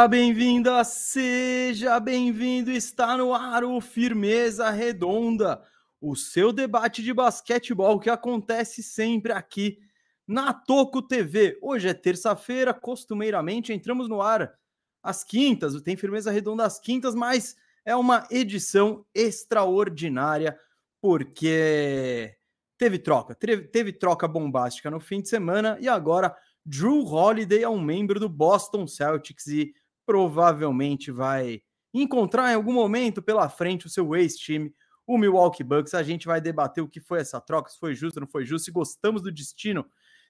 [0.00, 2.70] Seja bem-vinda, seja bem-vindo.
[2.70, 5.62] Está no ar o Firmeza Redonda,
[6.00, 9.78] o seu debate de basquetebol que acontece sempre aqui
[10.26, 11.58] na Toco TV.
[11.60, 14.54] Hoje é terça-feira, costumeiramente entramos no ar
[15.02, 20.58] às quintas, tem Firmeza Redonda às quintas, mas é uma edição extraordinária
[20.98, 22.34] porque
[22.78, 27.78] teve troca, teve, troca bombástica no fim de semana e agora Drew Holiday é um
[27.78, 29.74] membro do Boston Celtics e
[30.10, 31.62] provavelmente vai
[31.94, 34.74] encontrar em algum momento pela frente o seu ex-time,
[35.06, 35.94] o Milwaukee Bucks.
[35.94, 38.64] A gente vai debater o que foi essa troca, se foi justo não foi justo,
[38.64, 39.86] se gostamos do destino.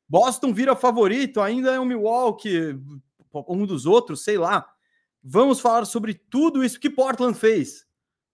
[0.07, 2.79] Boston vira favorito, ainda é o Milwaukee,
[3.49, 4.71] um dos outros, sei lá.
[5.25, 7.87] Vamos falar sobre tudo isso que Portland fez.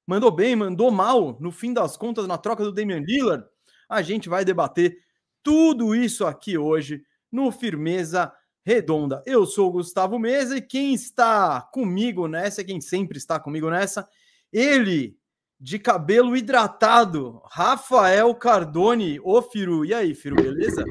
[0.04, 3.46] Mandou bem, mandou mal, no fim das contas, na troca do Damian Lillard.
[3.88, 4.98] A gente vai debater
[5.44, 8.32] tudo isso aqui hoje no Firmeza
[8.66, 9.22] Redonda.
[9.24, 14.08] Eu sou o Gustavo Mesa e quem está comigo nessa, quem sempre está comigo nessa,
[14.52, 15.16] ele
[15.58, 19.84] de cabelo hidratado, Rafael Cardone, ô Firu.
[19.84, 20.84] E aí, Firu, beleza?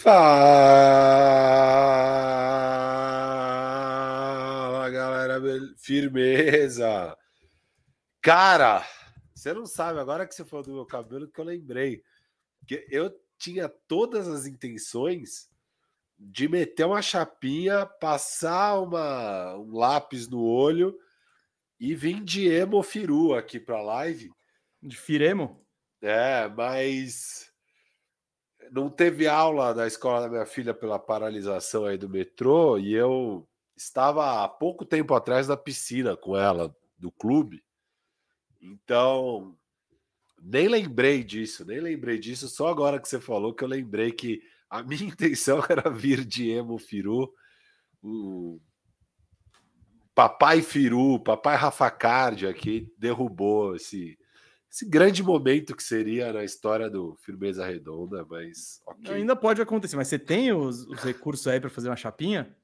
[0.00, 0.20] Fala,
[4.90, 5.40] galera,
[5.78, 7.16] firmeza.
[8.22, 8.86] Cara,
[9.34, 12.04] você não sabe, agora que você falou do meu cabelo, que eu lembrei.
[12.68, 15.49] Que eu tinha todas as intenções
[16.22, 20.94] de meter uma chapinha, passar uma, um lápis no olho
[21.78, 24.30] e vir de emo firu aqui para live.
[24.82, 25.64] De firemo?
[26.02, 27.50] É, mas
[28.70, 33.48] não teve aula da escola da minha filha pela paralisação aí do metrô e eu
[33.74, 37.64] estava há pouco tempo atrás na piscina com ela do clube.
[38.60, 39.56] Então,
[40.38, 44.42] nem lembrei disso, nem lembrei disso, só agora que você falou que eu lembrei que
[44.70, 47.34] a minha intenção era vir de Emo Firu,
[48.02, 48.60] o
[50.14, 54.18] Papai Firu, Papai Rafa Card aqui derrubou esse,
[54.70, 59.14] esse grande momento que seria na história do Firmeza Redonda, mas okay.
[59.14, 59.96] ainda pode acontecer.
[59.96, 62.54] Mas você tem os, os recursos aí para fazer uma chapinha?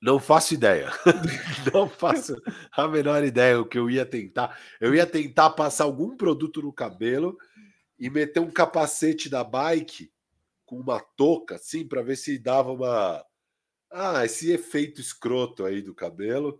[0.00, 0.90] Não faço ideia.
[1.72, 2.36] Não faço
[2.72, 4.58] a menor ideia o que eu ia tentar.
[4.80, 7.38] Eu ia tentar passar algum produto no cabelo
[7.98, 10.10] e meter um capacete da bike
[10.72, 13.22] com uma touca, assim, para ver se dava uma.
[13.92, 16.58] Ah, esse efeito escroto aí do cabelo.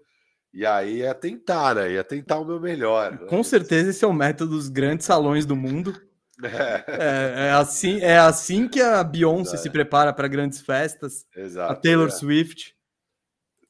[0.52, 1.92] E aí ia tentar, né?
[1.92, 3.12] Ia tentar o meu melhor.
[3.12, 3.26] Né?
[3.26, 5.98] Com certeza esse é o método dos grandes salões do mundo.
[6.44, 9.58] É, é, é assim, é assim que a Beyoncé é.
[9.58, 11.24] se prepara para grandes festas.
[11.36, 11.72] Exato.
[11.72, 12.10] A Taylor é.
[12.10, 12.74] Swift.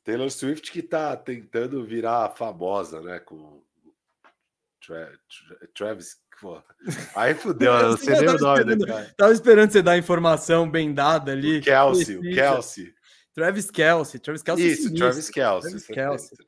[0.03, 3.19] Taylor Swift que está tentando virar famosa, né?
[3.19, 3.62] Com
[4.80, 6.60] Tra Tra Travis Pô.
[7.14, 9.14] Aí fudeu, eu não sei nem o nome do cara.
[9.16, 11.58] Tava esperando você dar a informação bem dada ali.
[11.58, 12.92] O Kelsey, o Kelsey.
[13.32, 14.20] Travis Kelsey.
[14.20, 14.98] Travis Kelsey Isso, sinistro.
[14.98, 15.70] Travis Kelsey.
[15.70, 16.38] Travis Kelsey.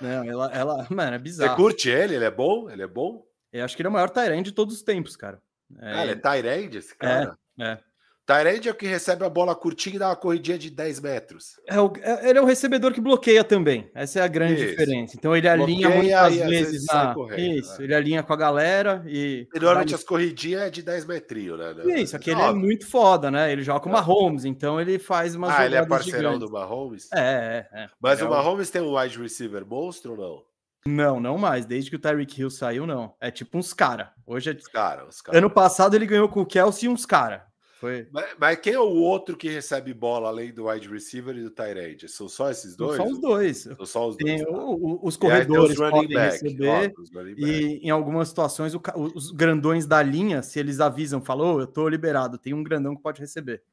[0.00, 1.50] Não, ela, ela, mano, é bizarro.
[1.50, 2.14] Você curte ele?
[2.14, 2.70] Ele é bom?
[2.70, 3.26] Ele é bom?
[3.52, 5.42] Eu acho que ele é o maior Tyrande de todos os tempos, cara.
[5.80, 7.36] É, ah, ele é Tyrande, esse cara?
[7.58, 7.78] É, é.
[8.24, 11.60] Tyrande é o que recebe a bola curtinha e dá uma corridinha de 10 metros.
[11.66, 13.90] É o, é, ele é o recebedor que bloqueia também.
[13.94, 14.70] Essa é a grande Isso.
[14.70, 15.16] diferença.
[15.16, 17.14] Então ele alinha bloqueia muitas vezes na.
[17.14, 17.84] Correndo, Isso, né?
[17.84, 19.48] ele alinha com a galera e.
[19.52, 22.00] e normalmente as corridinhas é de 10 metrinhos, né?
[22.00, 23.50] Isso, aqui ele é muito foda, né?
[23.50, 23.96] Ele joga com o é.
[23.96, 25.50] Mahomes, então ele faz umas.
[25.50, 26.48] Ah, ele é parceirão gigantes.
[26.48, 27.08] do Mahomes?
[27.12, 27.82] É, é.
[27.82, 27.88] é.
[28.00, 30.52] Mas é o Mahomes tem um wide receiver monstro ou não?
[30.84, 31.64] Não, não mais.
[31.64, 33.14] Desde que o Tyreek Hill saiu, não.
[33.20, 34.12] É tipo uns cara.
[34.26, 34.52] Hoje é.
[34.52, 35.38] Os cara, os cara.
[35.38, 37.51] Ano passado ele ganhou com o Kelsey e uns cara.
[37.82, 38.06] Foi...
[38.12, 41.50] Mas, mas, quem é o outro que recebe bola além do wide receiver e do
[41.50, 42.08] tight end?
[42.08, 42.96] São só esses dois?
[42.96, 43.58] São os dois.
[43.58, 44.36] São só os dois.
[44.36, 44.52] Tem tá?
[44.52, 46.94] o, os corredores os podem back, receber
[47.36, 48.80] e em algumas situações o,
[49.16, 52.94] os grandões da linha, se eles avisam, falou, oh, eu tô liberado, tem um grandão
[52.94, 53.64] que pode receber.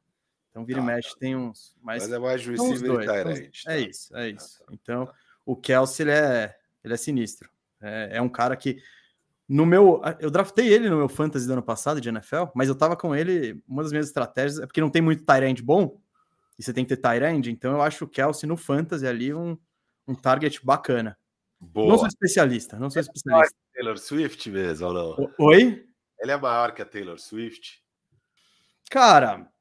[0.50, 1.18] Então vira ah, e mexe, tá.
[1.20, 1.78] tem uns.
[1.80, 3.64] Mas, mas é mais receiver e tight end.
[3.64, 3.74] Tá?
[3.74, 4.58] É isso, é isso.
[4.58, 4.74] Tá.
[4.74, 5.08] Então
[5.46, 7.48] o Kelsey ele é, ele é sinistro.
[7.80, 8.82] É, é um cara que
[9.50, 12.76] no meu, eu draftei ele no meu fantasy do ano passado de NFL, mas eu
[12.76, 16.00] tava com ele, uma das minhas estratégias é porque não tem muito tight bom,
[16.58, 19.58] e você tem que ter tight então eu acho o Kelsey no fantasy ali um,
[20.08, 21.18] um target bacana.
[21.60, 21.90] Boa.
[21.90, 23.56] Não sou especialista, não sou especialista.
[23.74, 25.34] É Taylor Swift mesmo ou não?
[25.40, 25.84] Oi?
[26.20, 27.82] Ele é maior que a Taylor Swift?
[28.92, 29.52] Cara,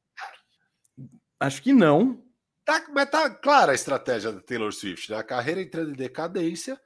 [1.40, 2.22] acho que não.
[2.62, 5.16] Tá, mas tá clara a estratégia da Taylor Swift, né?
[5.16, 6.78] A carreira entrando em decadência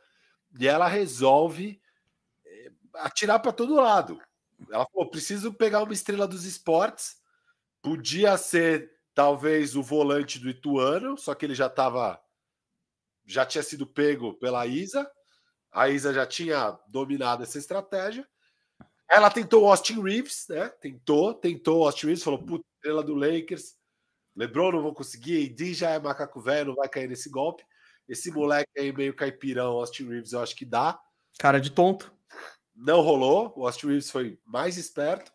[0.56, 1.81] e ela resolve
[2.94, 4.20] atirar para todo lado.
[4.70, 7.16] Ela falou: preciso pegar uma estrela dos esportes.
[7.82, 12.20] Podia ser talvez o volante do Ituano, só que ele já estava.
[13.24, 15.10] Já tinha sido pego pela Isa.
[15.70, 18.28] A Isa já tinha dominado essa estratégia.
[19.08, 20.68] Ela tentou o Austin Reeves, né?
[20.80, 23.74] Tentou, tentou o Austin Reeves, falou: puta, estrela do Lakers.
[24.34, 27.62] LeBron não vou conseguir, AD já é macaco velho, não vai cair nesse golpe.
[28.08, 30.98] Esse moleque aí meio caipirão, Austin Reeves, eu acho que dá.
[31.38, 32.12] Cara de tonto.
[32.74, 35.32] Não rolou, o Austin Reeves foi mais esperto.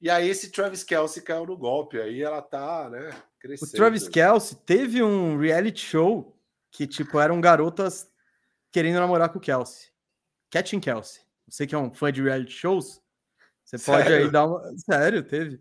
[0.00, 3.70] E aí esse Travis Kelsey caiu no golpe, aí ela tá, né, crescendo.
[3.70, 6.38] O Travis Kelsey teve um reality show
[6.70, 8.10] que, tipo, eram garotas
[8.70, 9.88] querendo namorar com o Kelsey.
[10.50, 11.22] Catching Kelsey.
[11.48, 13.00] Você que é um fã de reality shows,
[13.64, 14.26] você pode Sério?
[14.26, 14.62] aí dar uma...
[14.78, 15.60] Sério, teve.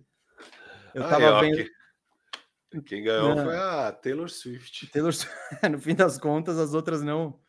[0.93, 1.57] Eu tava vendo...
[1.57, 2.81] Que...
[2.81, 4.87] Quem ganhou foi a Taylor Swift.
[4.87, 5.13] Taylor
[5.71, 7.39] no fim das contas, as outras não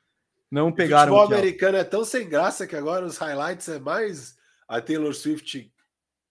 [0.50, 1.12] não pegaram.
[1.12, 4.36] O futebol americano é tão sem graça que agora os highlights é mais
[4.68, 5.72] a Taylor Swift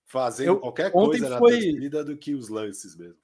[0.06, 1.52] fazendo Eu, qualquer coisa na foi...
[1.52, 3.18] torcida do que os lances mesmo.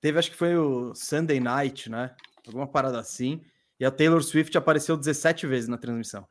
[0.00, 2.14] Teve, acho que foi o Sunday Night, né?
[2.46, 3.42] Alguma parada assim.
[3.78, 6.26] E a Taylor Swift apareceu 17 vezes na transmissão.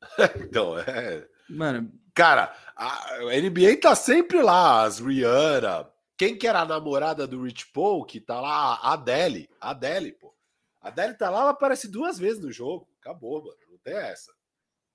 [0.40, 1.26] então, é.
[1.48, 1.92] Mano.
[2.14, 5.88] Cara, a NBA tá sempre lá, as Rihanna,
[6.18, 9.48] quem que era a namorada do Rich Paul, que tá lá, a Adele.
[9.60, 10.34] A Adele, pô.
[10.80, 12.88] A Adele tá lá, ela aparece duas vezes no jogo.
[13.00, 13.56] Acabou, mano.
[13.70, 14.32] Não tem essa.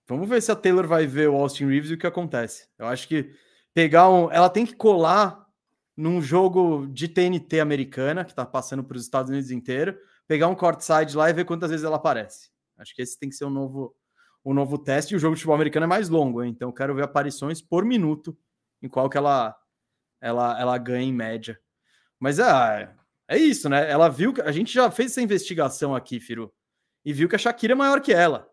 [0.08, 2.68] Vamos ver se a Taylor vai ver o Austin Reeves e o que acontece.
[2.78, 3.36] Eu acho que
[3.74, 4.32] pegar um.
[4.32, 5.46] Ela tem que colar
[5.96, 9.98] num jogo de TNT americana, que tá passando para os Estados Unidos inteiro,
[10.28, 12.50] pegar um courtside lá e ver quantas vezes ela aparece.
[12.78, 13.96] Acho que esse tem que ser um novo,
[14.44, 15.14] um novo teste.
[15.14, 16.52] E o jogo de futebol americano é mais longo, hein?
[16.54, 18.38] então quero ver aparições por minuto
[18.82, 19.56] em qual que ela
[20.22, 21.60] ela, ela ganha em média.
[22.20, 22.94] Mas é,
[23.28, 23.90] é isso, né?
[23.90, 26.54] Ela viu que a gente já fez essa investigação aqui, Firu,
[27.04, 28.50] e viu que a Shakira é maior que ela.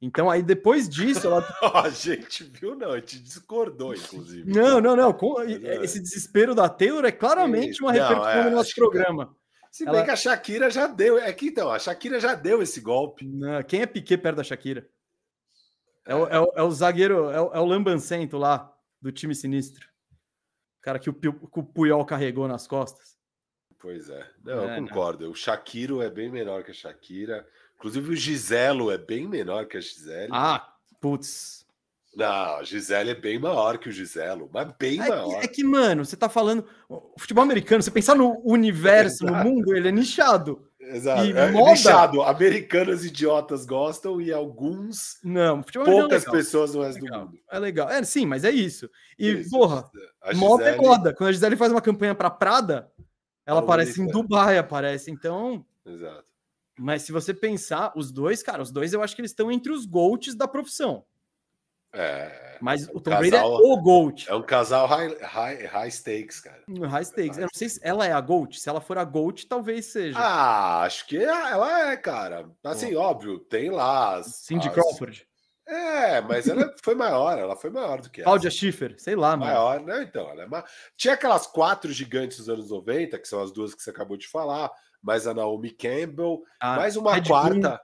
[0.00, 1.44] Então, aí depois disso, ela.
[1.84, 4.50] a gente viu, não, a gente discordou, inclusive.
[4.50, 5.12] Não, não, não.
[5.12, 5.40] Com...
[5.40, 5.84] É.
[5.84, 9.36] Esse desespero da Taylor é claramente uma repercussão é, no nosso programa.
[9.70, 10.04] Se bem ela...
[10.04, 11.18] que a Shakira já deu.
[11.18, 13.26] É que então, a Shakira já deu esse golpe.
[13.26, 14.88] Não, quem é Piquet perto da Shakira?
[16.06, 18.72] É, o, é o, é o zagueiro, é o, é o Lambancento lá,
[19.02, 19.88] do time sinistro
[20.88, 23.17] cara que o, que o Puyol carregou nas costas.
[23.80, 24.26] Pois é.
[24.44, 25.24] Não, é, eu concordo.
[25.24, 25.32] Não.
[25.32, 27.46] O Shakiro é bem menor que a Shakira.
[27.76, 30.30] Inclusive o Giselo é bem menor que a Gisele.
[30.32, 31.66] Ah, putz.
[32.16, 35.38] Não, a Gisele é bem maior que o Giselo, mas bem é maior.
[35.38, 36.64] Que, é que, mano, você tá falando.
[36.88, 40.68] O futebol americano, você pensar no universo, no mundo, ele é nichado.
[40.80, 41.24] Exato.
[41.24, 41.70] E é moda...
[41.70, 42.22] nichado.
[42.22, 45.18] Americanos idiotas gostam e alguns.
[45.22, 47.38] Não, poucas é pessoas no resto do mundo.
[47.50, 47.88] É legal.
[47.88, 48.90] É, sim, mas é isso.
[49.18, 49.88] E, isso, porra,
[50.34, 51.14] moda é moda.
[51.14, 52.90] Quando a Gisele faz uma campanha para Prada,
[53.48, 55.10] ela aparece em Dubai, aparece.
[55.10, 55.64] Então.
[55.84, 56.28] Exato.
[56.78, 59.72] Mas se você pensar, os dois, cara, os dois eu acho que eles estão entre
[59.72, 61.04] os GOATs da profissão.
[61.92, 62.58] É.
[62.60, 64.28] Mas é o Tom Brady é o GOAT.
[64.28, 66.62] É um casal high, high, high stakes, cara.
[66.68, 67.38] High stakes.
[67.38, 68.60] Eu não sei se ela é a GOAT.
[68.60, 70.18] Se ela for a GOAT, talvez seja.
[70.18, 72.50] Ah, acho que ela é, cara.
[72.62, 73.00] Assim, oh.
[73.00, 74.16] óbvio, tem lá.
[74.16, 74.74] As, Cindy as...
[74.74, 75.26] Crawford.
[75.68, 78.30] É, mas ela foi maior, ela foi maior do que ela.
[78.30, 79.52] Cláudia Schiffer, sei lá, mano.
[79.52, 80.02] Maior, né?
[80.02, 80.64] Então, ela é ma...
[80.96, 84.26] Tinha aquelas quatro gigantes dos anos 90, que são as duas que você acabou de
[84.26, 84.70] falar,
[85.02, 87.80] mais a Naomi Campbell, ah, mais uma Heidi quarta.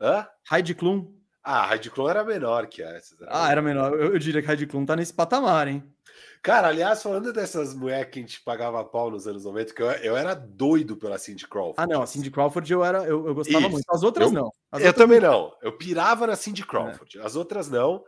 [0.00, 0.08] Klum.
[0.08, 0.28] Hã?
[0.50, 1.14] Heidi Klum.
[1.44, 3.14] Ah, a Red Clone era menor que essa.
[3.28, 3.92] Ah, era menor.
[3.92, 5.93] Eu, eu, diria que a Red Clone tá nesse patamar, hein?
[6.42, 9.90] Cara, aliás, falando dessas mulheres que a gente pagava pau nos anos 90, que eu,
[9.90, 11.76] eu era doido pela Cindy Crawford.
[11.78, 13.70] Ah, não, a Cindy Crawford eu, era, eu, eu gostava Isso.
[13.70, 13.84] muito.
[13.88, 14.52] As outras eu, não.
[14.70, 15.56] As eu também não.
[15.62, 17.18] Eu pirava na Cindy Crawford.
[17.18, 17.22] É.
[17.22, 18.04] As outras não.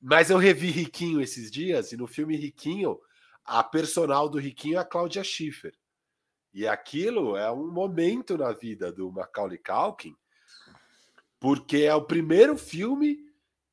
[0.00, 2.98] Mas eu revi Riquinho esses dias, e no filme Riquinho,
[3.44, 5.74] a personal do Riquinho é a Cláudia Schiffer.
[6.52, 10.14] E aquilo é um momento na vida do Macaulay Culkin,
[11.40, 13.18] porque é o primeiro filme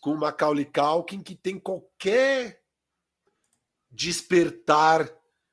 [0.02, 2.61] com Macaulay Culkin que tem qualquer
[3.92, 5.10] despertar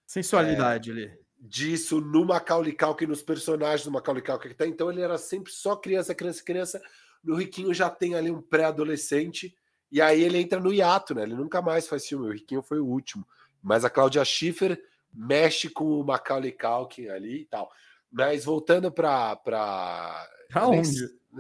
[0.07, 1.19] sensualidade é, ali.
[1.39, 5.53] disso no Macaulay Culkin nos personagens do Macaulay Culkin que tá então ele era sempre
[5.53, 6.83] só criança criança criança.
[7.23, 9.57] No Riquinho já tem ali um pré-adolescente
[9.91, 11.23] e aí ele entra no hiato né?
[11.23, 13.27] Ele nunca mais faz filme o Riquinho foi o último.
[13.63, 14.81] Mas a Cláudia Schiffer
[15.13, 17.71] mexe com o Macaulay Culkin ali e tal.
[18.11, 20.29] Mas voltando para para
[20.71, 20.83] nem,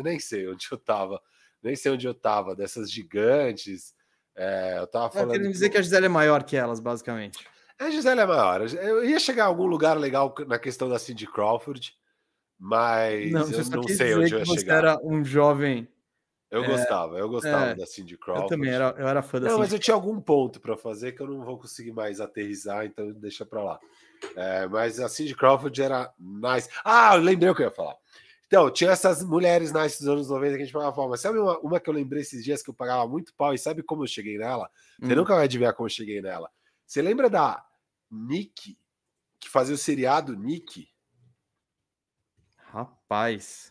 [0.04, 1.22] nem sei onde eu tava
[1.62, 3.94] nem sei onde eu tava, dessas gigantes.
[4.38, 5.32] É, eu tava falando.
[5.32, 7.44] Querendo dizer que a Gisele é maior que elas, basicamente.
[7.78, 8.60] A Gisele é maior.
[8.60, 11.92] Eu ia chegar a algum lugar legal na questão da Cindy Crawford,
[12.58, 14.76] mas não, eu não sei onde eu ia você chegar.
[14.76, 15.88] era um jovem.
[16.50, 18.44] Eu é, gostava, eu gostava é, da Cindy Crawford.
[18.44, 20.76] Eu também era, eu era fã da Não, Cindy mas eu tinha algum ponto para
[20.76, 23.78] fazer que eu não vou conseguir mais aterrizar, então deixa para lá.
[24.34, 26.68] É, mas a Cindy Crawford era nice.
[26.82, 27.96] Ah, lembrei o que eu ia falar.
[28.48, 31.08] Então, tinha essas mulheres nice dos anos 90 que a gente pagava pau.
[31.10, 33.52] Mas sabe uma, uma, que eu lembrei esses dias que eu pagava muito pau?
[33.52, 34.70] E sabe como eu cheguei nela?
[34.98, 35.16] Você hum.
[35.16, 36.50] nunca vai adivinhar como eu cheguei nela.
[36.86, 37.62] Você lembra da
[38.10, 38.78] Nick,
[39.38, 40.88] que fazia o seriado Nick?
[42.56, 43.70] Rapaz.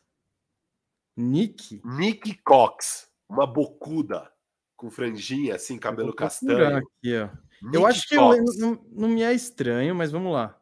[1.16, 1.82] Nick?
[1.84, 3.10] Nick Cox.
[3.28, 4.32] Uma bocuda
[4.76, 6.78] com franjinha, assim, cabelo castanho.
[6.78, 7.30] Aqui, ó.
[7.74, 10.56] eu acho que eu, não, não me é estranho, mas vamos lá.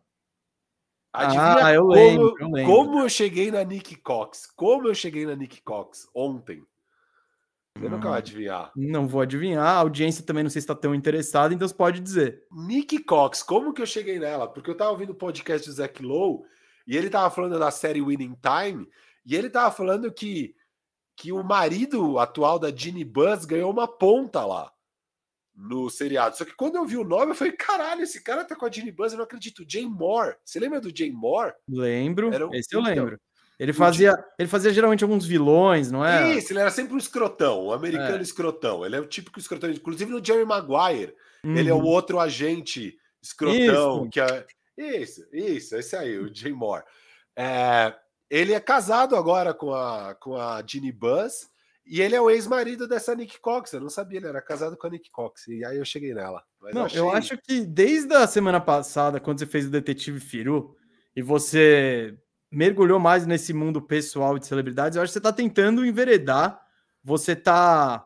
[1.16, 2.74] Adivinha ah, eu como, lembro, eu lembro.
[2.74, 4.48] como eu cheguei na Nick Cox?
[4.56, 6.66] Como eu cheguei na Nick Cox ontem?
[7.78, 8.72] Você nunca vai hum, adivinhar.
[8.76, 9.66] Não vou adivinhar.
[9.66, 12.44] A audiência também não sei se está tão interessada, então você pode dizer.
[12.52, 14.48] Nick Cox, como que eu cheguei nela?
[14.48, 16.44] Porque eu tava ouvindo o podcast do Zack Lowe
[16.88, 18.88] e ele tava falando da série Winning Time
[19.26, 20.56] e ele tava falando que,
[21.18, 24.72] que o marido atual da Ginny Buzz ganhou uma ponta lá
[25.56, 26.38] no seriado.
[26.38, 28.72] Só que quando eu vi o nome, eu falei: caralho, esse cara tá com a
[28.72, 29.66] Ginny Buzz, eu não acredito.
[29.68, 30.36] Jay Moore.
[30.44, 31.54] Você lembra do Jay Moore?
[31.68, 32.30] Lembro.
[32.30, 32.54] Um...
[32.54, 33.20] Esse eu lembro.
[33.58, 36.36] Ele fazia, ele fazia geralmente alguns vilões, não é?
[36.36, 38.22] Isso, ele era sempre um escrotão, um americano é.
[38.22, 38.86] escrotão.
[38.86, 39.70] Ele é o típico escrotão.
[39.70, 41.56] Inclusive no Jerry Maguire, uhum.
[41.56, 41.86] ele é o uhum.
[41.86, 44.02] outro agente escrotão.
[44.02, 44.10] Isso.
[44.10, 44.46] Que é...
[44.78, 46.84] isso, isso, esse aí, o Jay Moore.
[47.36, 47.94] É...
[48.30, 51.50] Ele é casado agora com a, com a Ginny Buzz.
[51.86, 53.74] E ele é o ex-marido dessa Nick Cox.
[53.74, 55.48] Eu não sabia, ele era casado com a Nick Cox.
[55.48, 56.44] E aí eu cheguei nela.
[56.74, 57.00] Não, eu, achei...
[57.00, 60.76] eu acho que desde a semana passada, quando você fez o Detetive Firu,
[61.16, 62.18] e você
[62.52, 66.62] mergulhou mais nesse mundo pessoal de celebridades, eu acho que você está tentando enveredar.
[67.04, 68.06] Você está,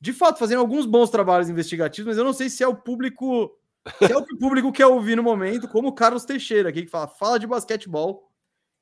[0.00, 3.56] de fato, fazendo alguns bons trabalhos investigativos, mas eu não sei se é o público.
[3.98, 6.82] Se é o que o público quer ouvir no momento, como o Carlos Teixeira aqui,
[6.82, 8.28] que fala, fala de basquetebol.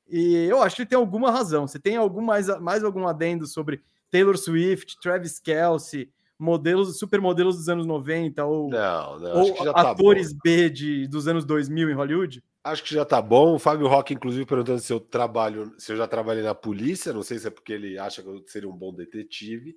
[0.07, 1.67] E eu acho que ele tem alguma razão.
[1.67, 7.69] Você tem algum mais, mais algum adendo sobre Taylor Swift, Travis Kelsey, modelos, supermodelos dos
[7.69, 12.43] anos 90 ou, não, não, ou tá atores B de, dos anos 2000 em Hollywood?
[12.63, 13.55] Acho que já tá bom.
[13.55, 17.13] O Fábio Roque, inclusive, perguntando se eu trabalho, se eu já trabalhei na polícia.
[17.13, 19.75] Não sei se é porque ele acha que eu seria um bom detetive,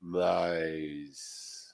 [0.00, 1.64] mas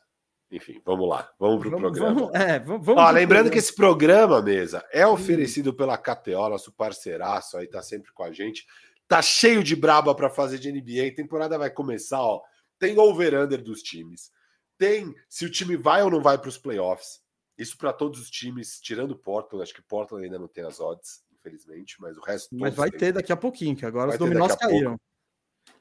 [0.50, 2.14] enfim, vamos lá, vamos para o programa.
[2.14, 3.50] Vamos, é, vamos, Ó, lembrando programa.
[3.50, 8.32] que esse programa, mesa, é oferecido pela KTO, nosso parceiraço aí, tá sempre com a
[8.32, 8.66] gente.
[9.11, 11.17] Tá cheio de braba para fazer de NBA.
[11.17, 12.40] Temporada vai começar, ó.
[12.79, 14.31] Tem over-under dos times.
[14.79, 17.21] Tem se o time vai ou não vai para os playoffs.
[17.59, 19.64] Isso para todos os times, tirando Portland.
[19.64, 22.55] Acho que Portland ainda não tem as odds, infelizmente, mas o resto.
[22.55, 24.97] Mas vai ter daqui a pouquinho, que agora vai os dominós caíram.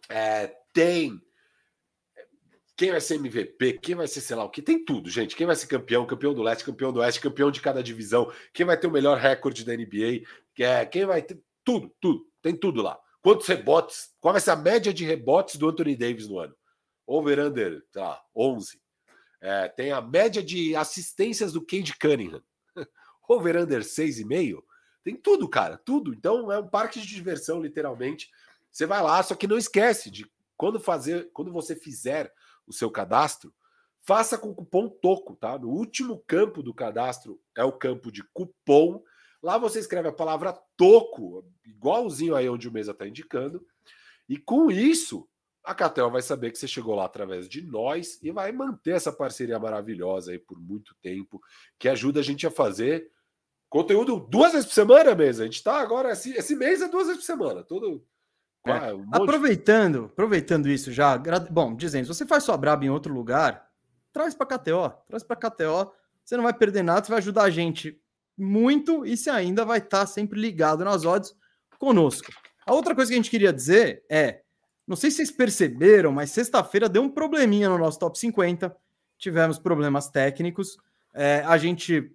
[0.09, 1.21] É, tem
[2.75, 5.35] quem vai ser MVP, quem vai ser, sei lá o que, tem tudo, gente.
[5.35, 8.65] Quem vai ser campeão, campeão do leste, campeão do oeste, campeão de cada divisão, quem
[8.65, 10.23] vai ter o melhor recorde da NBA,
[10.57, 12.99] é, quem vai ter tudo, tudo, tem tudo lá.
[13.21, 14.15] Quantos rebotes?
[14.19, 16.55] Qual vai ser a média de rebotes do Anthony Davis no ano?
[17.05, 18.81] Over-under, sei lá, 11.
[19.41, 22.43] É, tem a média de assistências do Cade Cunningham.
[23.27, 24.61] Over-under 6,5.
[25.03, 26.13] Tem tudo, cara, tudo.
[26.13, 28.29] Então é um parque de diversão, literalmente.
[28.71, 32.31] Você vai lá, só que não esquece de quando fazer, quando você fizer
[32.67, 33.53] o seu cadastro,
[34.01, 35.57] faça com cupom TOCO, tá?
[35.57, 39.01] No último campo do cadastro é o campo de cupom
[39.41, 43.65] Lá você escreve a palavra toco, igualzinho aí onde o Mesa está indicando,
[44.27, 45.27] e com isso
[45.63, 49.11] a Catel vai saber que você chegou lá através de nós e vai manter essa
[49.11, 51.41] parceria maravilhosa aí por muito tempo,
[51.77, 53.11] que ajuda a gente a fazer
[53.69, 55.43] conteúdo duas vezes por semana, Mesa.
[55.43, 58.03] A gente está agora, esse, esse mês é duas vezes por semana, todo.
[58.65, 58.93] É.
[58.93, 60.05] Um aproveitando, de...
[60.05, 61.17] aproveitando isso já,
[61.49, 63.69] bom, dizendo, se você faz sua braba em outro lugar,
[64.11, 65.91] traz para KTO, traz para KTO,
[66.23, 68.01] você não vai perder nada, você vai ajudar a gente
[68.39, 71.35] muito e se ainda vai estar tá sempre ligado nas odds
[71.77, 72.31] conosco.
[72.65, 74.41] A outra coisa que a gente queria dizer é,
[74.89, 78.75] não sei se vocês perceberam, mas sexta-feira deu um probleminha no nosso top 50.
[79.19, 80.77] Tivemos problemas técnicos.
[81.13, 82.11] É, a gente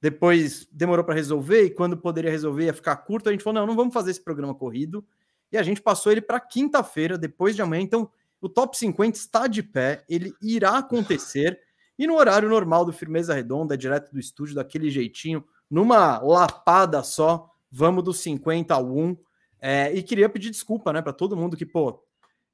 [0.00, 3.66] depois demorou para resolver e quando poderia resolver ia ficar curto, a gente falou: não,
[3.66, 5.04] não vamos fazer esse programa corrido.
[5.52, 7.82] E a gente passou ele para quinta-feira, depois de amanhã.
[7.82, 11.60] Então, o top 50 está de pé, ele irá acontecer.
[11.98, 17.50] E no horário normal do Firmeza Redonda, direto do estúdio, daquele jeitinho, numa lapada só,
[17.70, 19.16] vamos do 50 ao 1.
[19.60, 22.02] É, e queria pedir desculpa, né, para todo mundo que, pô,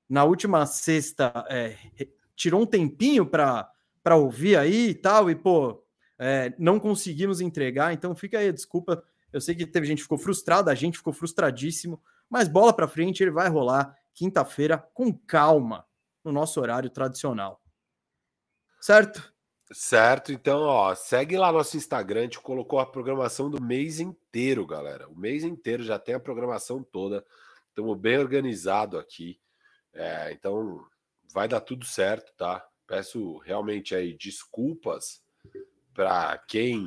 [0.09, 1.77] na última sexta é,
[2.35, 5.83] tirou um tempinho para ouvir aí e tal, e, pô,
[6.19, 9.03] é, não conseguimos entregar, então fica aí desculpa.
[9.33, 12.87] Eu sei que teve gente que ficou frustrada, a gente ficou frustradíssimo, mas bola para
[12.87, 15.87] frente, ele vai rolar quinta-feira com calma,
[16.25, 17.61] no nosso horário tradicional.
[18.81, 19.32] Certo?
[19.73, 24.67] Certo, então, ó, segue lá nosso Instagram, a gente colocou a programação do mês inteiro,
[24.67, 25.09] galera.
[25.09, 27.25] O mês inteiro já tem a programação toda.
[27.69, 29.41] Estamos bem organizado aqui.
[29.95, 30.85] É, então,
[31.33, 32.67] vai dar tudo certo, tá?
[32.87, 35.23] Peço realmente aí desculpas
[35.95, 36.87] para quem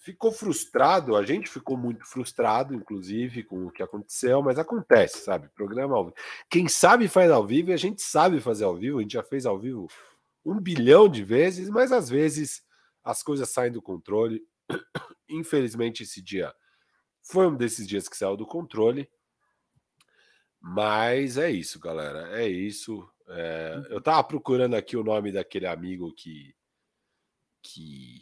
[0.00, 5.48] ficou frustrado, a gente ficou muito frustrado, inclusive, com o que aconteceu, mas acontece, sabe?
[5.50, 6.16] Programa ao vivo.
[6.48, 9.22] Quem sabe faz ao vivo e a gente sabe fazer ao vivo, a gente já
[9.22, 9.88] fez ao vivo
[10.44, 12.62] um bilhão de vezes, mas às vezes
[13.04, 14.42] as coisas saem do controle.
[15.28, 16.54] Infelizmente, esse dia
[17.22, 19.08] foi um desses dias que saiu do controle.
[20.60, 22.38] Mas é isso, galera.
[22.38, 23.08] É isso.
[23.28, 23.82] É...
[23.90, 26.54] eu tava procurando aqui o nome daquele amigo que.
[27.62, 28.20] que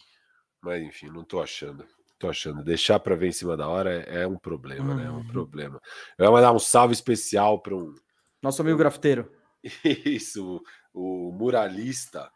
[0.61, 1.87] mas enfim, não tô achando.
[2.19, 2.65] Tô achando.
[2.65, 4.97] Deixar para ver em cima da hora é, é um problema, uhum.
[4.97, 5.07] né?
[5.07, 5.27] É um uhum.
[5.29, 5.81] problema.
[6.19, 7.95] Eu vou mandar um salve especial para um.
[8.43, 9.31] Nosso amigo grafiteiro.
[10.05, 10.63] Isso,
[10.97, 12.31] o muralista.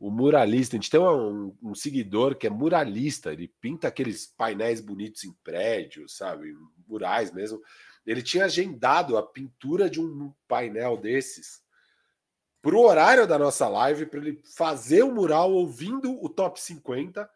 [0.00, 4.80] O muralista, a gente tem um, um, seguidor que é muralista, ele pinta aqueles painéis
[4.80, 6.56] bonitos em prédios, sabe?
[6.88, 7.60] Murais mesmo.
[8.04, 11.62] Ele tinha agendado a pintura de um painel desses
[12.60, 17.30] para o horário da nossa live, para ele fazer o mural ouvindo o top 50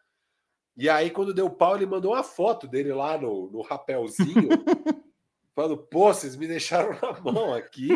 [0.75, 4.49] e aí, quando deu pau, ele mandou uma foto dele lá no, no rapelzinho,
[5.55, 7.89] falando: pô, vocês me deixaram na mão aqui.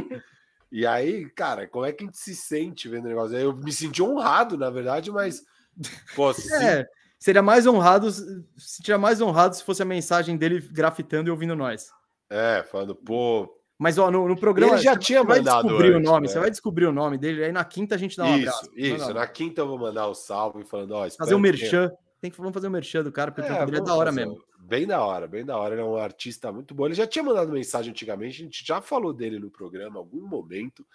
[0.71, 3.37] E aí, cara, como é que a gente se sente vendo o negócio?
[3.37, 5.43] Eu me senti honrado, na verdade, mas.
[6.15, 6.53] Pô, se...
[6.53, 6.85] É,
[7.19, 8.09] seria mais honrado,
[8.57, 11.89] seria mais honrado se fosse a mensagem dele grafitando e ouvindo nós.
[12.29, 13.49] É, falando, pô.
[13.79, 14.73] Mas ó, no, no programa.
[14.73, 15.63] Ele já tinha vai mandado.
[15.67, 16.33] Descobrir antes, o nome, né?
[16.33, 18.71] Você vai descobrir o nome dele, aí na quinta a gente dá um isso, abraço.
[18.75, 21.09] Isso, na quinta eu vou mandar o salve falando, ó.
[21.11, 21.89] Fazer um merchan.
[21.89, 23.81] Que tem que vamos fazer o um merchan do cara, porque é, o dele é
[23.81, 24.37] da hora mesmo.
[24.67, 25.75] Bem da hora, bem da hora.
[25.75, 26.87] Ele é um artista muito bom.
[26.87, 30.85] Ele já tinha mandado mensagem antigamente, a gente já falou dele no programa algum momento.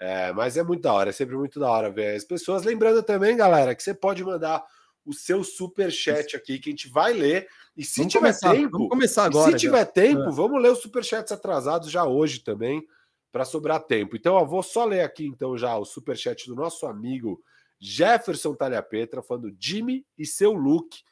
[0.00, 2.64] É, mas é muito da hora, é sempre muito da hora ver as pessoas.
[2.64, 4.64] Lembrando também, galera, que você pode mandar
[5.06, 7.46] o seu super chat aqui que a gente vai ler.
[7.76, 9.52] E se vamos tiver começar, tempo, vamos começar agora.
[9.52, 9.86] Se tiver já.
[9.86, 10.32] tempo, é.
[10.32, 12.84] vamos ler os super chats atrasados já hoje também
[13.30, 14.16] para sobrar tempo.
[14.16, 17.40] Então, eu vou só ler aqui então já o super chat do nosso amigo
[17.78, 21.04] Jefferson Talha Petra falando Jimmy e seu look.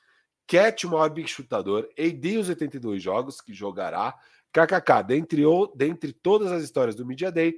[0.46, 1.88] Cat, o maior big chutador.
[1.99, 4.14] AD, os 82 jogos que jogará.
[4.52, 7.54] KKK, dentre, o, dentre todas as histórias do Media Day,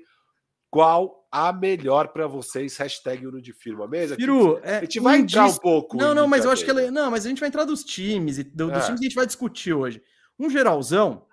[0.71, 2.77] qual a melhor para vocês?
[2.77, 4.15] Hashtag Uno de Firma mesa.
[4.15, 5.97] Firu, é, a gente vai entrar um pouco.
[5.97, 8.39] Não, não, mas eu acho que ela, não, mas a gente vai entrar dos times
[8.39, 8.87] e do, dos é.
[8.87, 10.03] times que a gente vai discutir hoje.
[10.39, 11.27] Um geralzão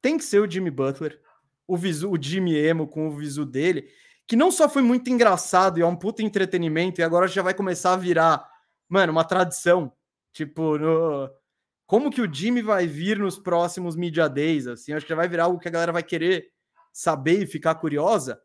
[0.00, 1.20] tem que ser o Jimmy Butler,
[1.66, 3.88] o visu, o Jimmy Emo com o visu dele
[4.26, 7.54] que não só foi muito engraçado e é um puta entretenimento, e agora já vai
[7.54, 8.48] começar a virar,
[8.88, 9.92] mano, uma tradição.
[10.32, 11.30] Tipo, no...
[11.86, 15.28] como que o Jimmy vai vir nos próximos Media Days, assim, acho que já vai
[15.28, 16.50] virar algo que a galera vai querer
[16.92, 18.40] saber e ficar curiosa.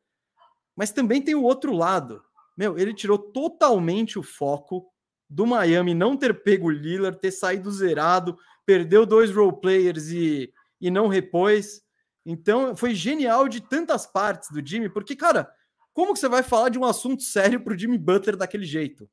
[0.76, 2.22] Mas também tem o outro lado.
[2.56, 4.86] Meu, ele tirou totalmente o foco
[5.30, 10.54] do Miami não ter pego o Lillard, ter saído zerado, perdeu dois role players e,
[10.80, 11.82] e não repôs.
[12.26, 15.50] Então, foi genial de tantas partes do Jimmy, porque, cara,
[15.94, 19.10] como que você vai falar de um assunto sério para o Jimmy Butler daquele jeito?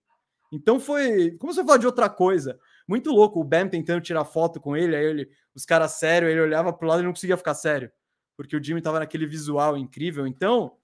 [0.55, 1.33] Então foi.
[1.33, 2.59] Como você falar de outra coisa?
[2.87, 3.41] Muito louco.
[3.41, 6.87] O Bam tentando tirar foto com ele, aí ele, os caras sérios, ele olhava para
[6.87, 7.91] o lado e não conseguia ficar sério,
[8.37, 10.27] porque o Jimmy estava naquele visual incrível.
[10.27, 10.77] Então,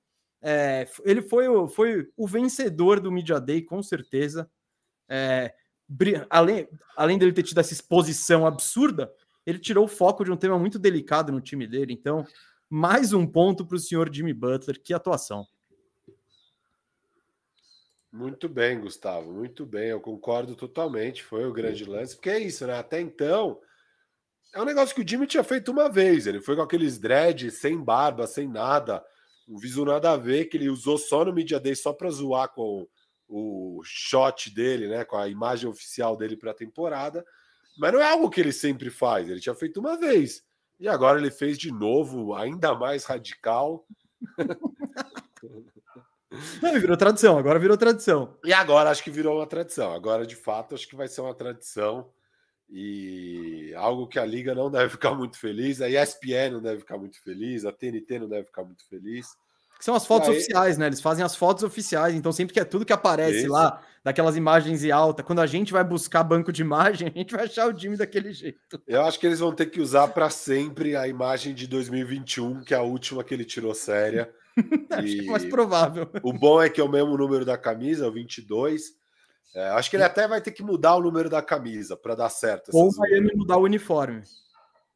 [0.42, 4.50] é, ele foi, foi o vencedor do Media Day, com certeza.
[5.09, 5.54] É,
[6.28, 9.12] além, além dele ter tido essa exposição absurda,
[9.46, 11.92] ele tirou o foco de um tema muito delicado no time dele.
[11.92, 12.26] Então,
[12.68, 14.80] mais um ponto para o senhor Jimmy Butler.
[14.83, 15.46] Que atuação!
[18.12, 19.88] Muito bem, Gustavo, muito bem.
[19.88, 21.23] Eu concordo totalmente.
[21.23, 22.77] Foi o grande lance, porque é isso, né?
[22.79, 23.61] Até então,
[24.53, 26.27] é um negócio que o Jimmy tinha feito uma vez.
[26.27, 29.05] Ele foi com aqueles dreads, sem barba, sem nada,
[29.49, 32.49] um visu nada a ver, que ele usou só no Media Day só para zoar
[32.49, 32.87] com
[33.29, 35.05] o shot dele, né?
[35.05, 37.25] Com a imagem oficial dele para a temporada.
[37.79, 39.29] Mas não é algo que ele sempre faz.
[39.29, 40.44] Ele tinha feito uma vez.
[40.81, 43.87] E agora ele fez de novo, ainda mais radical.
[46.62, 48.36] Não, virou tradição, agora virou tradição.
[48.44, 49.92] E agora acho que virou uma tradição.
[49.92, 52.08] Agora, de fato, acho que vai ser uma tradição
[52.72, 56.96] e algo que a Liga não deve ficar muito feliz, a ESPN não deve ficar
[56.96, 59.26] muito feliz, a TNT não deve ficar muito feliz.
[59.80, 60.36] são as fotos aí...
[60.36, 60.86] oficiais, né?
[60.86, 63.48] Eles fazem as fotos oficiais, então sempre que é tudo que aparece Esse.
[63.48, 67.34] lá, daquelas imagens em alta, quando a gente vai buscar banco de imagem, a gente
[67.34, 68.80] vai achar o time daquele jeito.
[68.86, 72.72] Eu acho que eles vão ter que usar para sempre a imagem de 2021, que
[72.72, 74.32] é a última que ele tirou séria.
[74.90, 76.10] acho que é mais provável.
[76.22, 78.98] O bom é que é o mesmo número da camisa, o 22.
[79.54, 82.28] É, acho que ele até vai ter que mudar o número da camisa para dar
[82.30, 82.70] certo.
[82.72, 84.22] Ou vai ele mudar o uniforme.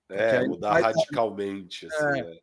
[0.08, 1.86] É, mudar radicalmente.
[1.86, 2.20] Assim, é.
[2.20, 2.38] É.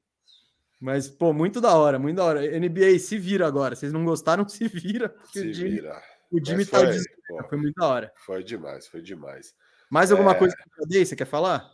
[0.79, 2.59] Mas, pô, muito da hora, muito da hora.
[2.59, 3.75] NBA, se vira agora.
[3.75, 5.15] Vocês não gostaram, se vira.
[5.31, 6.01] Se o Jimmy, vira.
[6.31, 6.97] O Jimmy tá foi,
[7.37, 8.11] tá foi muito da hora.
[8.15, 9.53] Foi demais, foi demais.
[9.89, 10.35] Mais alguma é...
[10.35, 11.71] coisa que eu você quer falar?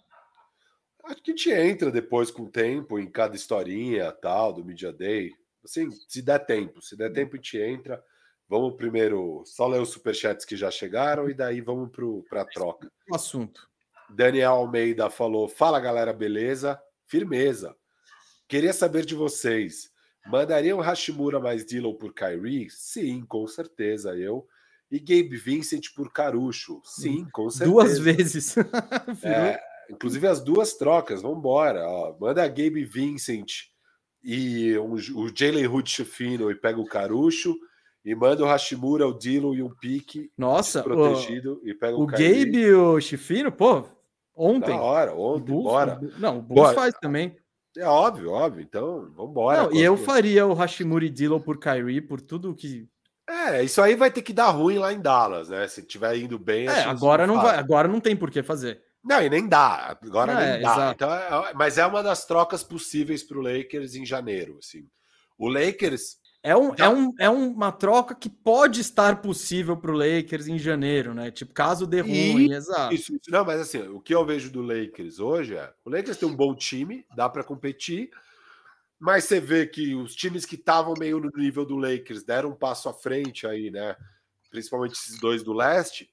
[1.08, 4.92] Acho que a gente entra depois com o tempo em cada historinha tal do Media
[4.92, 5.32] Day.
[5.64, 8.04] Assim, se der tempo, se der tempo a gente entra.
[8.50, 11.90] Vamos primeiro só ler os superchats que já chegaram e daí vamos
[12.30, 12.92] para a troca.
[13.10, 13.70] O assunto.
[14.10, 16.82] Daniel Almeida falou: Fala galera, beleza?
[17.06, 17.76] Firmeza.
[18.48, 19.92] Queria saber de vocês.
[20.26, 22.70] Mandariam Hashimura mais Dylan por Kyrie?
[22.70, 24.16] Sim, com certeza.
[24.16, 24.46] Eu.
[24.90, 26.82] E Gabe Vincent por Carucho?
[26.84, 27.72] Sim, com certeza.
[27.72, 28.56] Duas vezes.
[29.24, 31.22] é, inclusive as duas trocas.
[31.22, 31.84] Vamos embora.
[32.20, 33.68] Manda a Gabe Vincent
[34.24, 37.56] e um, o Jalen Hood Chufino e pega o Carucho.
[38.04, 42.06] E manda o Hashimura, o Dylan e um pique Nossa, protegido e pega o, o
[42.06, 43.84] Gabe e o Chifino, pô,
[44.34, 44.78] ontem.
[44.78, 46.00] Na hora, ontem, Bulls, bora.
[46.18, 47.36] Não, o Bulls faz também.
[47.76, 48.62] É óbvio, óbvio.
[48.62, 49.70] Então, vamos embora.
[49.74, 52.88] E eu faria o Hashimura e Dylan por Kyrie, por tudo que.
[53.30, 55.68] É, isso aí vai ter que dar ruim lá em Dallas, né?
[55.68, 56.66] Se tiver indo bem.
[56.68, 58.82] É, agora não vai, agora não tem por que fazer.
[59.08, 59.98] Não, e nem dá.
[60.02, 60.92] Agora não, nem é, dá.
[60.94, 64.58] Então, é, mas é uma das trocas possíveis para o Lakers em janeiro.
[64.60, 64.86] Assim.
[65.38, 69.96] O Lakers é, um, é, um, é uma troca que pode estar possível para o
[69.96, 71.32] Lakers em janeiro, né?
[71.32, 72.94] Tipo, caso dê ruim, exato.
[72.94, 76.18] Isso, isso, não, mas assim, o que eu vejo do Lakers hoje é: o Lakers
[76.18, 78.12] tem um bom time, dá para competir,
[79.00, 82.56] mas você vê que os times que estavam meio no nível do Lakers deram um
[82.56, 83.96] passo à frente aí, né?
[84.50, 86.10] Principalmente esses dois do leste.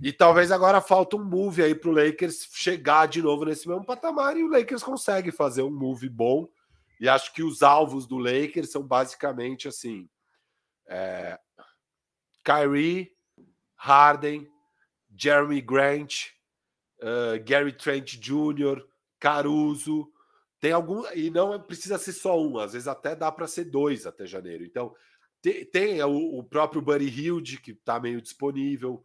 [0.00, 3.84] E talvez agora falta um move aí para o Lakers chegar de novo nesse mesmo
[3.84, 6.48] patamar e o Lakers consegue fazer um move bom
[7.00, 10.08] e acho que os alvos do Lakers são basicamente assim:
[10.86, 11.38] é,
[12.44, 13.12] Kyrie,
[13.74, 14.48] Harden,
[15.14, 16.28] Jeremy Grant,
[17.00, 18.82] uh, Gary Trent Jr.,
[19.18, 20.10] Caruso.
[20.60, 21.04] Tem algum.
[21.14, 24.64] E não precisa ser só um, às vezes até dá para ser dois até janeiro.
[24.64, 24.94] Então,
[25.42, 29.04] tem, tem o, o, próprio Buddy Hilde, que está meio disponível.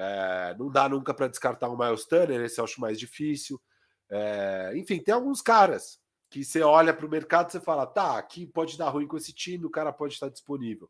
[0.00, 3.60] É, não dá nunca para descartar o Miles Turner, esse eu acho mais difícil.
[4.08, 5.98] É, enfim, tem alguns caras
[6.30, 9.32] que você olha para o mercado e fala, tá, aqui pode dar ruim com esse
[9.32, 10.88] time, o cara pode estar disponível.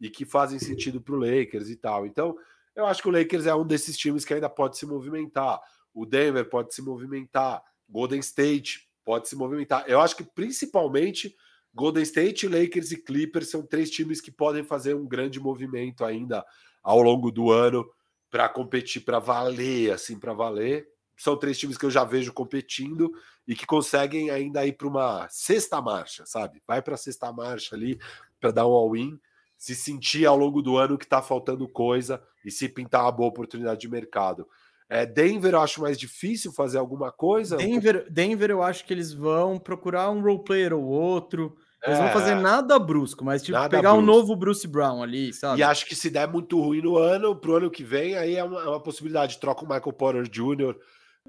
[0.00, 2.04] E que fazem sentido para o Lakers e tal.
[2.04, 2.36] Então,
[2.74, 5.60] eu acho que o Lakers é um desses times que ainda pode se movimentar.
[5.94, 7.62] O Denver pode se movimentar.
[7.88, 9.84] Golden State pode se movimentar.
[9.86, 11.36] Eu acho que principalmente
[11.72, 16.44] Golden State, Lakers e Clippers são três times que podem fazer um grande movimento ainda
[16.82, 17.88] ao longo do ano
[18.30, 20.88] para competir para valer, assim, para valer
[21.18, 23.12] são três times que eu já vejo competindo
[23.46, 26.62] e que conseguem ainda ir para uma sexta marcha, sabe?
[26.66, 27.98] Vai para a sexta marcha ali
[28.40, 29.18] para dar um all-in,
[29.56, 33.28] se sentir ao longo do ano que está faltando coisa e se pintar uma boa
[33.28, 34.48] oportunidade de mercado.
[34.88, 37.56] É, Denver eu acho mais difícil fazer alguma coisa.
[37.56, 41.56] Denver, Denver eu acho que eles vão procurar um role player ou outro.
[41.84, 43.98] Eles é, vão fazer nada brusco, mas tipo pegar brusco.
[43.98, 45.60] um novo Bruce Brown ali, sabe?
[45.60, 48.42] E acho que se der muito ruim no ano, pro ano que vem, aí é
[48.42, 49.38] uma, é uma possibilidade.
[49.38, 50.76] Troca o Michael Porter Jr.,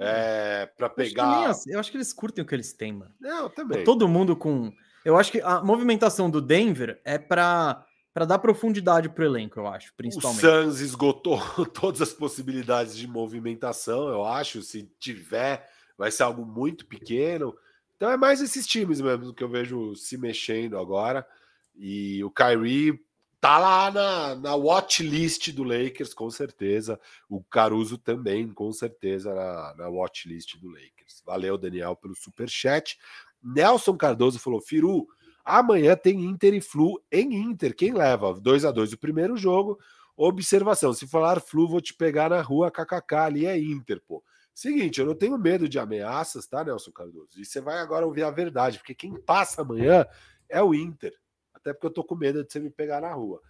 [0.02, 1.44] é, para pegar.
[1.44, 3.12] Eu acho, eu acho, que eles curtem o que eles têm, mano.
[3.20, 3.84] Não, também.
[3.84, 4.72] Todo mundo com.
[5.04, 9.60] Eu acho que a movimentação do Denver é para para dar profundidade para o elenco,
[9.60, 10.46] eu acho, principalmente.
[10.46, 11.40] O Suns esgotou
[11.74, 14.62] todas as possibilidades de movimentação, eu acho.
[14.62, 17.56] Se tiver, vai ser algo muito pequeno.
[18.00, 21.28] Então é mais esses times mesmo que eu vejo se mexendo agora.
[21.76, 22.98] E o Kyrie
[23.42, 26.98] tá lá na, na watch list do Lakers, com certeza.
[27.28, 31.22] O Caruso também, com certeza, na, na watch list do Lakers.
[31.26, 32.98] Valeu, Daniel, pelo super chat.
[33.44, 35.06] Nelson Cardoso falou: Firu,
[35.44, 37.76] amanhã tem Inter e Flu em Inter.
[37.76, 38.34] Quem leva?
[38.34, 39.78] 2 a 2 o primeiro jogo.
[40.16, 43.16] Observação: se falar Flu, vou te pegar na rua KKK.
[43.16, 44.24] Ali é Inter, pô.
[44.60, 47.30] Seguinte, eu não tenho medo de ameaças, tá, Nelson Cardoso?
[47.38, 50.06] E você vai agora ouvir a verdade, porque quem passa amanhã
[50.50, 51.13] é o Inter
[51.60, 53.41] até porque eu tô com medo de você me pegar na rua.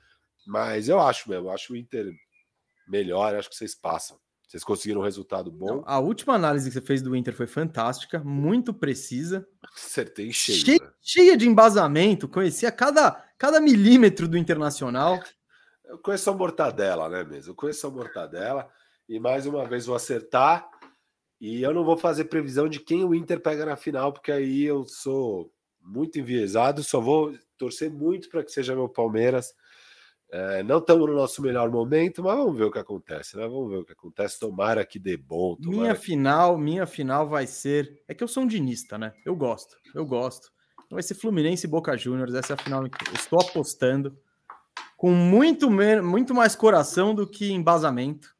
[0.45, 2.11] Mas eu acho mesmo, eu acho o Inter
[2.87, 4.19] melhor, acho que vocês passam.
[4.47, 5.83] Vocês conseguiram um resultado bom.
[5.85, 9.47] A última análise que você fez do Inter foi fantástica, muito precisa.
[9.75, 10.57] Acertei cheio.
[10.57, 10.91] Cheia, né?
[10.99, 15.19] cheia de embasamento, conhecia cada, cada milímetro do Internacional.
[15.85, 17.51] Eu conheço a mortadela, né, mesmo?
[17.51, 18.67] Eu conheço a mortadela.
[19.07, 20.67] E mais uma vez vou acertar.
[21.39, 24.63] E eu não vou fazer previsão de quem o Inter pega na final, porque aí
[24.63, 26.83] eu sou muito enviesado.
[26.83, 29.53] Só vou torcer muito para que seja meu Palmeiras.
[30.31, 33.47] É, não estamos no nosso melhor momento, mas vamos ver o que acontece, né?
[33.47, 34.39] Vamos ver o que acontece.
[34.39, 35.57] Tomara que dê bom.
[35.59, 36.01] Minha que...
[36.01, 38.03] final, minha final vai ser.
[38.07, 39.13] É que eu sou um dinista, né?
[39.25, 40.51] Eu gosto, eu gosto.
[40.85, 42.33] Então vai ser Fluminense e Boca Juniors.
[42.33, 44.15] Essa é a final que eu estou apostando
[44.97, 45.69] com muito,
[46.03, 48.35] muito mais coração do que embasamento.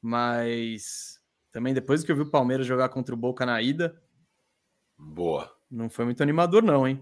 [0.00, 1.13] Mas
[1.54, 3.96] também depois que eu vi o Palmeiras jogar contra o Boca na ida.
[4.98, 5.48] Boa.
[5.70, 7.00] Não foi muito animador, não, hein?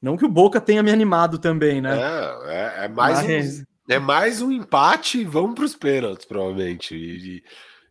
[0.00, 1.98] Não que o Boca tenha me animado também, né?
[2.00, 3.60] É, é, é mais, Mas...
[3.60, 6.96] um, é mais um empate e vamos para os pênaltis, provavelmente.
[6.96, 7.44] E,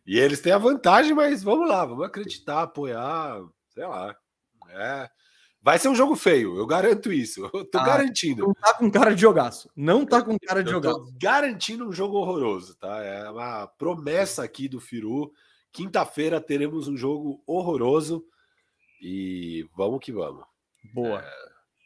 [0.04, 4.16] e, eles têm a vantagem, mas vamos lá, vamos acreditar, apoiar, sei lá.
[4.70, 5.08] É.
[5.64, 7.48] Vai ser um jogo feio, eu garanto isso.
[7.54, 8.46] Eu tô ah, garantindo.
[8.46, 9.70] Não tá com cara de jogaço.
[9.74, 11.14] Não tá com cara de eu jogaço.
[11.18, 13.02] garantindo um jogo horroroso, tá?
[13.02, 15.32] É uma promessa aqui do Firu.
[15.72, 18.26] Quinta-feira teremos um jogo horroroso
[19.00, 20.44] e vamos que vamos.
[20.92, 21.20] Boa.
[21.20, 21.32] É...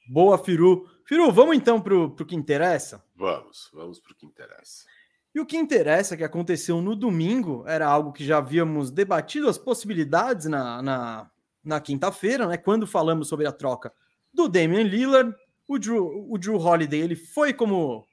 [0.08, 0.90] Boa, Firu.
[1.04, 3.04] Firu, vamos então pro, pro que interessa?
[3.14, 4.86] Vamos, vamos pro que interessa.
[5.32, 9.56] E o que interessa, que aconteceu no domingo, era algo que já havíamos debatido as
[9.56, 11.30] possibilidades na, na
[11.68, 13.92] na quinta-feira, né, quando falamos sobre a troca
[14.32, 15.34] do Damian Lillard,
[15.68, 18.06] o Drew, o Drew Holiday ele foi como,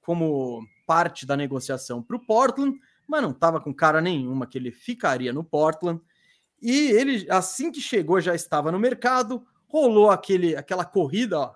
[0.00, 2.78] como parte da negociação para o Portland,
[3.08, 6.00] mas não estava com cara nenhuma que ele ficaria no Portland.
[6.62, 11.54] E ele, assim que chegou, já estava no mercado, rolou aquele, aquela corrida, ó,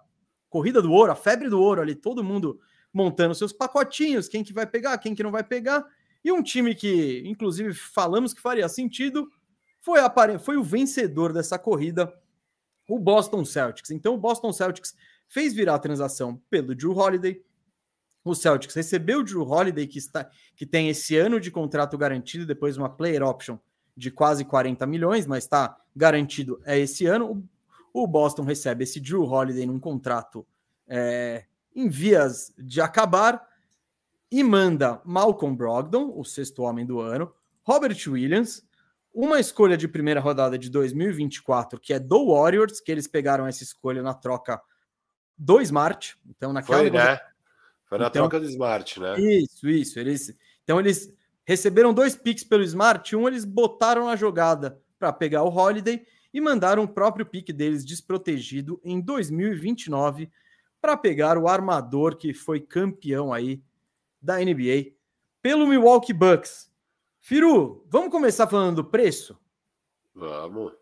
[0.51, 2.61] corrida do ouro, a febre do ouro ali, todo mundo
[2.92, 5.87] montando seus pacotinhos, quem que vai pegar, quem que não vai pegar.
[6.24, 9.31] E um time que, inclusive, falamos que faria sentido,
[9.88, 12.12] foi, foi o vencedor dessa corrida,
[12.88, 13.90] o Boston Celtics.
[13.90, 14.94] Então, o Boston Celtics
[15.29, 17.42] fez virar a transação pelo Drew Holiday.
[18.24, 20.29] O Celtics recebeu o Drew Holiday, que, está...
[20.55, 23.59] que tem esse ano de contrato garantido, depois uma player option
[23.96, 27.42] de quase 40 milhões, mas está garantido é esse ano.
[27.92, 30.46] O Boston recebe esse Drew Holiday num contrato
[30.87, 33.46] é, em vias de acabar
[34.31, 37.33] e manda Malcolm Brogdon, o sexto homem do ano,
[37.64, 38.62] Robert Williams,
[39.12, 43.62] uma escolha de primeira rodada de 2024, que é do Warriors, que eles pegaram essa
[43.62, 44.61] escolha na troca
[45.37, 46.16] do Smart.
[46.29, 46.79] Então, naquela.
[46.79, 47.21] Foi, né?
[47.85, 49.18] Foi na então, troca do Smart, né?
[49.21, 49.99] Isso, isso.
[49.99, 51.12] Eles, então, eles
[51.44, 56.40] receberam dois picks pelo Smart, um eles botaram na jogada para pegar o Holiday e
[56.40, 60.31] mandaram o próprio pique deles desprotegido em 2029
[60.81, 63.62] para pegar o armador que foi campeão aí
[64.21, 64.92] da NBA
[65.40, 66.71] pelo Milwaukee Bucks.
[67.29, 69.38] Firu, vamos começar falando do preço?
[70.14, 70.73] Vamos.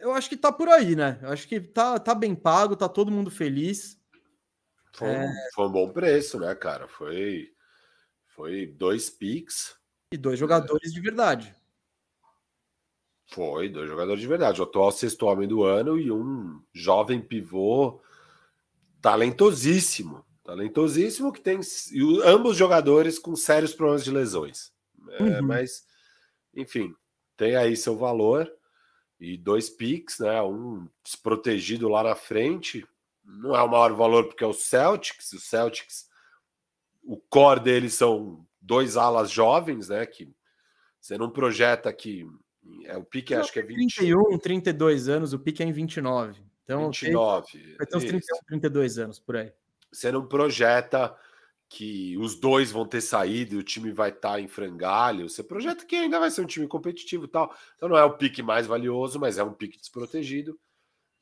[0.00, 1.18] Eu acho que tá por aí, né?
[1.20, 4.00] Eu acho que tá, tá bem pago, tá todo mundo feliz.
[4.92, 5.32] Foi, é...
[5.52, 6.86] foi um bom preço, né, cara?
[6.86, 7.52] Foi,
[8.36, 9.74] foi dois picks.
[10.12, 10.94] E dois jogadores é.
[10.94, 11.52] de verdade.
[13.32, 14.60] Foi, dois jogadores de verdade.
[14.60, 18.00] O atual sexto homem do ano e um jovem pivô
[19.00, 20.24] talentosíssimo.
[20.44, 21.58] Talentosíssimo que tem
[21.90, 24.71] e ambos jogadores com sérios problemas de lesões.
[25.12, 25.46] É, uhum.
[25.46, 25.84] Mas,
[26.54, 26.94] enfim,
[27.36, 28.50] tem aí seu valor
[29.20, 30.40] e dois picks, né?
[30.42, 32.86] Um desprotegido lá na frente.
[33.24, 35.32] Não é o maior valor porque é o Celtics.
[35.32, 36.08] O Celtics,
[37.04, 40.04] o core deles são dois alas jovens, né?
[40.06, 40.32] Que
[41.00, 42.26] você não projeta que
[42.84, 43.96] é o pique, acho que é 20...
[43.96, 46.42] 31, 32 anos, o pique é em 29.
[46.62, 47.76] Então, 29.
[47.76, 49.52] Vai ter uns 31, 32 anos por aí.
[49.92, 51.16] Você não projeta
[51.74, 55.26] que os dois vão ter saído e o time vai estar tá em frangalho.
[55.26, 57.56] Você projeta que ainda vai ser um time competitivo tal.
[57.76, 60.60] Então não é o pique mais valioso, mas é um pique desprotegido.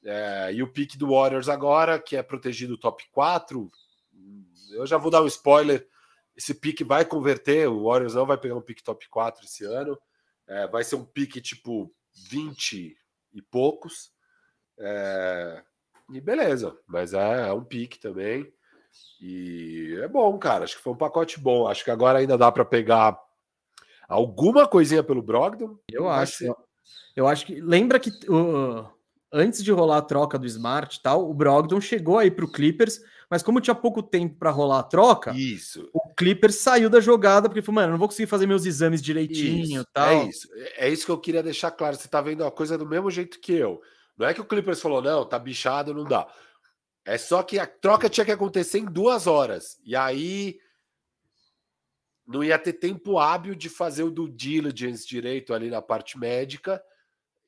[0.04, 3.70] É, e o pique do Warriors agora, que é protegido top 4,
[4.72, 5.86] eu já vou dar um spoiler.
[6.36, 9.96] Esse pique vai converter, o Warriors não vai pegar um pique top 4 esse ano.
[10.48, 11.94] É, vai ser um pique tipo
[12.28, 12.96] 20
[13.34, 14.12] e poucos.
[14.76, 15.62] É,
[16.12, 18.52] e beleza, mas é, é um pique também.
[19.20, 20.64] E é bom, cara.
[20.64, 21.66] Acho que foi um pacote bom.
[21.66, 23.18] Acho que agora ainda dá para pegar
[24.08, 25.78] alguma coisinha pelo Brogdon.
[25.90, 26.38] Eu acho.
[26.38, 26.54] Ser...
[27.14, 27.60] Eu acho que.
[27.60, 28.88] Lembra que uh,
[29.32, 32.50] antes de rolar a troca do Smart e tal, o Brogdon chegou aí para o
[32.50, 35.88] Clippers, mas como tinha pouco tempo para rolar a troca, isso.
[35.92, 39.80] o Clippers saiu da jogada porque falou, mano, não vou conseguir fazer meus exames direitinho
[39.80, 40.08] isso, tal.
[40.08, 40.48] É isso.
[40.76, 41.96] É isso que eu queria deixar claro.
[41.96, 43.80] Você tá vendo a coisa do mesmo jeito que eu.
[44.18, 46.26] Não é que o Clippers falou, não, tá bichado, não dá.
[47.04, 49.80] É só que a troca tinha que acontecer em duas horas.
[49.84, 50.58] E aí
[52.26, 56.82] não ia ter tempo hábil de fazer o do diligence direito ali na parte médica.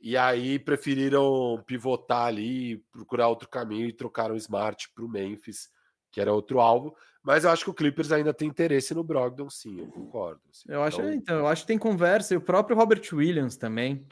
[0.00, 5.70] E aí preferiram pivotar ali, procurar outro caminho e trocaram o Smart para o Memphis,
[6.10, 6.96] que era outro alvo.
[7.22, 10.40] Mas eu acho que o Clippers ainda tem interesse no Brogdon, sim, eu concordo.
[10.50, 10.64] Assim.
[10.68, 11.12] Eu acho, então...
[11.12, 14.04] então, eu acho que tem conversa, e o próprio Robert Williams também.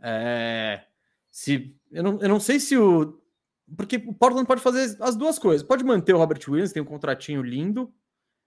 [0.00, 0.84] É,
[1.28, 3.20] se, eu, não, eu não sei se o
[3.76, 5.66] porque o Portland pode fazer as duas coisas.
[5.66, 7.92] Pode manter o Robert Williams, tem um contratinho lindo,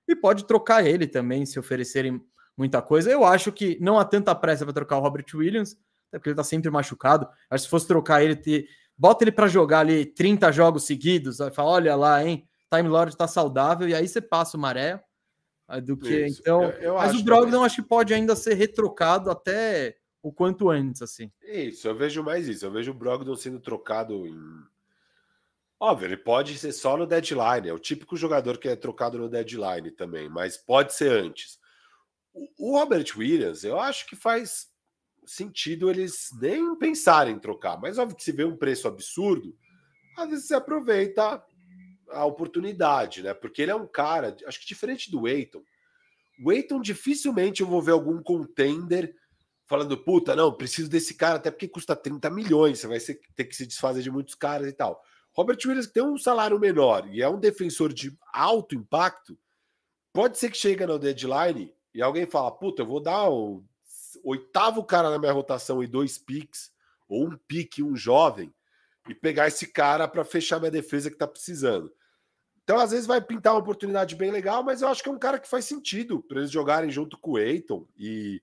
[0.07, 2.21] e pode trocar ele também, se oferecerem
[2.57, 3.09] muita coisa.
[3.09, 5.77] Eu acho que não há tanta pressa para trocar o Robert Williams,
[6.09, 7.27] até porque ele está sempre machucado.
[7.49, 11.41] Acho que se fosse trocar ele, ter, bota ele para jogar ali 30 jogos seguidos,
[11.41, 15.03] aí fala, olha lá, hein, Time Lord está saudável, e aí você passa o maré.
[15.83, 16.41] Do que Isso.
[16.41, 20.69] então, eu, eu mas o Brogdon acho que pode ainda ser retrocado até o quanto
[20.69, 21.31] antes, assim.
[21.41, 22.63] Isso, eu vejo mais isso.
[22.63, 24.37] Eu vejo o Brogdon sendo trocado em
[25.79, 29.29] Óbvio, ele pode ser só no deadline, é o típico jogador que é trocado no
[29.29, 31.59] deadline também, mas pode ser antes.
[32.57, 34.67] O Robert Williams, eu acho que faz
[35.25, 39.55] sentido eles nem pensarem em trocar, mas óbvio que se vê um preço absurdo,
[40.17, 41.43] às vezes você aproveita
[42.09, 43.33] a oportunidade, né?
[43.33, 45.61] Porque ele é um cara, acho que diferente do Eiton.
[46.43, 49.13] O Eiton dificilmente eu vou ver algum contender
[49.65, 52.99] falando, puta, não, preciso desse cara, até porque custa 30 milhões, você vai
[53.35, 55.01] ter que se desfazer de muitos caras e tal.
[55.35, 59.37] Robert Williams tem um salário menor e é um defensor de alto impacto,
[60.13, 63.63] pode ser que chegue no deadline e alguém fala, puta, eu vou dar o
[64.23, 66.71] oitavo cara na minha rotação e dois picks,
[67.07, 68.53] ou um pique, um jovem,
[69.07, 71.91] e pegar esse cara para fechar minha defesa que tá precisando.
[72.63, 75.19] Então, às vezes, vai pintar uma oportunidade bem legal, mas eu acho que é um
[75.19, 78.41] cara que faz sentido para eles jogarem junto com o Eiton e,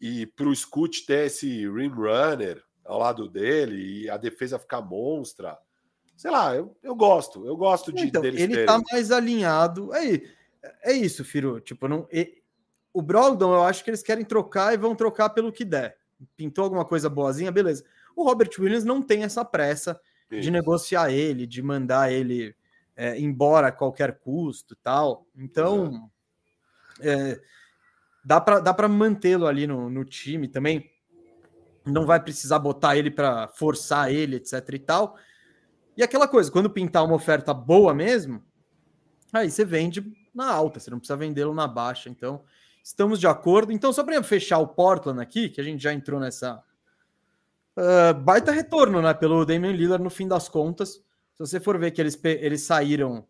[0.00, 4.80] e para o Scoot ter esse rim runner ao lado dele e a defesa ficar
[4.80, 5.56] monstra.
[6.22, 8.66] Sei lá, eu, eu gosto, eu gosto de então, deles Ele terem.
[8.66, 9.92] tá mais alinhado.
[9.92, 10.22] É,
[10.84, 11.60] é isso, Firo.
[11.60, 12.40] Tipo, não, e,
[12.94, 15.98] o Brogdon, eu acho que eles querem trocar e vão trocar pelo que der.
[16.36, 17.84] Pintou alguma coisa boazinha, beleza.
[18.14, 20.42] O Robert Williams não tem essa pressa isso.
[20.42, 22.54] de negociar ele, de mandar ele
[22.94, 25.26] é, embora a qualquer custo tal.
[25.34, 26.08] Então,
[27.00, 27.40] é,
[28.24, 30.88] dá para dá mantê-lo ali no, no time também.
[31.84, 35.18] Não vai precisar botar ele para forçar ele, etc e tal.
[35.96, 38.42] E aquela coisa, quando pintar uma oferta boa mesmo,
[39.32, 42.08] aí você vende na alta, você não precisa vendê-lo na baixa.
[42.08, 42.42] Então,
[42.82, 43.72] estamos de acordo.
[43.72, 46.62] Então, só para fechar o Portland aqui, que a gente já entrou nessa.
[47.76, 49.14] Uh, baita retorno, né?
[49.14, 51.02] Pelo Damian Lillard no fim das contas.
[51.34, 53.26] Se você for ver que eles, eles saíram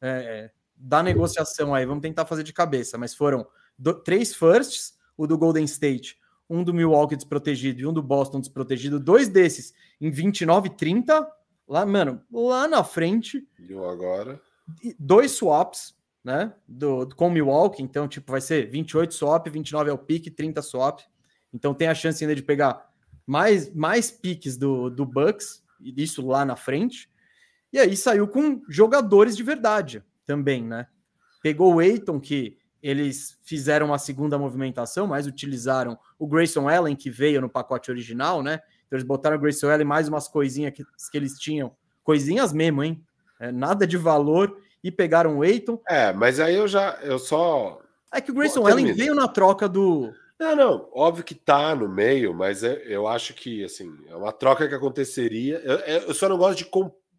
[0.00, 3.46] é, da negociação aí, vamos tentar fazer de cabeça, mas foram
[3.78, 8.40] do, três firsts, o do Golden State, um do Milwaukee desprotegido e um do Boston
[8.40, 11.26] desprotegido, dois desses em 29 e 30,
[11.66, 13.46] lá, mano, lá na frente.
[13.58, 14.40] E agora?
[14.98, 19.92] Dois swaps, né, do, do, com Milwaukee, então, tipo, vai ser 28 swap, 29 é
[19.92, 21.00] o pique, 30 swap,
[21.52, 22.90] então tem a chance ainda de pegar
[23.26, 27.10] mais, mais piques do, do Bucks, isso lá na frente,
[27.70, 30.86] e aí saiu com jogadores de verdade também, né?
[31.42, 37.10] Pegou o Eiton, que eles fizeram uma segunda movimentação, mas utilizaram o Grayson Allen, que
[37.10, 38.60] veio no pacote original, né?
[38.86, 42.82] Então eles botaram o Grayson Allen mais umas coisinhas que, que eles tinham, coisinhas mesmo,
[42.82, 43.02] hein?
[43.40, 45.80] É, nada de valor, e pegaram o Eiton.
[45.88, 47.80] É, mas aí eu já, eu só...
[48.12, 50.12] É que o Grayson Pô, Allen veio na troca do...
[50.38, 54.32] Não, não, óbvio que tá no meio, mas é, eu acho que, assim, é uma
[54.32, 55.58] troca que aconteceria.
[55.64, 56.70] Eu, eu só não gosto de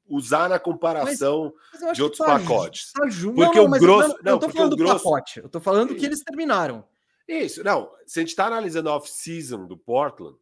[0.08, 2.92] usar na comparação mas, mas de outros tá, pacotes.
[2.92, 4.12] Tá porque não, não, o grosso.
[4.12, 5.04] Eu não, não tô falando do grosso...
[5.04, 6.00] pacote, eu tô falando Isso.
[6.00, 6.84] que eles terminaram.
[7.28, 7.90] Isso, não.
[8.06, 10.38] Se a gente está analisando a off-season do Portland,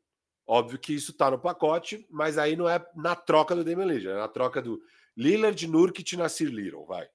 [0.47, 4.07] óbvio que isso está no pacote, mas aí não é na troca do Damian Lillard,
[4.07, 4.81] é na troca do
[5.15, 7.07] Lillard, Nurkic e Nasir Little, vai.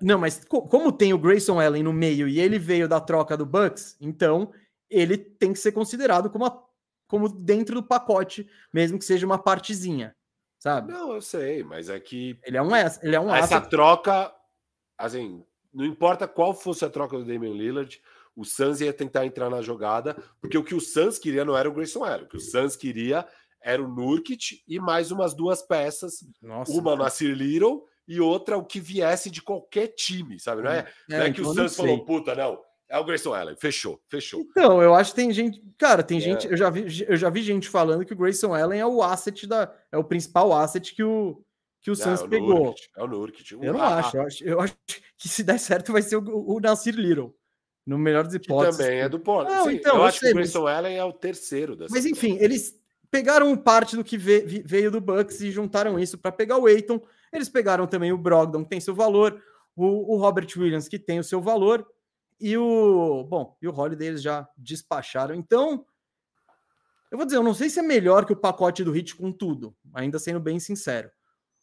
[0.00, 3.44] Não, mas como tem o Grayson Allen no meio e ele veio da troca do
[3.44, 4.52] Bucks, então
[4.88, 6.64] ele tem que ser considerado como, a,
[7.06, 10.16] como dentro do pacote, mesmo que seja uma partezinha
[10.66, 10.92] sabe?
[10.92, 12.38] Não, eu sei, mas é que.
[12.42, 12.70] Ele é um
[13.02, 14.34] Ele é um Essa troca,
[14.98, 18.00] assim, não importa qual fosse a troca do Damian Lillard,
[18.36, 21.68] o Suns ia tentar entrar na jogada, porque o que o Suns queria não era
[21.68, 23.26] o Grayson Allen, o que o Suns queria
[23.62, 27.04] era o Nurkic e mais umas duas peças, Nossa, uma cara.
[27.04, 30.62] Nasir Little e outra o que viesse de qualquer time, sabe?
[30.62, 33.56] Não é, é, não é que o Suns falou, puta, não, é o Grayson Allen,
[33.56, 34.42] fechou, fechou.
[34.50, 36.20] Então, eu acho que tem gente, cara, tem é.
[36.20, 39.02] gente, eu já vi, eu já vi gente falando que o Grayson Allen é o
[39.02, 41.42] asset da, é o principal asset que o
[41.80, 42.64] que o não, Suns é o pegou.
[42.64, 43.52] Nurkic, é o Nurkic.
[43.52, 44.76] Eu não ah, acho, eu acho, eu acho
[45.16, 47.32] que se der certo vai ser o, o Nasir Little.
[47.86, 48.76] No melhor dos hipóteses.
[48.76, 49.48] Que também é do Porto.
[49.48, 50.76] Não, Sim, então, eu, acho sei, que o Grayson mas...
[50.76, 52.76] Allen é o terceiro Mas enfim, eles
[53.10, 57.00] pegaram parte do que veio do Bucks e juntaram isso para pegar o Aiton.
[57.32, 59.40] Eles pegaram também o Brogdon, que tem seu valor,
[59.74, 61.86] o, o Robert Williams, que tem o seu valor,
[62.40, 63.24] e o.
[63.24, 65.34] Bom, e o Holiday eles já despacharam.
[65.34, 65.86] Então,
[67.10, 69.32] eu vou dizer, eu não sei se é melhor que o pacote do Hit com
[69.32, 71.10] tudo, ainda sendo bem sincero.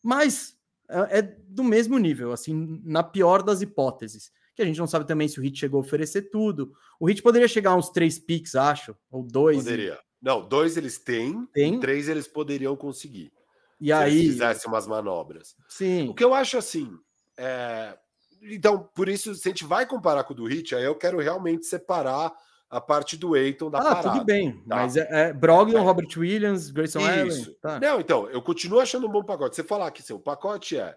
[0.02, 0.58] Mas
[0.90, 4.32] é, é do mesmo nível, assim, na pior das hipóteses.
[4.56, 6.74] Que a gente não sabe também se o Hit chegou a oferecer tudo.
[7.00, 9.58] O Hit poderia chegar a uns três picks, acho, ou dois.
[9.58, 9.94] Poderia.
[9.94, 10.26] E...
[10.26, 11.80] Não, dois eles têm, Tem.
[11.80, 13.32] três eles poderiam conseguir.
[13.80, 14.20] E se aí.
[14.22, 15.56] Se fizessem umas manobras.
[15.68, 16.10] Sim.
[16.10, 16.90] O que eu acho assim.
[17.38, 17.98] É,
[18.44, 21.20] então, por isso, se a gente vai comparar com o do Hit, aí eu quero
[21.20, 22.32] realmente separar
[22.70, 24.12] a parte do Eiton da ah, parada.
[24.12, 24.54] tudo bem.
[24.68, 24.76] Tá?
[24.78, 25.82] Mas é, é Brogdon, é.
[25.82, 27.10] Robert Williams, Grayson Isso.
[27.10, 27.58] Allen.
[27.62, 27.80] Tá.
[27.80, 29.56] Não, então, eu continuo achando um bom pacote.
[29.56, 30.96] Você falar que assim, o pacote é,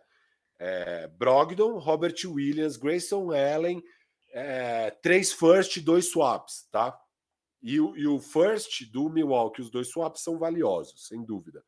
[0.59, 3.83] é Brogdon, Robert Williams, Grayson Allen,
[4.33, 6.97] é, três first e dois swaps, tá?
[7.63, 11.63] E, e o first do Milwaukee, os dois swaps são valiosos, sem dúvida.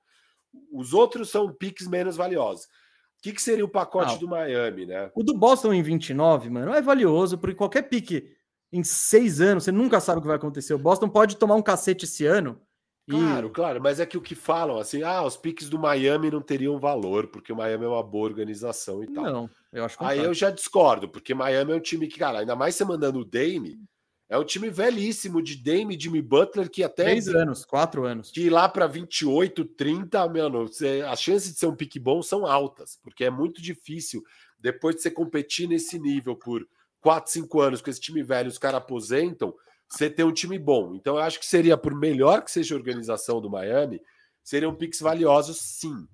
[0.72, 2.64] Os outros são picks menos valiosos.
[2.64, 5.10] O que, que, seria o pacote ah, do Miami, né?
[5.14, 8.32] O do Boston em 29, mano, é valioso, porque qualquer pique
[8.72, 10.74] em seis anos, você nunca sabe o que vai acontecer.
[10.74, 12.60] O Boston pode tomar um cacete esse ano
[13.08, 13.50] Claro, e...
[13.50, 16.78] claro, mas é que o que falam assim, ah, os piques do Miami não teriam
[16.78, 19.24] valor, porque o Miami é uma boa organização e tal.
[19.24, 22.40] Não, eu acho que Aí eu já discordo, porque Miami é um time que, cara,
[22.40, 23.80] ainda mais você mandando o Dame,
[24.28, 27.04] é um time velhíssimo de Dame Jimmy Butler que até.
[27.04, 28.30] Três anos, quatro anos.
[28.30, 32.46] Que lá para 28, 30, mano, você, as chances de ser um pique bom são
[32.46, 34.22] altas, porque é muito difícil
[34.58, 36.66] depois de você competir nesse nível por
[37.00, 39.54] 4, 5 anos com esse time velho, os caras aposentam
[39.88, 40.94] você ter um time bom.
[40.94, 44.00] Então, eu acho que seria, por melhor que seja a organização do Miami,
[44.42, 46.06] seriam picks valiosos, sim.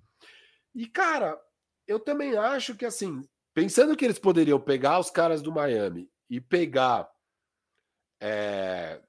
[0.75, 1.41] E, cara,
[1.87, 3.23] eu também acho que, assim,
[3.53, 7.11] pensando que eles poderiam pegar os caras do Miami e pegar
[8.21, 9.01] é,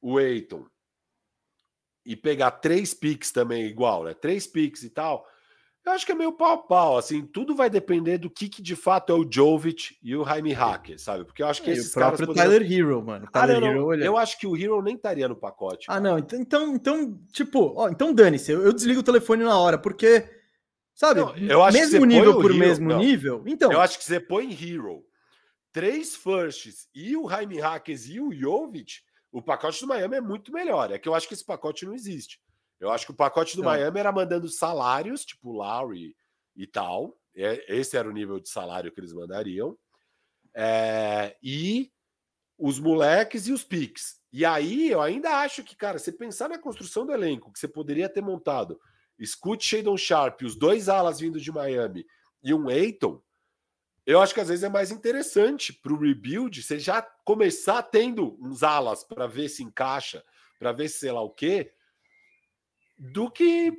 [0.00, 0.66] o Eiton
[2.04, 4.14] e pegar três picks também igual, né?
[4.14, 5.26] Três picks e tal.
[5.84, 8.62] Eu acho que é meio pau a pau, assim, tudo vai depender do que, que
[8.62, 11.24] de fato é o Jovic e o Jaime Hacker, sabe?
[11.24, 13.26] Porque eu acho que é, esses o próprio Tyler Hero, mano.
[13.32, 15.86] Ah, Tyler ah, não, Hero, eu acho que o Hero nem estaria no pacote.
[15.88, 19.58] Ah, não, então, então, então tipo, ó, então dane-se, eu, eu, desligo o telefone na
[19.58, 20.24] hora, porque,
[20.94, 22.98] sabe, não, eu acho mesmo nível por Hero, mesmo não.
[22.98, 23.72] nível, então...
[23.72, 25.04] Eu acho que você põe Hero,
[25.72, 29.00] três firsts e o Jaime Hackers e o Jovic,
[29.32, 31.92] o pacote do Miami é muito melhor, é que eu acho que esse pacote não
[31.92, 32.38] existe.
[32.82, 36.16] Eu acho que o pacote do Miami era mandando salários, tipo Lowry
[36.56, 37.16] e tal.
[37.32, 39.78] É, esse era o nível de salário que eles mandariam.
[40.52, 41.92] É, e
[42.58, 44.20] os moleques e os piques.
[44.32, 47.68] E aí eu ainda acho que, cara, você pensar na construção do elenco, que você
[47.68, 48.80] poderia ter montado
[49.24, 52.04] Scoot Shadon Sharp, os dois alas vindo de Miami
[52.42, 53.22] e um Eiton,
[54.04, 58.36] eu acho que às vezes é mais interessante para o rebuild você já começar tendo
[58.40, 60.24] uns alas para ver se encaixa,
[60.58, 61.72] para ver se sei lá o quê,
[62.98, 63.72] do que,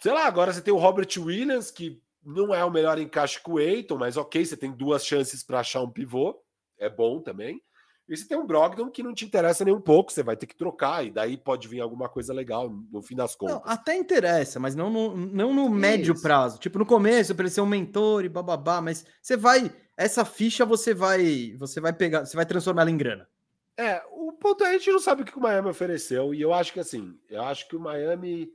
[0.00, 3.52] sei lá, agora você tem o Robert Williams, que não é o melhor encaixe com
[3.52, 6.36] o Eiton, mas ok, você tem duas chances para achar um pivô,
[6.78, 7.60] é bom também.
[8.08, 10.46] E você tem um Brogdon que não te interessa nem um pouco, você vai ter
[10.46, 13.56] que trocar, e daí pode vir alguma coisa legal no fim das contas.
[13.56, 16.58] Não, até interessa, mas não no, não no médio prazo.
[16.58, 19.72] Tipo, no começo, para ele ser um mentor e bababá, mas você vai.
[19.96, 21.56] Essa ficha você vai.
[21.58, 23.26] Você vai pegar, você vai transformar ela em grana.
[23.78, 26.52] É, o ponto é a gente não sabe o que o Miami ofereceu, e eu
[26.52, 28.48] acho que assim, eu acho que o Miami.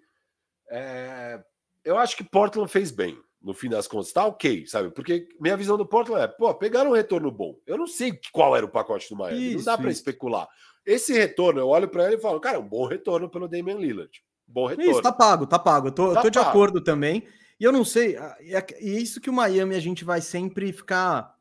[0.69, 1.39] É,
[1.83, 4.11] eu acho que Portland fez bem, no fim das contas.
[4.11, 4.89] Tá ok, sabe?
[4.89, 7.55] Porque minha visão do Portland é, pô, pegaram um retorno bom.
[7.67, 10.47] Eu não sei qual era o pacote do Miami, isso, não dá para especular.
[10.85, 14.11] Esse retorno, eu olho para ele e falo, cara, um bom retorno pelo Damian Lillard.
[14.47, 14.91] Bom retorno.
[14.91, 15.89] Isso, tá pago, tá pago.
[15.89, 17.27] Eu tô, tá eu tô de acordo também.
[17.59, 21.35] E eu não sei, é, é isso que o Miami a gente vai sempre ficar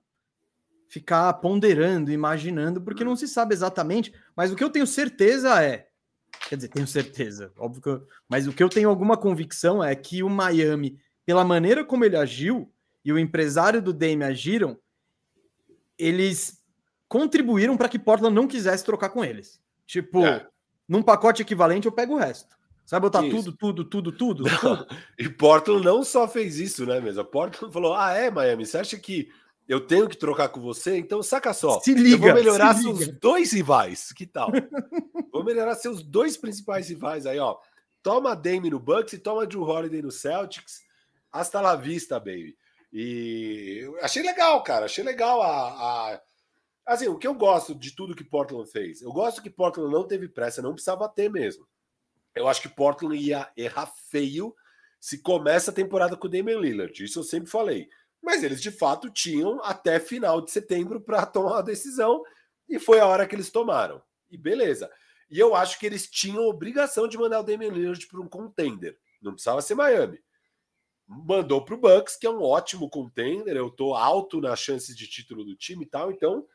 [0.90, 4.12] ficar ponderando, imaginando, porque não se sabe exatamente.
[4.34, 5.86] Mas o que eu tenho certeza é.
[6.48, 9.94] Quer dizer, tenho certeza, óbvio que eu, mas o que eu tenho alguma convicção é
[9.94, 12.72] que o Miami, pela maneira como ele agiu
[13.04, 14.76] e o empresário do Dame agiram,
[15.98, 16.60] eles
[17.08, 19.60] contribuíram para que Portland não quisesse trocar com eles.
[19.86, 20.46] Tipo, é.
[20.88, 22.56] num pacote equivalente eu pego o resto.
[22.86, 23.36] Sabe botar isso.
[23.36, 24.86] tudo, tudo, tudo, tudo, tudo.
[25.18, 27.24] E Portland não só fez isso, né, mesmo?
[27.24, 29.28] Portland falou: ah, é, Miami, você acha que
[29.70, 31.78] eu tenho que trocar com você, então saca só.
[31.78, 33.18] Se liga, eu vou melhorar seus liga.
[33.20, 34.12] dois rivais.
[34.12, 34.50] Que tal?
[35.32, 37.56] vou melhorar seus dois principais rivais aí, ó.
[38.02, 40.80] Toma Dame no Bucks e toma Drew Holiday no Celtics.
[41.30, 42.56] Hasta la vista, baby.
[42.92, 44.86] E achei legal, cara.
[44.86, 45.68] Achei legal a,
[46.14, 46.20] a,
[46.84, 49.00] Assim, o que eu gosto de tudo que Portland fez?
[49.00, 51.64] Eu gosto que Portland não teve pressa, não precisava ter mesmo.
[52.34, 54.52] Eu acho que Portland ia errar feio
[54.98, 57.04] se começa a temporada com o Damian Lillard.
[57.04, 57.88] Isso eu sempre falei.
[58.22, 62.22] Mas eles de fato tinham até final de setembro para tomar a decisão
[62.68, 64.02] e foi a hora que eles tomaram.
[64.30, 64.90] E beleza.
[65.30, 68.98] E eu acho que eles tinham obrigação de mandar o Damian Lillard para um contender.
[69.22, 70.20] Não precisava ser Miami.
[71.06, 73.56] Mandou para o Bucks, que é um ótimo contender.
[73.56, 76.10] Eu estou alto nas chances de título do time e tal.
[76.10, 76.46] Então,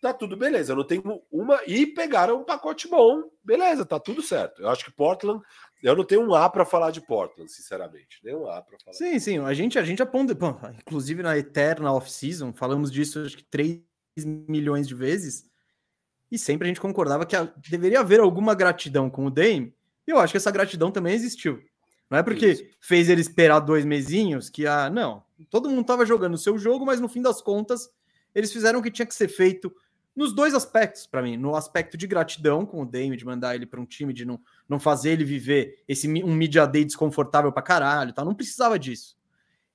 [0.00, 0.72] tá tudo beleza.
[0.72, 1.60] Eu não tenho uma.
[1.66, 3.22] E pegaram um pacote bom.
[3.44, 4.62] Beleza, tá tudo certo.
[4.62, 5.42] Eu acho que Portland
[5.82, 8.20] eu não tenho um A para falar de Portland, sinceramente.
[8.22, 8.94] Nem um A para falar.
[8.94, 9.38] Sim, sim.
[9.38, 10.36] A gente, a gente aponta,
[10.78, 13.80] inclusive na Eterna Off-Season, falamos disso acho que 3
[14.26, 15.48] milhões de vezes.
[16.30, 19.74] E sempre a gente concordava que a, deveria haver alguma gratidão com o Dame.
[20.06, 21.60] E eu acho que essa gratidão também existiu.
[22.10, 22.64] Não é porque Isso.
[22.80, 25.22] fez ele esperar dois mesinhos que, ah, não.
[25.48, 27.88] Todo mundo estava jogando o seu jogo, mas no fim das contas,
[28.34, 29.72] eles fizeram o que tinha que ser feito
[30.14, 31.36] nos dois aspectos, para mim.
[31.36, 34.40] No aspecto de gratidão com o Dame, de mandar ele para um time, de não,
[34.68, 38.24] não fazer ele viver esse um media day desconfortável para caralho, tá?
[38.24, 39.16] não precisava disso.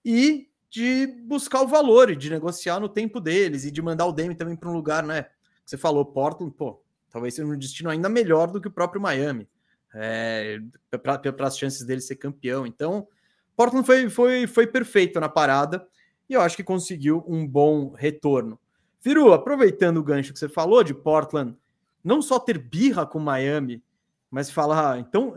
[0.04, 4.12] E de buscar o valor e de negociar no tempo deles e de mandar o
[4.12, 5.26] Dame também para um lugar, né?
[5.66, 9.48] Você falou, Portland, pô, talvez seja um destino ainda melhor do que o próprio Miami,
[9.94, 10.60] é,
[11.02, 12.68] para as chances dele ser campeão.
[12.68, 13.08] Então,
[13.56, 15.88] Portland foi, foi, foi perfeito na parada
[16.30, 18.60] e eu acho que conseguiu um bom retorno.
[19.06, 21.56] Firu, aproveitando o gancho que você falou de Portland,
[22.04, 23.84] não só ter birra com Miami,
[24.32, 25.36] mas falar, ah, então,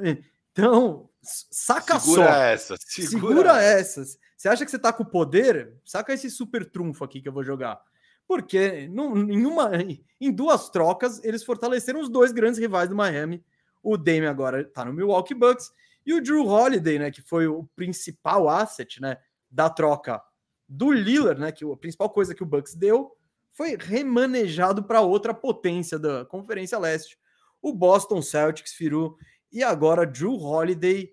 [0.51, 2.33] Então, saca segura só.
[2.33, 4.19] Essa, segura, segura essas.
[4.35, 5.75] Você acha que você tá com poder?
[5.85, 7.79] Saca esse super trunfo aqui que eu vou jogar.
[8.27, 9.71] Porque em, uma,
[10.19, 13.45] em duas trocas, eles fortaleceram os dois grandes rivais do Miami.
[13.83, 15.71] O Dame agora tá no Milwaukee Bucks
[16.07, 19.19] e o Drew Holiday, né, que foi o principal asset, né,
[19.51, 20.23] da troca
[20.67, 23.18] do Lillard, né, que a principal coisa que o Bucks deu
[23.59, 27.19] foi remanejado para outra potência da Conferência Leste,
[27.61, 29.19] o Boston Celtics, Firu,
[29.51, 31.13] e agora Drew Holiday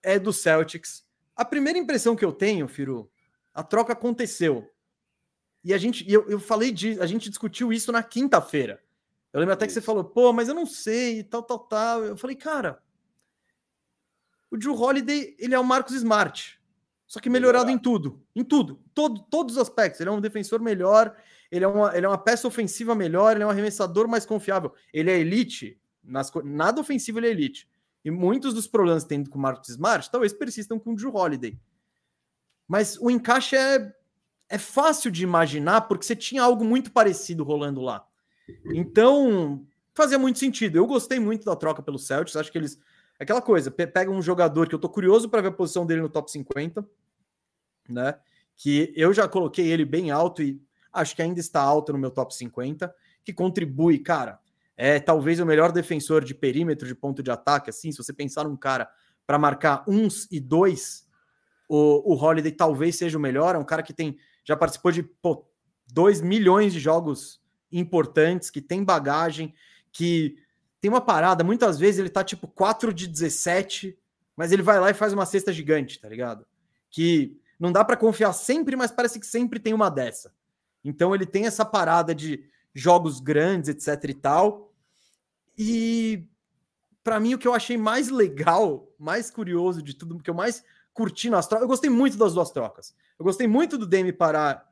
[0.00, 1.04] é do Celtics.
[1.34, 3.10] A primeira impressão que eu tenho, Firu,
[3.52, 4.70] a troca aconteceu.
[5.64, 8.80] E a gente, eu, eu falei de, a gente discutiu isso na quinta-feira.
[9.32, 9.74] Eu lembro até isso.
[9.74, 12.04] que você falou, pô, mas eu não sei, tal, tal, tal.
[12.04, 12.80] Eu falei, cara,
[14.48, 16.62] o Drew Holiday, ele é o Marcos Smart.
[17.08, 18.24] Só que melhorado em tudo.
[18.36, 18.80] Em tudo.
[18.94, 20.00] Todo, todos os aspectos.
[20.00, 21.16] Ele é um defensor melhor,
[21.52, 24.72] ele é, uma, ele é uma peça ofensiva melhor, ele é um arremessador mais confiável.
[24.92, 25.78] Ele é elite.
[26.02, 27.68] Nas, nada ofensivo ele é elite.
[28.04, 31.56] E muitos dos problemas tem com o Marcos Smart talvez persistam com o Drew Holiday.
[32.66, 33.94] Mas o encaixe é,
[34.48, 38.04] é fácil de imaginar porque você tinha algo muito parecido rolando lá.
[38.74, 40.76] Então, fazia muito sentido.
[40.76, 42.34] Eu gostei muito da troca pelo Celtics.
[42.34, 42.78] Acho que eles.
[43.20, 46.08] Aquela coisa, pega um jogador que eu tô curioso para ver a posição dele no
[46.08, 46.84] top 50
[47.88, 48.18] né?
[48.56, 50.60] Que eu já coloquei ele bem alto e
[50.92, 54.38] acho que ainda está alto no meu top 50, que contribui, cara.
[54.76, 58.44] É talvez o melhor defensor de perímetro de ponto de ataque, assim, se você pensar
[58.44, 58.88] num cara
[59.26, 61.06] para marcar uns e dois,
[61.68, 65.08] o, o Holiday talvez seja o melhor, é um cara que tem já participou de
[65.92, 67.40] 2 milhões de jogos
[67.70, 69.54] importantes, que tem bagagem,
[69.92, 70.36] que
[70.80, 73.96] tem uma parada, muitas vezes ele tá tipo 4 de 17,
[74.36, 76.44] mas ele vai lá e faz uma cesta gigante, tá ligado?
[76.90, 80.34] Que não dá para confiar sempre, mas parece que sempre tem uma dessa.
[80.84, 84.72] Então ele tem essa parada de jogos grandes, etc e tal.
[85.56, 86.26] E
[87.04, 90.64] para mim o que eu achei mais legal, mais curioso de tudo, que eu mais
[90.92, 92.94] curti nas trocas, eu gostei muito das duas trocas.
[93.18, 94.70] Eu gostei muito do Dame parar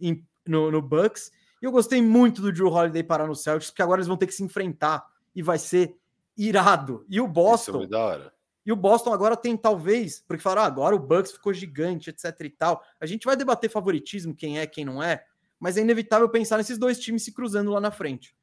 [0.00, 1.30] em, no, no Bucks
[1.60, 4.26] e eu gostei muito do Drew Holiday parar no Celtics, porque agora eles vão ter
[4.26, 5.96] que se enfrentar e vai ser
[6.36, 7.04] irado.
[7.08, 8.32] E o Boston, é da hora.
[8.64, 12.40] E o Boston agora tem talvez, porque falaram, ah, agora o Bucks ficou gigante, etc
[12.40, 12.82] e tal.
[13.00, 15.24] A gente vai debater favoritismo, quem é, quem não é,
[15.58, 18.34] mas é inevitável pensar nesses dois times se cruzando lá na frente.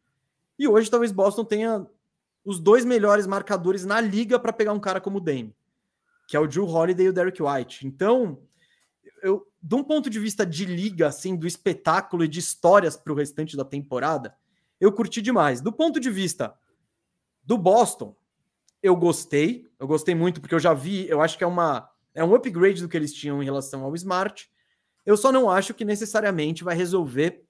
[0.58, 1.86] E hoje talvez Boston tenha
[2.46, 5.56] os dois melhores marcadores na liga para pegar um cara como o Dame,
[6.28, 7.88] que é o Drew Holiday e o Derek White.
[7.88, 8.40] Então,
[9.22, 13.14] eu, de um ponto de vista de liga, assim, do espetáculo e de histórias para
[13.14, 14.36] o restante da temporada,
[14.80, 15.62] eu curti demais.
[15.62, 16.54] Do ponto de vista
[17.44, 18.16] do Boston,
[18.82, 22.24] eu gostei, eu gostei muito porque eu já vi, eu acho que é uma é
[22.24, 24.50] um upgrade do que eles tinham em relação ao Smart.
[25.06, 27.44] Eu só não acho que necessariamente vai resolver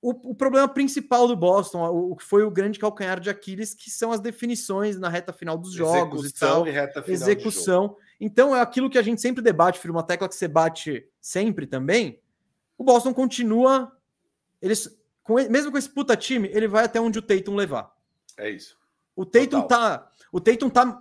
[0.00, 3.90] o, o problema principal do Boston, o que foi o grande calcanhar de Aquiles, que
[3.90, 6.66] são as definições na reta final dos jogos Execução e tal.
[6.66, 7.96] E reta final Execução.
[8.20, 11.66] Então é aquilo que a gente sempre debate, filho, uma tecla que você bate sempre
[11.66, 12.20] também.
[12.76, 13.92] O Boston continua,
[14.60, 14.90] eles
[15.22, 17.92] com, mesmo com esse puta time, ele vai até onde o Tatum levar.
[18.36, 18.76] É isso.
[19.14, 20.10] O Tatum tá.
[20.32, 21.00] O Tatum tá.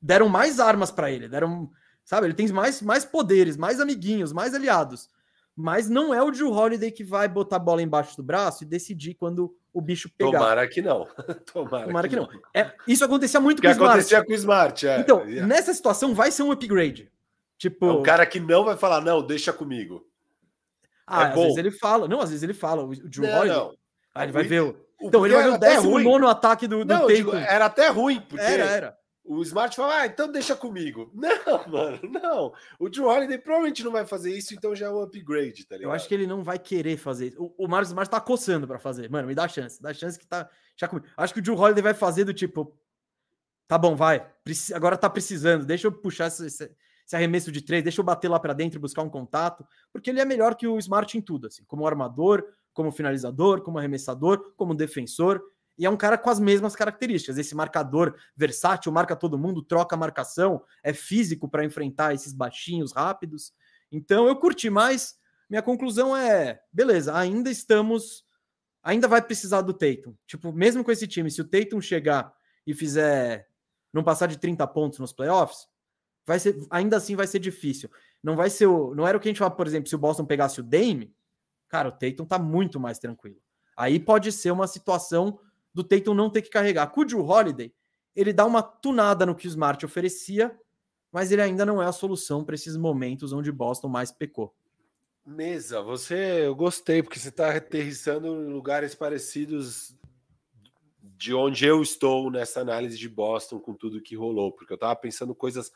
[0.00, 1.70] Deram mais armas para ele, deram.
[2.04, 5.08] Sabe, ele tem mais, mais poderes, mais amiguinhos, mais aliados.
[5.54, 8.66] Mas não é o Drew Holiday que vai botar a bola embaixo do braço e
[8.66, 10.38] decidir quando o bicho pegar.
[10.38, 11.06] Tomara que não.
[11.52, 12.26] Tomara, Tomara que, que, não.
[12.26, 12.40] não.
[12.54, 13.92] É, isso acontecia muito que com o Smart.
[13.92, 15.00] acontecia com o Smart, é.
[15.00, 15.46] Então, yeah.
[15.46, 17.10] nessa situação vai ser um upgrade.
[17.58, 20.04] Tipo, é um cara que não vai falar, não, deixa comigo.
[21.06, 21.42] Ah, é às bom.
[21.42, 22.08] vezes ele fala.
[22.08, 22.82] Não, às vezes ele fala.
[22.82, 23.58] O Drew não, Holiday.
[23.58, 23.74] Não.
[24.14, 24.76] Ah, ele vai ver o.
[25.00, 28.44] Então, ele vai ver o 19 ataque do, do não, digo, Era até ruim, porque
[28.44, 28.98] era, era.
[29.24, 31.10] O Smart fala, ah, então deixa comigo.
[31.14, 32.52] Não, mano, não.
[32.78, 35.90] O Drew Holiday provavelmente não vai fazer isso, então já é um upgrade, tá ligado?
[35.90, 37.42] Eu acho que ele não vai querer fazer isso.
[37.42, 39.08] O, o Marcos Smart tá coçando para fazer.
[39.08, 39.80] Mano, me dá chance.
[39.80, 41.06] Dá chance que tá já comigo.
[41.16, 42.76] Acho que o Drew Holiday vai fazer do tipo,
[43.68, 44.26] tá bom, vai.
[44.74, 45.64] Agora tá precisando.
[45.64, 46.70] Deixa eu puxar esse, esse,
[47.06, 50.10] esse arremesso de três, deixa eu bater lá para dentro e buscar um contato, porque
[50.10, 54.52] ele é melhor que o Smart em tudo, assim, como armador, como finalizador, como arremessador,
[54.56, 55.42] como defensor.
[55.82, 57.36] E é um cara com as mesmas características.
[57.36, 62.92] Esse marcador versátil, marca todo mundo, troca a marcação, é físico para enfrentar esses baixinhos
[62.92, 63.52] rápidos.
[63.90, 65.18] Então eu curti mais.
[65.50, 68.24] Minha conclusão é: beleza, ainda estamos.
[68.80, 70.14] Ainda vai precisar do Tatum.
[70.24, 72.32] Tipo, mesmo com esse time, se o Tatum chegar
[72.64, 73.48] e fizer.
[73.92, 75.66] não passar de 30 pontos nos playoffs,
[76.24, 77.90] vai ser, ainda assim vai ser difícil.
[78.22, 78.94] Não vai ser o.
[78.94, 81.12] Não era o que a gente fala, por exemplo, se o Boston pegasse o Dame,
[81.68, 83.42] cara, o Tatum tá muito mais tranquilo.
[83.76, 85.40] Aí pode ser uma situação
[85.72, 86.92] do Tatum não ter que carregar.
[86.94, 87.72] O Drew Holiday,
[88.14, 90.56] ele dá uma tunada no que o Smart oferecia,
[91.10, 94.54] mas ele ainda não é a solução para esses momentos onde Boston mais pecou.
[95.24, 99.94] Mesa, você, eu gostei, porque você está aterrissando em lugares parecidos
[101.00, 104.96] de onde eu estou nessa análise de Boston com tudo que rolou, porque eu estava
[104.96, 105.70] pensando coisas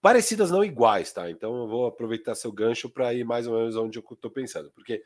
[0.00, 1.30] parecidas, não iguais, tá?
[1.30, 4.70] Então eu vou aproveitar seu gancho para ir mais ou menos onde eu estou pensando,
[4.70, 5.02] porque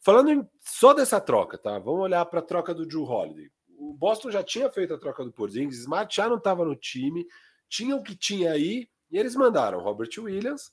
[0.00, 1.78] falando em, só dessa troca, tá?
[1.78, 3.50] Vamos olhar para a troca do Drew Holiday.
[3.82, 7.26] O Boston já tinha feito a troca do Porzingis, Smart já não estava no time,
[7.68, 10.72] tinha o que tinha aí e eles mandaram Robert Williams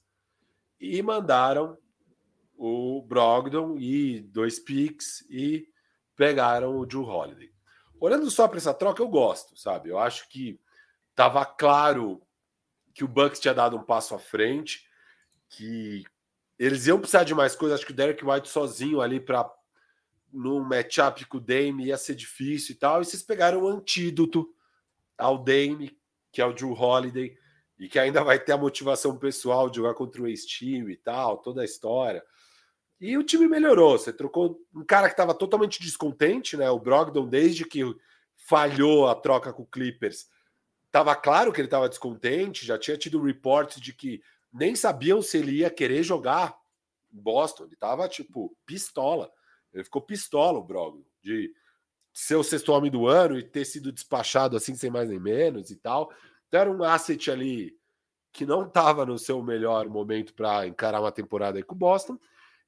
[0.80, 1.76] e mandaram
[2.56, 5.68] o Brogdon e dois picks e
[6.16, 7.52] pegaram o Drew Holiday.
[8.00, 9.90] Olhando só para essa troca, eu gosto, sabe?
[9.90, 10.60] Eu acho que
[11.10, 12.22] estava claro
[12.94, 14.88] que o Bucks tinha dado um passo à frente,
[15.50, 16.04] que
[16.60, 17.80] eles iam precisar de mais coisas.
[17.80, 19.52] Acho que o Derek White sozinho ali para
[20.32, 23.02] no matchup com o Dame ia ser difícil e tal.
[23.02, 24.48] E vocês pegaram o antídoto
[25.18, 25.98] ao Dame,
[26.32, 27.38] que é o Drew Holiday,
[27.78, 31.38] e que ainda vai ter a motivação pessoal de jogar contra o ex-time e tal,
[31.38, 32.24] toda a história.
[33.00, 33.98] E o time melhorou.
[33.98, 36.70] Você trocou um cara que estava totalmente descontente, né?
[36.70, 37.82] O Brogdon, desde que
[38.36, 40.28] falhou a troca com o Clippers,
[40.88, 42.66] estava claro que ele estava descontente.
[42.66, 44.22] Já tinha tido reportes de que
[44.52, 46.58] nem sabiam se ele ia querer jogar
[47.14, 47.64] em Boston.
[47.64, 49.32] Ele estava tipo pistola.
[49.74, 51.54] Ele ficou pistola, o Brogdon, de
[52.14, 55.70] ser o sexto homem do ano e ter sido despachado assim, sem mais nem menos
[55.72, 56.12] e tal.
[56.48, 57.78] Então era um asset ali
[58.32, 62.18] que não estava no seu melhor momento para encarar uma temporada aí com o Boston.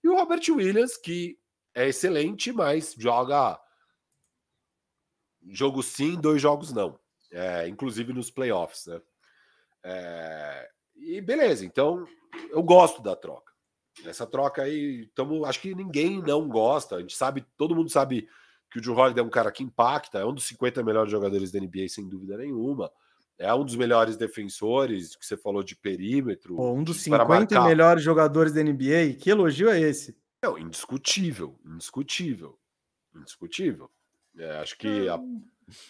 [0.03, 1.37] E o Robert Williams, que
[1.73, 3.59] é excelente, mas joga
[5.49, 6.99] jogo sim, dois jogos não.
[7.31, 9.01] É, inclusive nos playoffs, né?
[9.83, 12.05] É, e beleza, então
[12.49, 13.50] eu gosto da troca.
[14.05, 16.95] Essa troca aí, tamo, acho que ninguém não gosta.
[16.95, 18.27] A gente sabe, todo mundo sabe
[18.69, 21.51] que o Drew Holiday é um cara que impacta, é um dos 50 melhores jogadores
[21.51, 22.89] da NBA, sem dúvida nenhuma.
[23.37, 26.55] É um dos melhores defensores, que você falou de perímetro.
[26.55, 29.15] Pô, um dos 50 melhores jogadores da NBA.
[29.19, 30.15] Que elogio é esse?
[30.43, 32.57] Não, indiscutível, indiscutível,
[33.15, 33.89] indiscutível.
[34.37, 35.19] É, acho que a...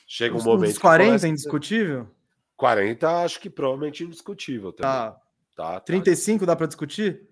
[0.07, 0.71] chega um momento.
[0.71, 2.09] Os 40 indiscutível?
[2.57, 4.91] 40, acho que provavelmente indiscutível também.
[4.91, 5.11] Tá.
[5.55, 5.79] tá, tá.
[5.81, 7.30] 35 dá para discutir?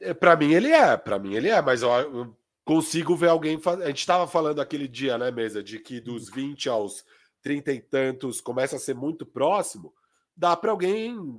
[0.00, 2.34] É, para mim ele é, para mim ele é, mas eu,
[2.64, 3.60] consigo ver alguém.
[3.82, 7.04] A gente estava falando aquele dia, né, mesa, de que dos 20 aos
[7.42, 9.92] trinta e tantos começa a ser muito próximo,
[10.34, 11.38] dá para alguém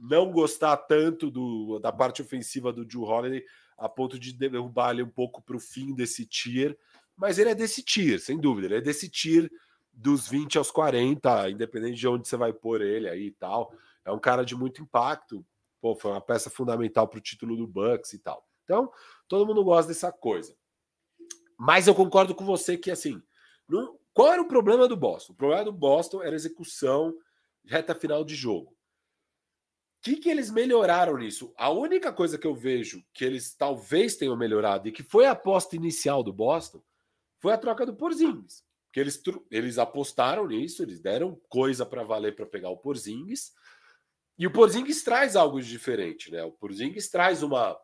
[0.00, 3.44] não gostar tanto do, da parte ofensiva do Drew Holiday
[3.76, 6.76] a ponto de derrubar ele um pouco para o fim desse tier,
[7.14, 9.50] mas ele é desse tier, sem dúvida, ele é desse tier
[9.92, 13.74] dos 20 aos 40, independente de onde você vai pôr ele aí e tal.
[14.04, 15.44] É um cara de muito impacto,
[15.82, 18.46] pô, foi uma peça fundamental para o título do Bucks e tal.
[18.62, 18.90] Então,
[19.26, 20.56] todo mundo gosta dessa coisa.
[21.58, 23.20] Mas eu concordo com você que, assim,
[23.68, 25.32] não, qual era o problema do Boston?
[25.32, 27.12] O problema do Boston era a execução
[27.66, 28.70] reta final de jogo.
[28.70, 28.76] O
[30.02, 31.52] que, que eles melhoraram nisso?
[31.56, 35.32] A única coisa que eu vejo que eles talvez tenham melhorado e que foi a
[35.32, 36.82] aposta inicial do Boston
[37.38, 38.64] foi a troca do Porzingis.
[38.92, 39.20] Que eles,
[39.50, 43.52] eles apostaram nisso, eles deram coisa para valer para pegar o Porzingis.
[44.38, 46.42] E o Porzingis traz algo de diferente, né?
[46.42, 47.78] O Porzingis traz uma,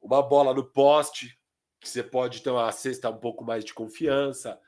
[0.00, 1.38] uma bola no poste,
[1.80, 4.60] que você pode ter uma cesta um pouco mais de confiança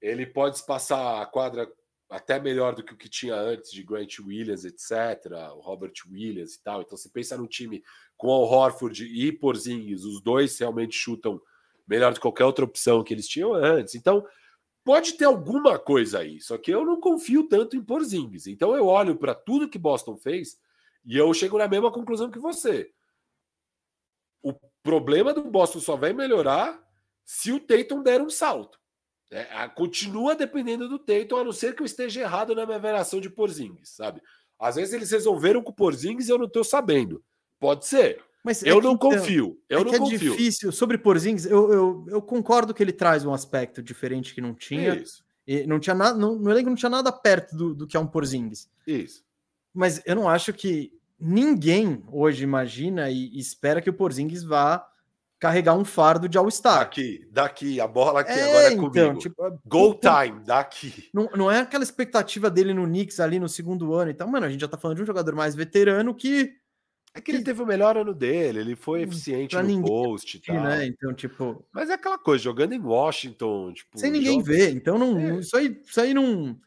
[0.00, 1.68] ele pode passar a quadra
[2.10, 6.54] até melhor do que o que tinha antes de Grant Williams, etc., o Robert Williams
[6.54, 6.80] e tal.
[6.80, 7.82] Então, você pensa num time
[8.16, 11.40] com o Horford e Porzingis, os dois realmente chutam
[11.86, 13.94] melhor do que qualquer outra opção que eles tinham antes.
[13.94, 14.26] Então,
[14.88, 18.46] pode ter alguma coisa aí, só que eu não confio tanto em Porzingis.
[18.46, 20.58] Então, eu olho para tudo que Boston fez
[21.04, 22.90] e eu chego na mesma conclusão que você.
[24.42, 26.82] O problema do Boston só vai melhorar
[27.22, 28.80] se o Tatum der um salto.
[29.30, 33.20] É, continua dependendo do Tatum, a não ser que eu esteja errado na minha avaliação
[33.20, 34.22] de Porzingis, sabe?
[34.58, 37.22] Às vezes eles resolveram com o Porzingis e eu não estou sabendo.
[37.60, 38.24] Pode ser.
[38.44, 39.60] Mas eu é não que, então, confio.
[39.68, 40.18] Eu é não é confio.
[40.18, 40.72] difícil.
[40.72, 44.94] Sobre Porzingis, eu, eu, eu, concordo que ele traz um aspecto diferente que não tinha.
[44.94, 45.24] Isso.
[45.46, 48.00] E não tinha nada, não, no elenco não tinha nada perto do, do que é
[48.00, 48.68] um Porzingis.
[48.86, 49.24] Isso.
[49.72, 54.86] Mas eu não acho que ninguém hoje imagina e espera que o Porzingis vá
[55.38, 56.80] carregar um fardo de All-Star.
[56.80, 59.18] Daqui, daqui, a bola aqui é, agora é então, comigo.
[59.18, 61.08] Tipo, Go time, daqui.
[61.14, 64.10] Não, não é aquela expectativa dele no Knicks ali no segundo ano.
[64.10, 66.52] Então, mano, a gente já tá falando de um jogador mais veterano que.
[67.14, 70.36] É que ele teve o melhor ano dele, ele foi hum, eficiente pra no post
[70.36, 70.62] e tal.
[70.62, 70.86] Né?
[70.86, 71.64] Então, tipo.
[71.72, 73.98] Mas é aquela coisa, jogando em Washington, tipo.
[73.98, 74.70] Sem ninguém ver.
[74.70, 75.38] Então, não, é.
[75.40, 76.58] isso, aí, isso aí não.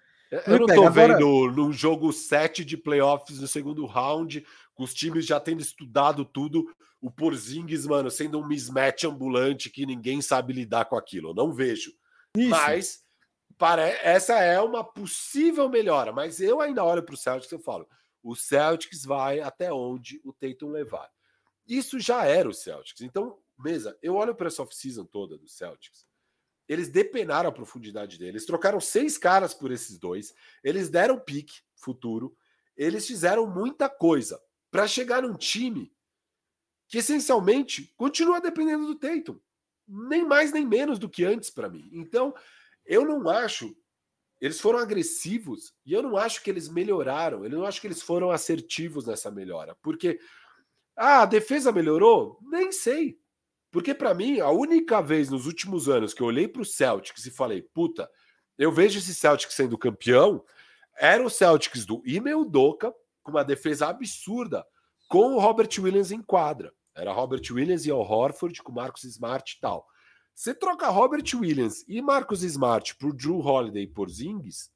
[0.47, 0.89] Eu não tô Agora...
[0.89, 6.23] vendo num jogo 7 de playoffs no segundo round, com os times já tendo estudado
[6.23, 6.65] tudo,
[7.01, 11.29] o Porzingis, mano, sendo um mismatch ambulante que ninguém sabe lidar com aquilo.
[11.29, 11.91] Eu não vejo.
[12.37, 12.49] Isso.
[12.49, 13.03] Mas
[13.57, 17.87] para essa é uma possível melhora, mas eu ainda olho para o Celtics e falo,
[18.23, 21.09] o Celtics vai até onde o Tatum levar.
[21.67, 23.01] Isso já era o Celtics.
[23.01, 26.05] Então, mesa, eu olho para essa off-season toda do Celtics.
[26.67, 28.31] eles depenaram a profundidade dele.
[28.31, 30.33] Eles trocaram seis caras por esses dois.
[30.63, 32.35] Eles deram pique futuro.
[32.77, 35.93] Eles fizeram muita coisa para chegar num time
[36.87, 39.39] que essencialmente continua dependendo do Tatum.
[39.87, 41.89] Nem mais nem menos do que antes para mim.
[41.91, 42.33] Então,
[42.85, 43.75] eu não acho.
[44.41, 47.43] Eles foram agressivos e eu não acho que eles melhoraram.
[47.43, 49.77] Eu não acho que eles foram assertivos nessa melhora.
[49.83, 50.19] Porque
[50.97, 52.39] ah, a defesa melhorou?
[52.41, 53.19] Nem sei.
[53.69, 57.25] Porque para mim, a única vez nos últimos anos que eu olhei para o Celtics
[57.25, 58.09] e falei, puta,
[58.57, 60.43] eu vejo esse Celtics sendo campeão,
[60.97, 64.65] era o Celtics do Ime Doca com uma defesa absurda,
[65.07, 66.73] com o Robert Williams em quadra.
[66.95, 69.87] Era Robert Williams e Al Horford com Marcos Smart e tal.
[70.33, 74.71] Você troca Robert Williams e Marcos Smart por Drew Holiday e por Zings,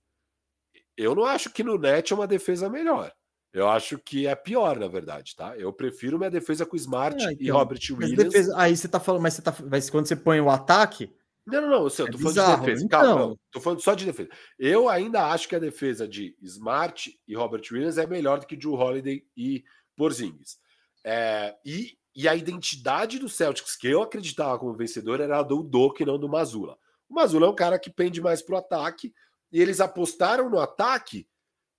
[0.97, 3.12] eu não acho que no net é uma defesa melhor.
[3.56, 5.58] Eu acho que é pior, na verdade, tá?
[5.58, 8.26] Eu prefiro minha defesa com Smart é, então, e Robert Williams.
[8.26, 9.56] Defesa, aí você tá falando, mas você tá.
[9.72, 11.10] Mas quando você põe o ataque.
[11.45, 12.86] Não, não, não, eu, sei, eu é tô falando bizarro, de defesa.
[12.86, 13.01] Então...
[13.01, 14.30] Calma, não, tô falando só de defesa.
[14.60, 18.58] Eu ainda acho que a defesa de Smart e Robert Williams é melhor do que
[18.58, 19.64] Drew Holiday e
[19.95, 20.58] Porzingis.
[21.01, 25.61] É, e, e a identidade do Celtics, que eu acreditava como vencedor, era a do
[25.61, 26.78] Doc e não do Mazula.
[27.09, 29.13] O Mazula é um cara que pende mais pro ataque,
[29.51, 31.28] e eles apostaram no ataque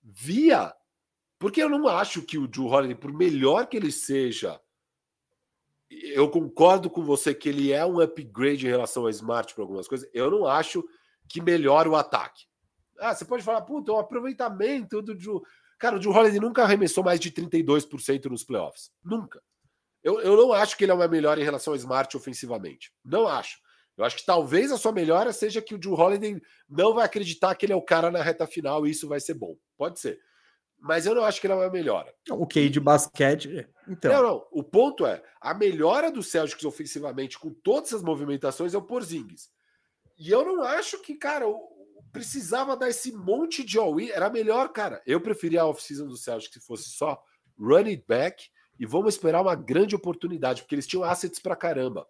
[0.03, 0.73] via
[1.39, 4.61] porque eu não acho que o Drew Holiday, por melhor que ele seja,
[5.91, 9.87] eu concordo com você que ele é um upgrade em relação ao Smart para algumas
[9.87, 10.09] coisas.
[10.13, 10.83] Eu não acho
[11.29, 12.45] que melhora o ataque.
[12.99, 15.43] Ah, você pode falar, puta, o aproveitamento do Drew.
[15.79, 18.91] Cara, o Drew Holiday nunca arremessou mais de 32% nos playoffs.
[19.05, 19.43] Nunca.
[20.07, 22.93] Eu, eu não acho que ele é uma melhora em relação ao Smart ofensivamente.
[23.05, 23.59] Não acho.
[23.97, 27.55] Eu acho que talvez a sua melhora seja que o Drew Holiday não vai acreditar
[27.55, 29.57] que ele é o cara na reta final e isso vai ser bom.
[29.77, 30.21] Pode ser
[30.79, 32.13] mas eu não acho que ela é a melhora.
[32.31, 34.13] O QI de basquete, então.
[34.13, 34.47] Não, não.
[34.53, 39.51] O ponto é, a melhora do Celtics ofensivamente com todas essas movimentações é o Porzingis.
[40.19, 41.45] E eu não acho que, cara,
[42.13, 44.11] precisava dar esse monte de all-in.
[44.11, 45.03] Era melhor, cara.
[45.07, 47.21] Eu preferia a off-season do Celtics que fosse só
[47.59, 48.45] run it back
[48.79, 52.07] e vamos esperar uma grande oportunidade, porque eles tinham assets pra caramba.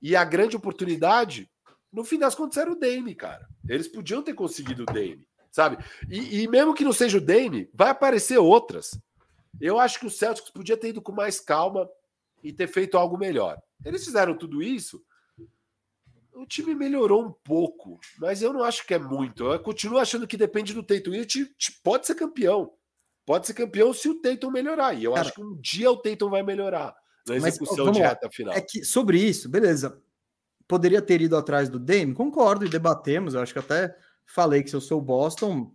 [0.00, 1.50] E a grande oportunidade,
[1.92, 3.48] no fim das contas, era o Dame, cara.
[3.68, 5.78] Eles podiam ter conseguido o Dame sabe?
[6.08, 8.98] E, e, mesmo que não seja o Dame, vai aparecer outras.
[9.60, 11.88] Eu acho que o Celtics podia ter ido com mais calma
[12.42, 13.58] e ter feito algo melhor.
[13.84, 15.02] Eles fizeram tudo isso.
[16.32, 19.44] O time melhorou um pouco, mas eu não acho que é muito.
[19.44, 21.12] Eu continuo achando que depende do Tatum.
[21.12, 21.26] E
[21.82, 22.72] pode ser campeão.
[23.28, 24.94] Pode ser campeão se o Tatum melhorar.
[24.94, 28.00] E eu Cara, acho que um dia o Tatum vai melhorar na execução mas, de
[28.00, 28.54] reta final.
[28.54, 30.00] É que sobre isso, beleza.
[30.66, 32.14] Poderia ter ido atrás do Dame?
[32.14, 33.34] Concordo e debatemos.
[33.34, 35.70] Eu acho que até falei que se eu sou o Boston,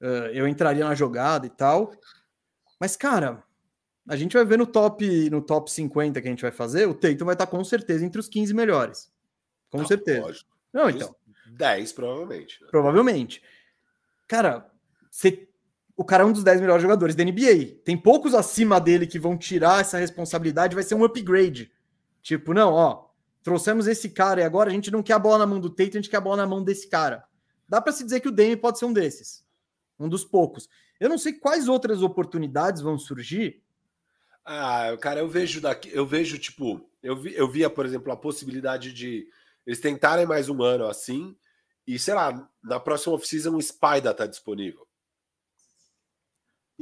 [0.00, 1.92] uh, eu entraria na jogada e tal.
[2.80, 3.44] Mas, cara,
[4.08, 6.94] a gente vai ver no top no top 50 que a gente vai fazer, o
[6.94, 9.08] Tatum vai estar com certeza entre os 15 melhores.
[9.70, 10.22] Com Não, certeza.
[10.22, 10.50] Lógico.
[10.72, 11.14] Não, então.
[11.46, 12.60] 10, provavelmente.
[12.60, 12.68] Né?
[12.72, 13.40] Provavelmente.
[14.26, 14.68] Cara,
[15.08, 15.48] você,
[15.96, 17.80] o cara é um dos 10 melhores jogadores da NBA.
[17.84, 21.70] Tem poucos acima dele que vão tirar essa responsabilidade, vai ser um upgrade.
[22.22, 23.06] Tipo, não, ó,
[23.42, 25.90] trouxemos esse cara e agora a gente não quer a bola na mão do Tatum,
[25.90, 27.24] a gente quer a bola na mão desse cara
[27.72, 29.42] dá para se dizer que o Dame pode ser um desses,
[29.98, 30.68] um dos poucos.
[31.00, 33.62] Eu não sei quais outras oportunidades vão surgir.
[34.44, 38.16] Ah, cara, eu vejo daqui, eu vejo tipo, eu, vi, eu via, por exemplo, a
[38.16, 39.26] possibilidade de
[39.66, 41.34] eles tentarem mais um ano assim,
[41.86, 44.86] e sei lá, na próxima off-season o Spider tá disponível.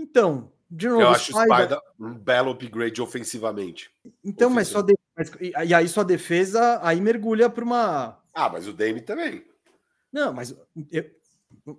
[0.00, 3.90] Então, de novo, eu acho o Spider um belo upgrade ofensivamente.
[4.24, 4.94] Então, mas só de...
[5.42, 8.18] e aí sua defesa aí mergulha para uma.
[8.32, 9.44] Ah, mas o Dame também.
[10.10, 10.50] Não, mas
[10.90, 11.04] eu,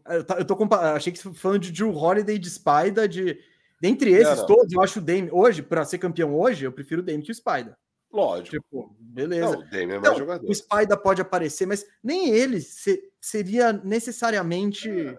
[0.06, 0.96] eu, eu tô comparando.
[0.96, 3.40] Achei que você falando de Drew Holiday, de Spider, de.
[3.82, 4.46] Dentre esses não, não.
[4.46, 5.30] todos, eu acho o Dame.
[5.32, 7.74] Hoje, para ser campeão hoje, eu prefiro o Dame que o Spider.
[8.14, 8.58] Lógico.
[8.58, 9.52] Tipo, beleza.
[9.52, 10.48] Não, o Dame é mais então, jogador.
[10.48, 15.18] O Spider pode aparecer, mas nem ele se, seria necessariamente é.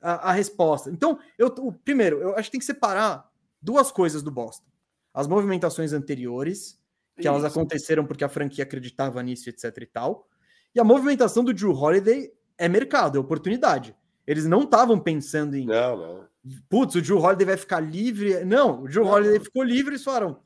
[0.00, 0.90] A, a, resposta.
[0.90, 3.30] Então, eu, o, primeiro, eu acho que tem que separar
[3.60, 4.66] duas coisas do Boston:
[5.12, 6.78] as movimentações anteriores,
[7.16, 7.28] que Isso.
[7.28, 10.28] elas aconteceram porque a franquia acreditava nisso, etc e tal.
[10.74, 13.94] E a movimentação do Drew Holiday é mercado, é oportunidade.
[14.26, 15.66] Eles não estavam pensando em.
[15.66, 16.30] Não, não.
[16.68, 18.44] Putz, o Drew Holiday vai ficar livre.
[18.44, 20.40] Não, o Drew não, Holiday ficou livre e eles falaram: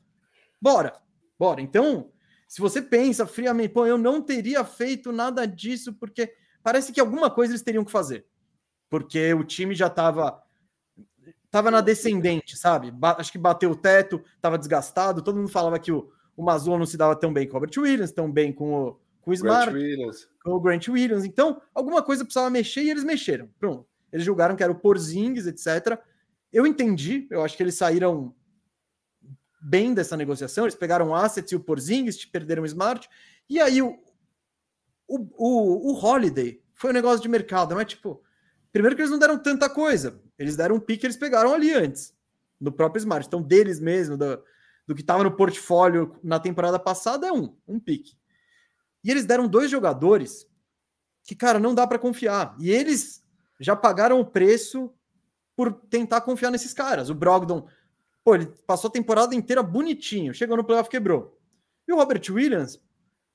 [0.61, 0.99] bora,
[1.37, 1.61] bora.
[1.61, 2.11] Então,
[2.47, 6.33] se você pensa friamente, pô, eu não teria feito nada disso, porque
[6.63, 8.25] parece que alguma coisa eles teriam que fazer.
[8.89, 10.41] Porque o time já estava
[11.49, 12.91] tava na descendente, sabe?
[12.91, 15.21] Ba acho que bateu o teto, estava desgastado.
[15.21, 17.71] Todo mundo falava que o, o Mazula não se dava tão bem com o Robert
[17.77, 19.71] Williams, tão bem com o, com o Smart,
[20.43, 21.23] com o Grant Williams.
[21.23, 23.49] Então, alguma coisa precisava mexer e eles mexeram.
[23.57, 23.87] Pronto.
[24.11, 25.97] Eles julgaram que era o Porzingis, etc.
[26.51, 28.35] Eu entendi, eu acho que eles saíram
[29.61, 30.65] bem dessa negociação.
[30.65, 33.09] Eles pegaram assets e o Porzingis, perderam o Smart.
[33.49, 33.97] E aí o,
[35.07, 38.21] O, o, o Holiday foi um negócio de mercado, não é tipo.
[38.75, 40.21] Primeiro que eles não deram tanta coisa.
[40.37, 42.13] Eles deram um pique, eles pegaram ali antes,
[42.59, 43.25] no próprio Smart.
[43.25, 44.43] Então, deles mesmo, do,
[44.85, 48.17] do que estava no portfólio na temporada passada, é um, um pique.
[49.01, 50.45] E eles deram dois jogadores
[51.23, 52.53] que, cara, não dá para confiar.
[52.59, 53.23] E eles
[53.61, 54.93] já pagaram o preço
[55.55, 57.09] por tentar confiar nesses caras.
[57.09, 57.65] O Brogdon,
[58.25, 61.39] pô, ele passou a temporada inteira bonitinho, chegou no playoff, quebrou.
[61.87, 62.77] E o Robert Williams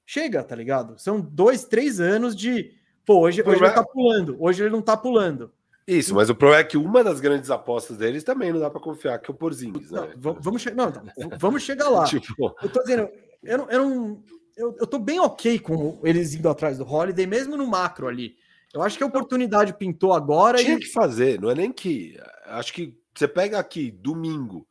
[0.05, 0.99] chega, tá ligado?
[0.99, 2.79] São dois, três anos de.
[3.11, 5.53] Pô, hoje, hoje ele tá pulando, hoje ele não tá pulando.
[5.85, 8.81] Isso, mas o problema é que uma das grandes apostas deles também não dá para
[8.81, 10.13] confiar, que é o Porzingis, né?
[10.23, 10.93] Não, vamos, che não,
[11.37, 12.05] vamos chegar lá.
[12.05, 12.55] tipo...
[12.63, 13.09] Eu tô dizendo,
[13.43, 14.23] eu não, eu, não
[14.57, 18.37] eu, eu tô bem ok com eles indo atrás do Holiday, mesmo no macro ali.
[18.73, 20.59] Eu acho que a oportunidade pintou agora.
[20.59, 20.79] Tinha e...
[20.79, 22.17] que fazer, não é nem que.
[22.47, 24.65] Acho que você pega aqui domingo,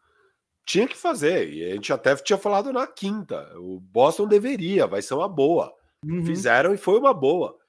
[0.65, 1.51] tinha que fazer.
[1.51, 3.51] E a gente até tinha falado na quinta.
[3.57, 5.73] O Boston deveria, vai ser uma boa.
[6.05, 6.25] Uhum.
[6.25, 7.59] Fizeram e foi uma boa.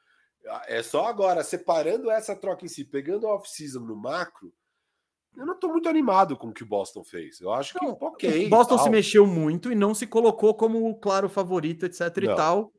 [0.66, 4.52] É só agora, separando essa troca em si, pegando a off-season no macro,
[5.36, 7.40] eu não estou muito animado com o que o Boston fez.
[7.40, 8.46] Eu acho que, não, ok.
[8.46, 12.32] O Boston se mexeu muito e não se colocou como o claro favorito, etc não.
[12.32, 12.72] e tal.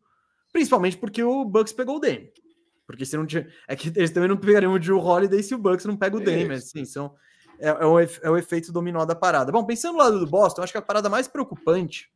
[0.52, 2.32] Principalmente porque o Bucks pegou o Dame.
[2.86, 3.48] Porque se não tinha.
[3.68, 6.24] É que eles também não pegariam o Drew Holiday se o Bucks não pega o
[6.24, 6.56] Dame.
[6.56, 7.16] Assim, são,
[7.58, 9.52] é, é, o, é o efeito dominó da parada.
[9.52, 12.12] Bom, pensando no lado do Boston, acho que a parada mais preocupante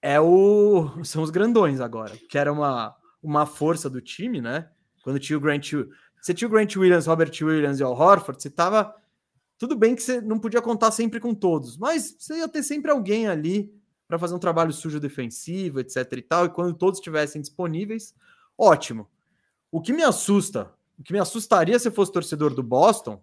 [0.00, 4.68] é o são os grandões agora, que era uma, uma força do time, né?
[5.02, 5.72] Quando tinha o Grant.
[6.20, 8.94] Você tinha o Grant Williams, Robert Williams e o Horford, você tava.
[9.58, 12.90] Tudo bem que você não podia contar sempre com todos, mas você ia ter sempre
[12.90, 13.72] alguém ali
[14.08, 16.46] para fazer um trabalho sujo defensivo, etc e tal.
[16.46, 18.14] E quando todos estivessem disponíveis,
[18.58, 19.08] ótimo.
[19.70, 23.22] O que me assusta, o que me assustaria se eu fosse torcedor do Boston,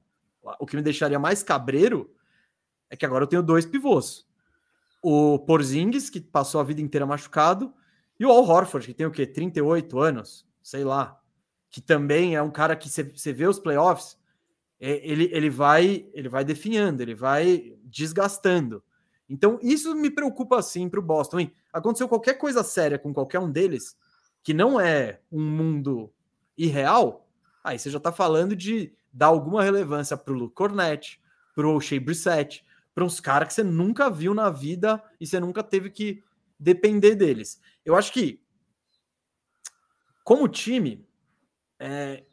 [0.60, 2.10] o que me deixaria mais cabreiro,
[2.90, 4.26] é que agora eu tenho dois pivôs.
[5.02, 7.74] O Porzingis, que passou a vida inteira machucado,
[8.20, 9.26] e o Al Horford, que tem o quê?
[9.26, 11.20] 38 anos, sei lá,
[11.70, 14.18] que também é um cara que você vê os playoffs,
[14.80, 18.84] é, ele, ele vai ele vai definhando, ele vai desgastando.
[19.30, 21.50] Então, isso me preocupa assim para o Boston.
[21.72, 23.96] Aconteceu qualquer coisa séria com qualquer um deles,
[24.42, 26.12] que não é um mundo
[26.58, 27.30] irreal,
[27.64, 31.22] aí você já está falando de dar alguma relevância para o Luke Cornett,
[31.56, 35.40] para o Shea Brissett, para uns caras que você nunca viu na vida e você
[35.40, 36.24] nunca teve que
[36.60, 37.62] depender deles.
[37.90, 38.40] Eu acho que,
[40.24, 41.04] como time,
[41.80, 42.24] é,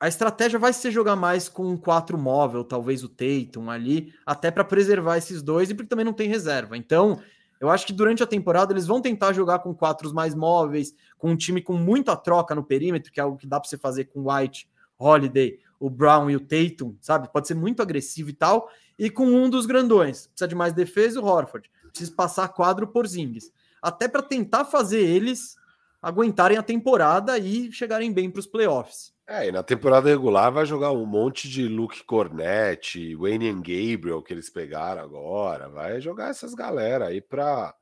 [0.00, 4.50] a estratégia vai ser jogar mais com um 4 móvel, talvez o Tatum ali, até
[4.50, 6.76] para preservar esses dois e porque também não tem reserva.
[6.76, 7.22] Então,
[7.60, 11.30] eu acho que durante a temporada eles vão tentar jogar com quatro mais móveis, com
[11.30, 14.06] um time com muita troca no perímetro, que é algo que dá para você fazer
[14.06, 14.68] com White,
[14.98, 17.32] Holiday, o Brown e o Tatum, sabe?
[17.32, 18.68] Pode ser muito agressivo e tal.
[18.98, 21.70] E com um dos grandões, precisa de mais defesa, o Horford.
[21.90, 23.52] Precisa passar quadro por Zings.
[23.84, 25.56] Até para tentar fazer eles
[26.00, 29.14] aguentarem a temporada e chegarem bem para os playoffs.
[29.26, 34.22] É, e na temporada regular vai jogar um monte de Luke Cornett, Wayne and Gabriel
[34.22, 35.68] que eles pegaram agora.
[35.68, 37.74] Vai jogar essas galera aí para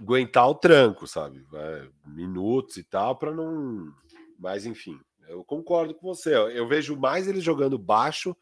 [0.00, 1.40] aguentar o tranco, sabe?
[1.50, 3.92] Vai, minutos e tal, para não.
[4.38, 4.98] Mas enfim,
[5.28, 6.34] eu concordo com você.
[6.34, 8.36] Eu vejo mais eles jogando baixo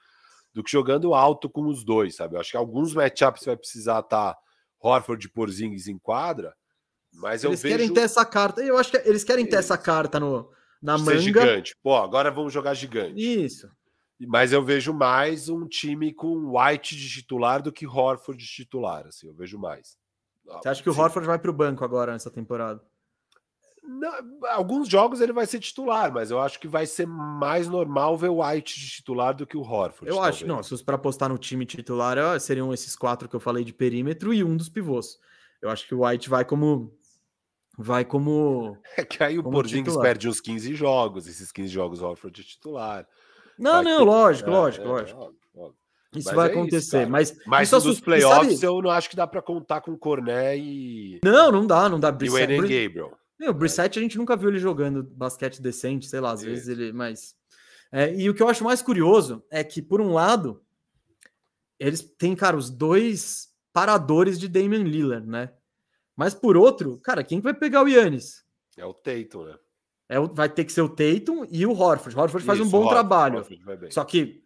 [0.53, 2.37] do que jogando alto com os dois, sabe?
[2.37, 4.41] Eu acho que alguns matchups vai precisar estar tá
[4.81, 6.55] Horford e Porzingis em quadra,
[7.13, 7.77] mas eles eu vejo...
[7.77, 8.63] querem ter essa carta.
[8.63, 10.51] Eu acho que eles querem ter essa carta no
[10.81, 11.19] na Ser manga.
[11.19, 11.77] gigante.
[11.83, 13.21] Pô, agora vamos jogar gigante.
[13.21, 13.69] Isso.
[14.27, 19.07] Mas eu vejo mais um time com White de titular do que Horford de titular.
[19.07, 19.97] Assim, eu vejo mais.
[20.45, 22.83] Você acha que o Horford vai para o banco agora nessa temporada?
[23.89, 24.13] Não,
[24.51, 28.29] alguns jogos ele vai ser titular, mas eu acho que vai ser mais normal ver
[28.29, 30.07] o White de titular do que o Horford.
[30.07, 30.37] Eu talvez.
[30.37, 30.63] acho, não.
[30.63, 34.45] Se para apostar no time titular, seriam esses quatro que eu falei de perímetro e
[34.45, 35.19] um dos pivôs.
[35.63, 36.93] Eu acho que o White vai como
[37.79, 38.77] vai como.
[38.99, 43.09] É que aí o Porzingis perde uns 15 jogos, esses 15 jogos Horford é titular.
[43.59, 44.05] Não, vai não, ter...
[44.05, 45.39] lógico, é, lógico, é, lógico.
[46.15, 47.37] Isso mas vai é acontecer, isso, mas.
[47.47, 51.21] Mas isso nos playoffs eu não acho que dá para contar com Corné e.
[51.25, 52.17] Não, não dá, não dá.
[52.21, 53.17] E o Eden Gabriel.
[53.39, 56.69] Meu, o Brissett a gente nunca viu ele jogando basquete decente, sei lá, às vezes
[56.69, 56.93] ele.
[56.93, 57.37] Mas.
[57.93, 60.63] É, e o que eu acho mais curioso é que, por um lado,
[61.79, 65.53] eles têm, cara, os dois paradores de Damian Lillard, né?
[66.17, 68.45] Mas por outro, cara, quem vai pegar o Yannis?
[68.77, 69.55] É o Tatum, né?
[70.09, 72.17] É, vai ter que ser o Tatum e o Horford.
[72.17, 73.47] O Horford faz Isso, um bom Horford, trabalho.
[73.91, 74.43] Só que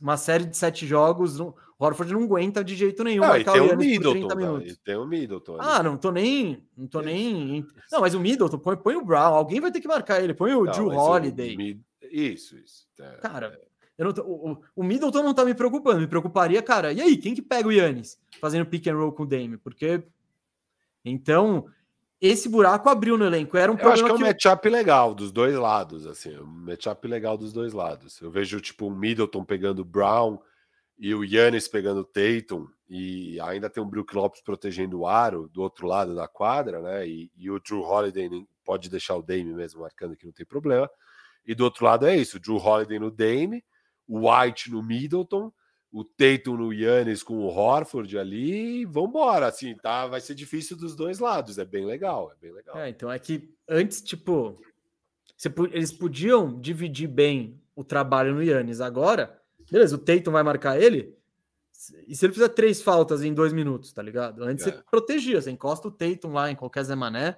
[0.00, 3.24] uma série de sete jogos, o Horford não aguenta de jeito nenhum.
[3.24, 4.36] Ah, tem o Middleton, tá?
[4.84, 5.56] tem o Middleton.
[5.60, 7.66] Ah, não tô nem, não tô nem.
[7.90, 9.34] Não, mas o Middleton põe, põe o Brown.
[9.34, 10.34] Alguém vai ter que marcar ele.
[10.34, 11.56] Põe o Drew Holiday.
[12.02, 12.86] O, isso, isso.
[13.00, 13.60] É, cara,
[13.98, 16.00] eu não tô, o, o Middleton não tá me preocupando.
[16.00, 16.92] Me preocuparia, cara.
[16.92, 19.56] E aí, quem que pega o Yannis fazendo pick and roll com o Dame?
[19.56, 20.02] Porque
[21.04, 21.66] então,
[22.22, 23.56] esse buraco abriu no elenco.
[23.56, 24.22] Era um eu acho que é um que...
[24.22, 28.20] matchup legal dos dois lados, assim, um matchup legal dos dois lados.
[28.20, 30.38] Eu vejo tipo um Middleton pegando Brown
[30.96, 35.62] e o Yannis pegando Tatum e ainda tem o Brook Lopes protegendo o aro do
[35.62, 37.08] outro lado da quadra, né?
[37.08, 38.30] E, e o Drew Holiday
[38.64, 40.88] pode deixar o Dame mesmo marcando que não tem problema.
[41.44, 43.64] E do outro lado é isso, o Drew Holiday no Dame,
[44.06, 45.52] o White no Middleton
[45.92, 50.06] o Tatum no Yannis com o Horford ali, vambora, assim, tá?
[50.06, 52.78] Vai ser difícil dos dois lados, é bem legal, é bem legal.
[52.78, 54.58] É, então é que antes, tipo,
[55.36, 59.38] você, eles podiam dividir bem o trabalho no Yannis, agora,
[59.70, 61.14] beleza, o Tatum vai marcar ele,
[62.08, 64.42] e se ele fizer três faltas em dois minutos, tá ligado?
[64.44, 64.70] Antes é.
[64.70, 67.36] você protegia, você encosta o Tatum lá em qualquer Zé Mané,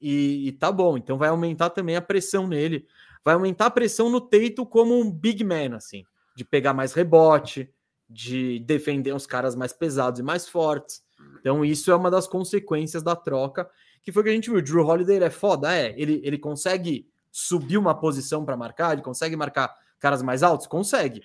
[0.00, 2.86] e, e tá bom, então vai aumentar também a pressão nele,
[3.24, 6.04] vai aumentar a pressão no Tatum como um big man, assim,
[6.34, 7.72] de pegar mais rebote,
[8.08, 11.02] de defender os caras mais pesados e mais fortes.
[11.40, 13.68] Então, isso é uma das consequências da troca,
[14.02, 14.58] que foi que a gente viu.
[14.58, 15.94] O Drew Holiday é foda, é.
[15.96, 20.66] Ele, ele consegue subir uma posição para marcar, ele consegue marcar caras mais altos?
[20.66, 21.22] Consegue.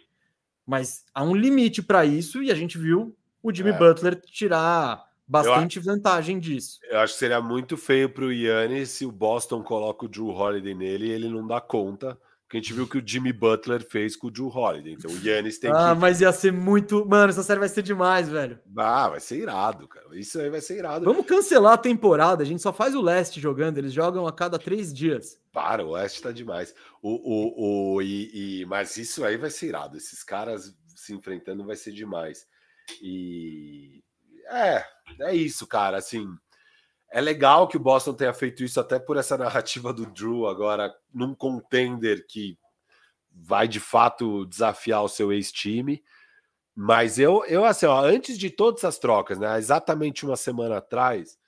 [0.66, 3.78] Mas há um limite para isso, e a gente viu o Jimmy é.
[3.78, 6.80] Butler tirar bastante eu, vantagem disso.
[6.89, 10.30] Eu acho que seria muito feio para o Yannis se o Boston coloca o Drew
[10.30, 12.18] Holiday nele e ele não dá conta.
[12.47, 14.93] Porque a gente viu que o Jimmy Butler fez com o Drew Holiday.
[14.93, 15.99] Então o Yannis tem ah, que.
[15.99, 17.05] mas ia ser muito.
[17.05, 18.57] Mano, essa série vai ser demais, velho.
[18.77, 20.17] Ah, vai ser irado, cara.
[20.17, 21.03] Isso aí vai ser irado.
[21.03, 22.43] Vamos cancelar a temporada.
[22.43, 23.77] A gente só faz o leste jogando.
[23.77, 25.37] Eles jogam a cada três dias.
[25.51, 26.73] Para, o leste tá demais.
[27.01, 29.97] O, o, o, e, e, mas isso aí vai ser irado.
[29.97, 32.47] Esses caras se enfrentando vai ser demais.
[33.01, 34.01] E.
[34.49, 34.85] É,
[35.19, 35.97] é isso, cara.
[35.97, 36.25] Assim
[37.10, 40.93] é legal que o Boston tenha feito isso até por essa narrativa do Drew agora
[41.14, 42.58] num contender que
[43.32, 46.03] vai de fato desafiar o seu ex-time.
[46.76, 51.39] Mas eu, eu assim, ó, antes de todas as trocas, né, exatamente uma semana atrás,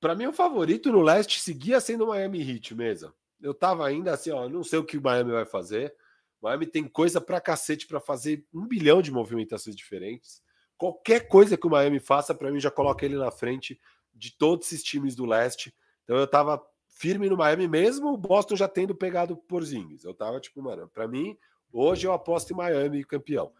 [0.00, 3.12] para mim o favorito no leste seguia sendo o Miami Heat mesmo.
[3.40, 5.94] Eu tava ainda assim, ó, não sei o que o Miami vai fazer.
[6.40, 10.42] Miami tem coisa para cacete para fazer um bilhão de movimentações diferentes.
[10.78, 13.78] Qualquer coisa que o Miami faça, para mim já coloca ele na frente
[14.20, 15.74] de todos esses times do leste.
[16.04, 20.04] Então eu tava firme no Miami, mesmo o Boston já tendo pegado por Zings.
[20.04, 21.36] Eu tava tipo, mano, para mim,
[21.72, 23.50] hoje eu aposto em Miami campeão.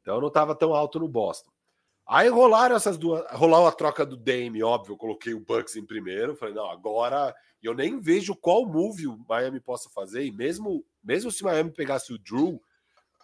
[0.00, 1.50] Então eu não tava tão alto no Boston.
[2.06, 3.24] Aí rolaram essas duas.
[3.32, 4.92] Rolou a troca do Dame, óbvio.
[4.92, 6.36] Eu coloquei o Bucks em primeiro.
[6.36, 10.24] Falei, não, agora eu nem vejo qual move o Miami possa fazer.
[10.24, 12.62] E mesmo, mesmo se o Miami pegasse o Drew,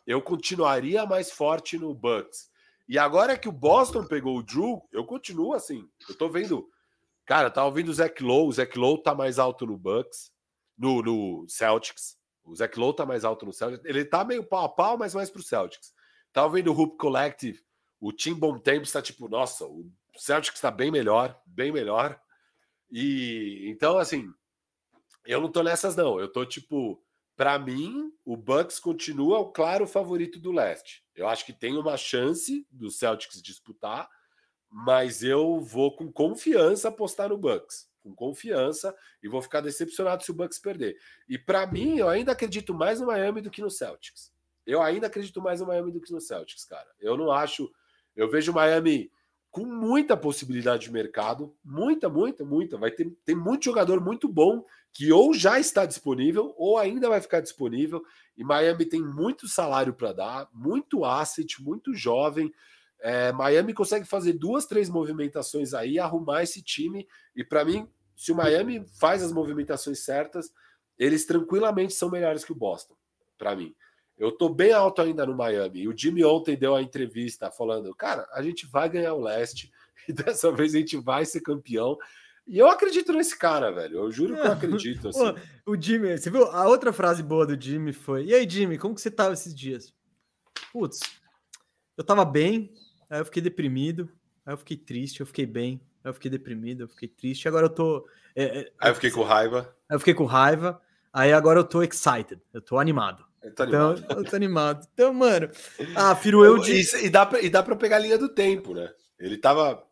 [0.04, 2.50] eu continuaria mais forte no Bucks.
[2.92, 5.88] E agora que o Boston pegou o Drew, eu continuo assim.
[6.06, 6.68] Eu tô vendo.
[7.24, 8.48] Cara, tá ouvindo o Zach Lowe.
[8.48, 10.30] O Zach Lowe tá mais alto no Bucks,
[10.76, 12.18] no, no Celtics.
[12.44, 13.82] O Zach Lowe tá mais alto no Celtics.
[13.86, 15.94] Ele tá meio pau a pau, mas mais pro Celtics.
[16.34, 17.64] Tá ouvindo o Hoop Collective.
[17.98, 22.20] O Tim Bontemps tá tipo, nossa, o Celtics tá bem melhor, bem melhor.
[22.90, 24.30] E então, assim,
[25.24, 26.20] eu não tô nessas, não.
[26.20, 27.01] Eu tô tipo,
[27.36, 31.04] para mim, o Bucks continua o claro favorito do leste.
[31.14, 34.08] Eu acho que tem uma chance do Celtics disputar,
[34.70, 37.90] mas eu vou com confiança apostar no Bucks.
[38.00, 40.96] Com confiança e vou ficar decepcionado se o Bucks perder.
[41.28, 44.32] E para mim, eu ainda acredito mais no Miami do que no Celtics.
[44.66, 46.90] Eu ainda acredito mais no Miami do que no Celtics, cara.
[47.00, 47.70] Eu não acho.
[48.14, 49.10] Eu vejo o Miami
[49.52, 52.78] com muita possibilidade de mercado, muita, muita, muita.
[52.78, 57.20] Vai ter tem muito jogador muito bom que ou já está disponível ou ainda vai
[57.20, 58.02] ficar disponível.
[58.34, 62.50] E Miami tem muito salário para dar, muito asset, muito jovem.
[62.98, 67.06] É, Miami consegue fazer duas, três movimentações aí, arrumar esse time.
[67.36, 67.86] E para mim,
[68.16, 70.50] se o Miami faz as movimentações certas,
[70.98, 72.94] eles tranquilamente são melhores que o Boston.
[73.36, 73.74] Para mim.
[74.22, 75.80] Eu tô bem alto ainda no Miami.
[75.80, 79.72] E o Jimmy ontem deu a entrevista falando: cara, a gente vai ganhar o leste
[80.08, 81.98] e dessa vez a gente vai ser campeão.
[82.46, 83.98] E eu acredito nesse cara, velho.
[83.98, 85.08] Eu juro que eu acredito.
[85.08, 85.34] Assim.
[85.66, 86.44] o Jimmy, você viu?
[86.44, 89.52] A outra frase boa do Jimmy foi: E aí, Jimmy, como que você tava esses
[89.52, 89.92] dias?
[90.72, 91.00] Putz,
[91.96, 92.72] eu tava bem,
[93.10, 94.08] aí eu fiquei deprimido,
[94.46, 97.66] aí eu fiquei triste, eu fiquei bem, aí eu fiquei deprimido, eu fiquei triste, agora
[97.66, 98.06] eu tô.
[98.36, 99.76] É, é, aí eu fiquei com raiva.
[99.90, 100.80] Aí eu fiquei com raiva,
[101.12, 103.31] aí agora eu tô excited, eu tô animado.
[103.56, 104.86] Tô então, eu tô animado.
[104.94, 105.50] Então, mano.
[105.96, 106.58] Ah, Firo, eu.
[106.58, 108.88] E, e, dá pra, e dá pra pegar a linha do tempo, né?
[109.18, 109.82] Ele tava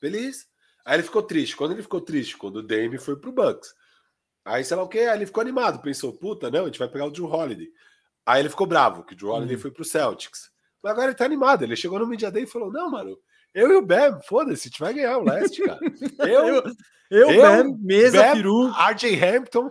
[0.00, 0.46] feliz.
[0.84, 1.56] Aí ele ficou triste.
[1.56, 2.36] Quando ele ficou triste?
[2.36, 3.74] Quando o Dame foi pro Bucks.
[4.44, 5.82] Aí, sei lá o que, aí ele ficou animado.
[5.82, 7.68] Pensou, puta, não, a gente vai pegar o Drew Holiday.
[8.24, 9.62] Aí ele ficou bravo, que o Drew Holiday uhum.
[9.62, 10.50] foi pro Celtics.
[10.82, 11.62] Mas agora ele tá animado.
[11.62, 13.18] Ele chegou no Media Day e falou: Não, mano,
[13.52, 15.80] eu e o Bam, foda-se, a gente vai ganhar o leste, cara.
[16.20, 16.62] Eu, eu,
[17.10, 18.70] eu, eu Bam, mesa, Bam, Peru.
[18.70, 19.70] RJ Hampton.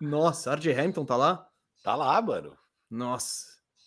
[0.00, 1.46] Nossa, RJ Hampton tá lá?
[1.86, 2.52] Tá lá, mano.
[2.90, 3.46] Nossa.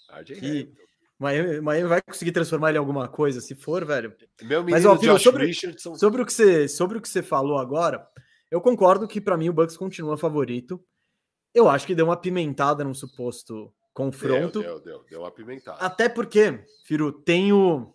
[0.09, 0.73] RJ que...
[1.19, 4.15] Miami, Miami vai conseguir transformar ele em alguma coisa, se for, velho.
[4.41, 5.53] Meu Mas, ó, filho, sobre,
[5.97, 8.07] sobre, o que você, sobre o que você falou agora,
[8.49, 10.81] eu concordo que para mim o Bucks continua favorito.
[11.53, 14.61] Eu acho que deu uma pimentada no suposto confronto.
[14.61, 15.79] Deu, deu, deu, deu uma pimentada.
[15.81, 17.93] Até porque, Firo, tem o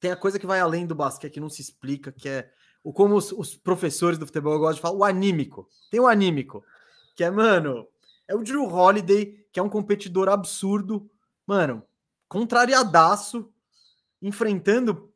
[0.00, 2.50] tem a coisa que vai além do basquete que não se explica, que é
[2.82, 5.68] o como os, os professores do futebol gostam de falar, o anímico.
[5.90, 6.64] Tem o anímico,
[7.14, 7.86] que é, mano,
[8.28, 11.10] é o Drew Holiday, que é um competidor absurdo,
[11.46, 11.82] mano,
[12.28, 13.52] contrariadaço,
[14.20, 15.12] enfrentando,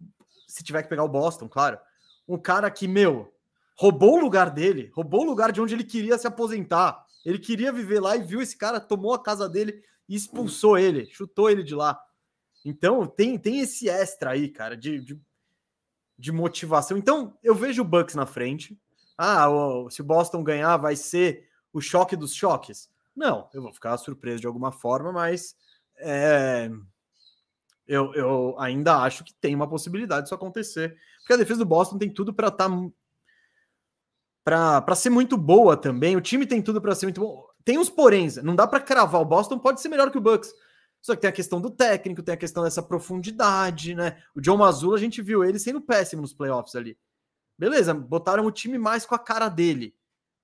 [0.47, 1.79] se tiver que pegar o Boston, claro,
[2.27, 3.33] um cara que, meu,
[3.77, 7.05] roubou o lugar dele, roubou o lugar de onde ele queria se aposentar.
[7.25, 11.07] Ele queria viver lá e viu esse cara, tomou a casa dele e expulsou ele,
[11.07, 11.99] chutou ele de lá.
[12.65, 15.21] Então tem, tem esse extra aí, cara, de, de,
[16.19, 16.99] de motivação.
[16.99, 18.79] Então eu vejo o Bucks na frente.
[19.17, 19.47] Ah,
[19.91, 22.91] se o Boston ganhar, vai ser o choque dos choques.
[23.19, 25.57] Não, eu vou ficar surpreso de alguma forma, mas
[25.97, 26.71] é,
[27.85, 30.97] eu, eu ainda acho que tem uma possibilidade disso acontecer.
[31.19, 32.71] Porque a defesa do Boston tem tudo para estar.
[34.45, 36.17] Tá, para ser muito boa também.
[36.17, 37.45] O time tem tudo para ser muito bom.
[37.65, 38.37] Tem uns poréns.
[38.37, 39.21] Não dá para cravar.
[39.21, 40.55] O Boston pode ser melhor que o Bucks.
[41.03, 44.23] Só que tem a questão do técnico, tem a questão dessa profundidade, né?
[44.35, 46.97] O John Mazzulla, a gente viu ele sendo péssimo nos playoffs ali.
[47.59, 49.95] Beleza, botaram o time mais com a cara dele.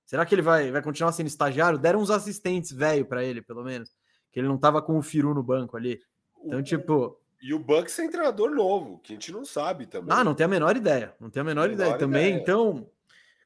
[0.04, 1.78] Será que ele vai, vai continuar sendo estagiário?
[1.78, 3.90] Deram uns assistentes velho para ele, pelo menos.
[4.30, 6.00] Que ele não tava com o Firu no banco ali.
[6.44, 7.18] Então, tipo.
[7.42, 10.14] E o Bucks é treinador novo, que a gente não sabe também.
[10.16, 11.14] Ah, não tem a menor ideia.
[11.20, 12.28] Não tem a menor, ideia também.
[12.28, 12.40] Ideia.
[12.40, 12.86] Então,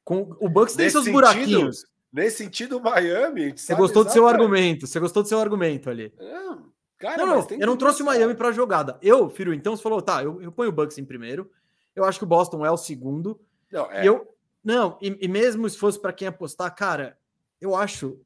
[0.04, 1.84] com, o Bucks tem seus sentido, buraquinhos.
[2.12, 3.52] Nesse sentido, o Miami.
[3.56, 4.86] Você gostou do seu argumento.
[4.86, 6.12] Você gostou do seu argumento ali.
[6.18, 6.56] É,
[6.98, 8.98] cara, não, não eu não trouxe o Miami para jogada.
[9.02, 11.50] Eu, Firu, então você falou, tá, eu, eu ponho o Bucks em primeiro.
[11.94, 13.40] Eu acho que o Boston é o segundo.
[13.70, 14.04] Não, é.
[14.04, 14.26] E eu,
[14.62, 17.18] não, e, e mesmo se fosse para quem apostar, cara,
[17.60, 18.20] eu acho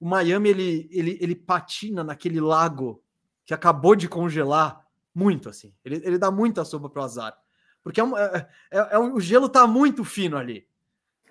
[0.00, 3.02] o Miami ele, ele, ele patina naquele lago
[3.44, 5.74] que acabou de congelar muito assim.
[5.84, 7.34] Ele, ele dá muita sopa pro azar.
[7.82, 10.66] Porque é, é, é, é, o gelo tá muito fino ali.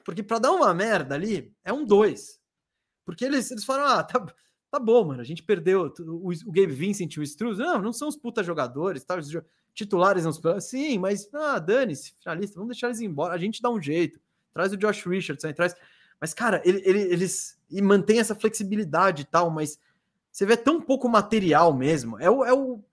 [0.05, 2.39] Porque para dar uma merda ali, é um dois.
[3.05, 4.25] Porque eles, eles falam, ah, tá,
[4.71, 7.57] tá bom, mano, a gente perdeu o, o Gabe Vincent e o Struz.
[7.57, 9.17] Não, não são os puta jogadores, tá?
[9.17, 9.29] Os
[9.73, 13.33] titulares não Sim, mas, ah, dane-se, finalista, vamos deixar eles embora.
[13.33, 14.19] A gente dá um jeito.
[14.54, 15.76] Traz o Josh Richardson, traz...
[16.20, 19.80] Mas, cara, ele, ele, eles e mantém essa flexibilidade e tal, mas
[20.32, 22.20] você vê tão pouco material mesmo.
[22.20, 22.84] É o, é o,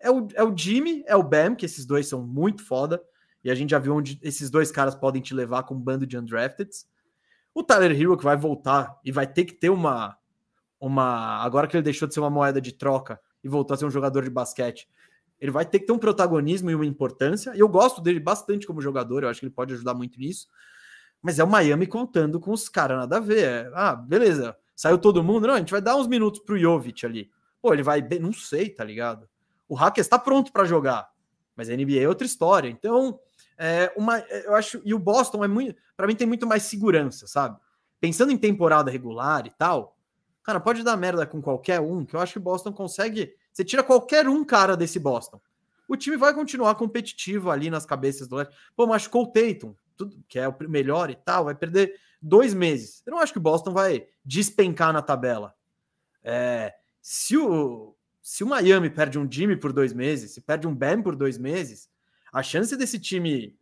[0.00, 3.02] é o, é o Jimmy, é o Bam, que esses dois são muito foda.
[3.44, 6.06] E a gente já viu onde esses dois caras podem te levar com um bando
[6.06, 6.88] de undrafteds.
[7.54, 10.18] O Tyler Hero que vai voltar e vai ter que ter uma
[10.78, 13.86] uma agora que ele deixou de ser uma moeda de troca e voltou a ser
[13.86, 14.88] um jogador de basquete,
[15.40, 17.54] ele vai ter que ter um protagonismo e uma importância.
[17.54, 20.48] E eu gosto dele bastante como jogador, eu acho que ele pode ajudar muito nisso.
[21.26, 23.42] Mas é o Miami contando com os caras nada a ver.
[23.42, 24.56] É, ah, beleza.
[24.76, 25.48] Saiu todo mundo.
[25.48, 27.28] Não, a gente vai dar uns minutos pro Jovic ali.
[27.60, 29.28] Pô, ele vai bem, não sei, tá ligado?
[29.68, 31.10] O Hacker está pronto para jogar,
[31.56, 32.68] mas a NBA é outra história.
[32.68, 33.18] Então,
[33.58, 37.26] é, uma, eu acho, e o Boston é muito, para mim tem muito mais segurança,
[37.26, 37.58] sabe?
[37.98, 39.98] Pensando em temporada regular e tal,
[40.44, 43.34] cara, pode dar merda com qualquer um, que eu acho que o Boston consegue.
[43.52, 45.40] Você tira qualquer um cara desse Boston,
[45.88, 48.54] o time vai continuar competitivo ali nas cabeças do leste.
[48.76, 53.02] Pô, machucou o Tatum, tudo, que é o melhor e tal, vai perder dois meses.
[53.06, 55.54] Eu não acho que o Boston vai despencar na tabela.
[56.22, 60.74] É, se, o, se o Miami perde um Jimmy por dois meses, se perde um
[60.74, 61.88] Bam por dois meses,
[62.32, 63.56] a chance desse time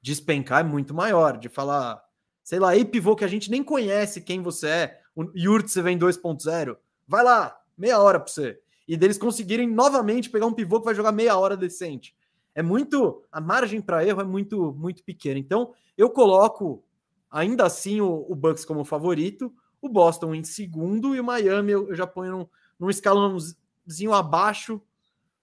[0.00, 2.00] despencar é muito maior, de falar,
[2.44, 5.82] sei lá, ei pivô que a gente nem conhece quem você é, o Yurt você
[5.82, 6.76] vem 2.0,
[7.08, 8.60] vai lá, meia hora para você.
[8.86, 12.14] E deles conseguirem novamente pegar um pivô que vai jogar meia hora decente.
[12.56, 15.38] É muito, a margem para erro é muito muito pequena.
[15.38, 16.82] Então, eu coloco
[17.30, 21.90] ainda assim o, o Bucks como favorito, o Boston em segundo e o Miami eu,
[21.90, 22.46] eu já ponho num,
[22.80, 24.82] num escalãozinho abaixo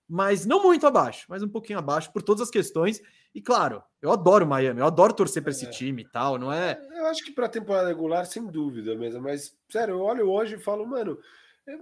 [0.07, 3.01] mas não muito abaixo, mas um pouquinho abaixo por todas as questões.
[3.33, 5.69] E claro, eu adoro Miami, eu adoro torcer para esse é.
[5.69, 6.79] time e tal, não é?
[6.91, 10.59] Eu acho que para temporada regular, sem dúvida mesmo, mas sério, eu olho hoje e
[10.59, 11.17] falo, mano,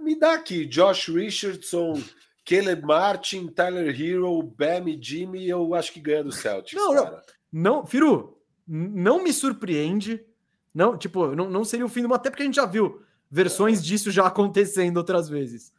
[0.00, 2.00] me dá aqui Josh Richardson,
[2.44, 6.80] Caleb Martin, Tyler Hero, Bam e Jimmy, eu acho que ganha do Celtics.
[6.80, 7.22] Não, cara.
[7.52, 10.24] não, não, Firu, não me surpreende.
[10.74, 13.78] Não, tipo, não, não seria o fim do até porque a gente já viu versões
[13.78, 13.82] é.
[13.82, 15.72] disso já acontecendo outras vezes.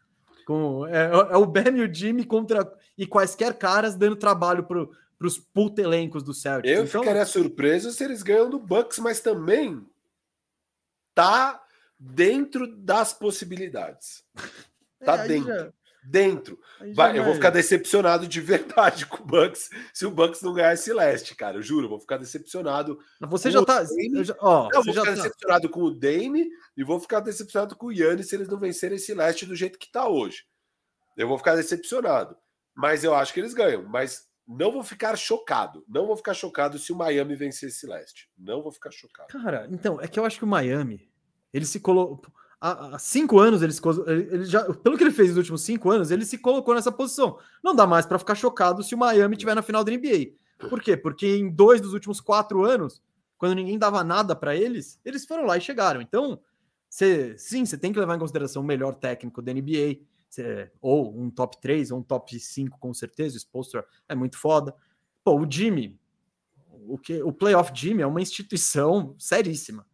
[0.46, 4.88] Com, é, é, o Ben e o Jimmy contra e quaisquer caras dando trabalho para
[5.22, 6.76] os puta elencos do Celtics.
[6.76, 9.86] Eu então, ficaria surpreso se eles ganham do Bucks, mas também
[11.14, 11.64] tá
[11.98, 14.24] dentro das possibilidades.
[15.04, 15.54] Tá é, dentro.
[15.54, 15.74] Já,
[16.06, 16.60] dentro.
[16.96, 20.74] Vai, eu vou ficar decepcionado de verdade com o Bucks se o Bucks não ganhar
[20.74, 21.58] esse leste, cara.
[21.58, 22.98] Eu juro, eu vou ficar decepcionado.
[23.22, 23.84] Você já tá.
[24.14, 25.12] Eu, já, ó, eu vou ficar tá...
[25.12, 28.96] decepcionado com o Dame e vou ficar decepcionado com o Yannis se eles não vencerem
[28.96, 30.44] esse leste do jeito que tá hoje.
[31.18, 32.36] Eu vou ficar decepcionado.
[32.76, 33.84] Mas eu acho que eles ganham.
[33.84, 35.84] Mas não vou ficar chocado.
[35.88, 38.30] Não vou ficar chocado se o Miami vencer esse leste.
[38.38, 39.30] Não vou ficar chocado.
[39.30, 41.10] Cara, então, é que eu acho que o Miami,
[41.54, 42.34] ele se colocou.
[42.66, 43.74] Há, cinco anos, ele,
[44.32, 47.38] ele já, pelo que ele fez nos últimos cinco anos, ele se colocou nessa posição.
[47.62, 50.32] Não dá mais para ficar chocado se o Miami estiver na final da NBA.
[50.70, 50.96] Por quê?
[50.96, 53.02] Porque em dois dos últimos quatro anos,
[53.38, 56.02] quando ninguém dava nada para eles, eles foram lá e chegaram.
[56.02, 56.40] Então,
[56.88, 60.00] você, sim, você tem que levar em consideração o melhor técnico da NBA,
[60.30, 63.36] cê, ou um top 3, ou um top 5, com certeza.
[63.36, 64.74] O Spolstra é muito foda.
[65.22, 66.00] Pô, o Jimmy,
[66.88, 69.86] o, que, o Playoff Jimmy é uma instituição seríssima.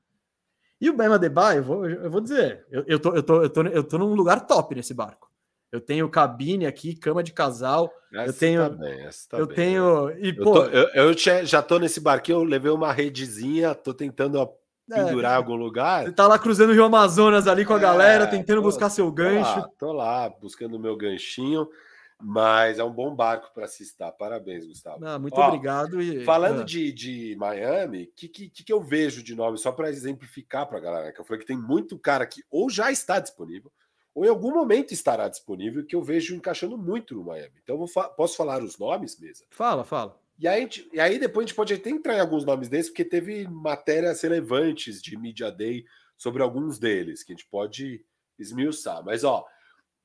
[0.81, 3.49] E o Bema Deba, eu vou, eu vou dizer, eu, eu, tô, eu, tô, eu,
[3.49, 5.29] tô, eu tô num lugar top nesse barco.
[5.71, 7.91] Eu tenho cabine aqui, cama de casal.
[8.11, 8.69] Essa eu tenho.
[8.69, 10.11] Tá bem, tá eu bem, tenho.
[10.17, 13.93] E, eu, pô, tô, eu, eu, já tô nesse barquinho, eu levei uma redezinha, tô
[13.93, 14.49] tentando
[14.87, 16.05] pendurar é, em algum lugar.
[16.05, 18.89] Você tá lá cruzando o Rio Amazonas ali com a é, galera, tentando tô, buscar
[18.89, 19.53] seu gancho.
[19.53, 21.69] Tô lá, tô lá buscando o meu ganchinho.
[22.21, 24.11] Mas é um bom barco para se estar.
[24.11, 25.05] Parabéns, Gustavo.
[25.05, 26.01] Ah, muito Ó, obrigado.
[26.01, 26.25] E...
[26.25, 26.65] Falando ah.
[26.65, 30.79] de, de Miami, o que, que, que, eu vejo de nome, só para exemplificar para
[30.79, 33.71] a galera, que eu falei que tem muito cara que ou já está disponível,
[34.13, 37.55] ou em algum momento estará disponível, que eu vejo encaixando muito no Miami.
[37.63, 39.45] Então, fa posso falar os nomes, mesa?
[39.49, 40.19] Fala, fala.
[40.37, 43.05] E aí, e aí depois a gente pode até entrar em alguns nomes desses, porque
[43.05, 45.85] teve matérias relevantes de Media Day
[46.17, 48.03] sobre alguns deles, que a gente pode
[48.37, 49.03] esmiuçar.
[49.05, 49.45] Mas, ó,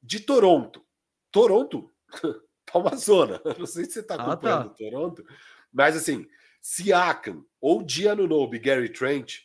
[0.00, 0.84] de Toronto.
[1.30, 1.90] Toronto
[2.64, 3.40] tá uma zona.
[3.58, 4.74] Não sei se você tá acompanhando ah, tá.
[4.74, 5.24] Toronto,
[5.72, 6.26] mas assim,
[6.60, 9.40] Siakam ou Giannunobi, Gary Trent,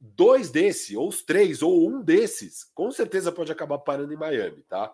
[0.00, 4.62] dois desses, ou os três, ou um desses, com certeza pode acabar parando em Miami,
[4.62, 4.92] tá?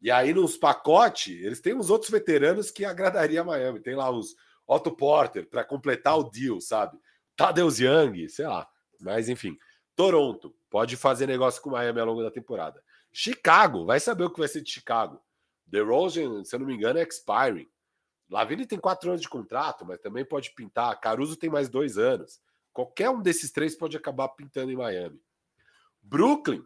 [0.00, 3.80] E aí nos pacotes, eles têm uns outros veteranos que agradaria a Miami.
[3.80, 4.34] Tem lá os
[4.66, 6.98] Otto Porter para completar o deal, sabe?
[7.36, 8.68] Tadeusz Young, sei lá.
[9.00, 9.56] Mas enfim,
[9.94, 12.82] Toronto pode fazer negócio com Miami ao longo da temporada.
[13.12, 15.20] Chicago, vai saber o que vai ser de Chicago.
[15.72, 17.66] DeRozan, se eu não me engano, é expiring.
[18.30, 21.00] Lavine tem quatro anos de contrato, mas também pode pintar.
[21.00, 22.40] Caruso tem mais dois anos.
[22.72, 25.18] Qualquer um desses três pode acabar pintando em Miami.
[26.02, 26.62] Brooklyn.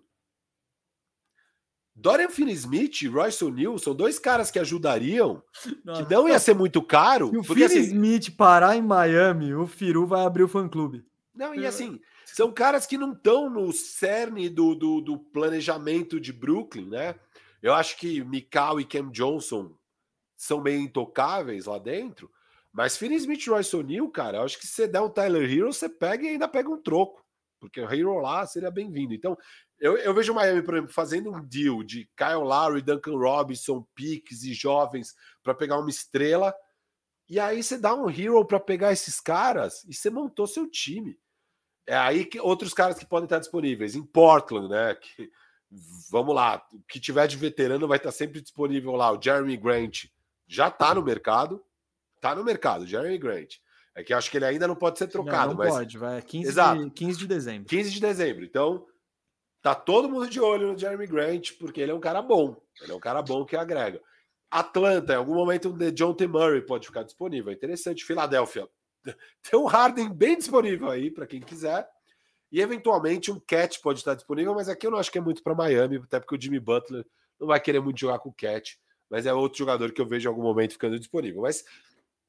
[1.95, 5.43] Dorian Finney-Smith e Royce O'Neal são dois caras que ajudariam,
[5.83, 6.05] Nossa.
[6.05, 7.31] que não ia ser muito caro.
[7.31, 11.07] Se o Finney-Smith assim, parar em Miami, o Firu vai abrir o fã-clube.
[11.35, 16.33] Não, e assim, são caras que não estão no cerne do, do, do planejamento de
[16.33, 17.15] Brooklyn, né?
[17.67, 19.77] Eu acho que Mikal e Cam Johnson
[20.37, 22.31] são meio intocáveis lá dentro,
[22.73, 25.51] mas Finney Smith e Royce O'Neal, cara, eu acho que se você der um Tyler
[25.51, 27.27] Hero, você pega e ainda pega um troco,
[27.59, 29.15] porque o Hero lá seria bem-vindo.
[29.15, 29.37] Então,
[29.81, 33.85] eu, eu, vejo o Miami, por exemplo, fazendo um deal de Kyle Lowry, Duncan Robinson,
[33.97, 36.55] piques e jovens para pegar uma estrela,
[37.29, 41.19] e aí você dá um Hero para pegar esses caras e você montou seu time.
[41.85, 43.97] É aí que outros caras que podem estar disponíveis.
[43.97, 44.95] Em Portland, né?
[44.95, 45.33] Que,
[46.11, 49.13] vamos lá, o que tiver de veterano vai estar sempre disponível lá.
[49.13, 50.05] O Jeremy Grant
[50.47, 51.65] já está no mercado,
[52.17, 53.55] está no mercado, Jeremy Grant.
[53.95, 55.55] É que acho que ele ainda não pode ser trocado.
[55.55, 55.75] Não, não mas...
[55.75, 56.21] pode, vai.
[56.21, 56.85] 15 Exato.
[56.85, 57.69] De, 15 de dezembro.
[57.69, 58.45] 15 de dezembro.
[58.45, 58.87] Então,
[59.63, 62.61] tá todo mundo de olho no Jeremy Grant, porque ele é um cara bom.
[62.83, 64.01] Ele é um cara bom que agrega.
[64.51, 66.27] Atlanta, em algum momento, o John T.
[66.27, 67.51] Murray pode ficar disponível.
[67.51, 68.05] É interessante.
[68.05, 68.69] Filadélfia.
[69.51, 71.89] Tem um Harden bem disponível aí para quem quiser.
[72.51, 75.43] E eventualmente um Cat pode estar disponível, mas aqui eu não acho que é muito
[75.43, 77.05] para Miami, até porque o Jimmy Butler
[77.39, 78.79] não vai querer muito jogar com o Cat,
[79.11, 81.43] mas é outro jogador que eu vejo em algum momento ficando disponível.
[81.43, 81.65] Mas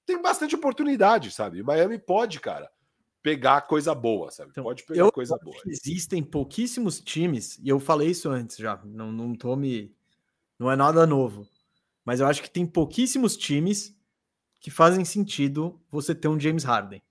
[0.06, 1.62] tem bastante oportunidade, sabe?
[1.62, 2.70] Miami pode, cara,
[3.22, 4.52] pegar coisa boa, sabe?
[4.52, 5.58] Então, pode pegar coisa boa.
[5.66, 9.94] Existem pouquíssimos times, e eu falei isso antes já, não, não tô me.
[10.58, 11.48] Não é nada novo.
[12.06, 13.94] Mas eu acho que tem pouquíssimos times
[14.62, 17.04] que fazem sentido você ter um James Harden.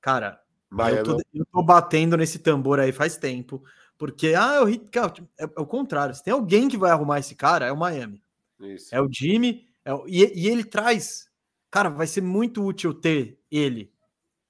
[0.00, 0.41] Cara,
[0.72, 3.62] eu tô, eu tô, batendo nesse tambor aí faz tempo,
[3.98, 6.14] porque ah, é o, é, é o contrário.
[6.14, 8.22] Se tem alguém que vai arrumar esse cara, é o Miami.
[8.60, 8.94] Isso.
[8.94, 11.28] É o Jimmy, é o, e, e, ele traz.
[11.70, 13.92] Cara, vai ser muito útil ter ele,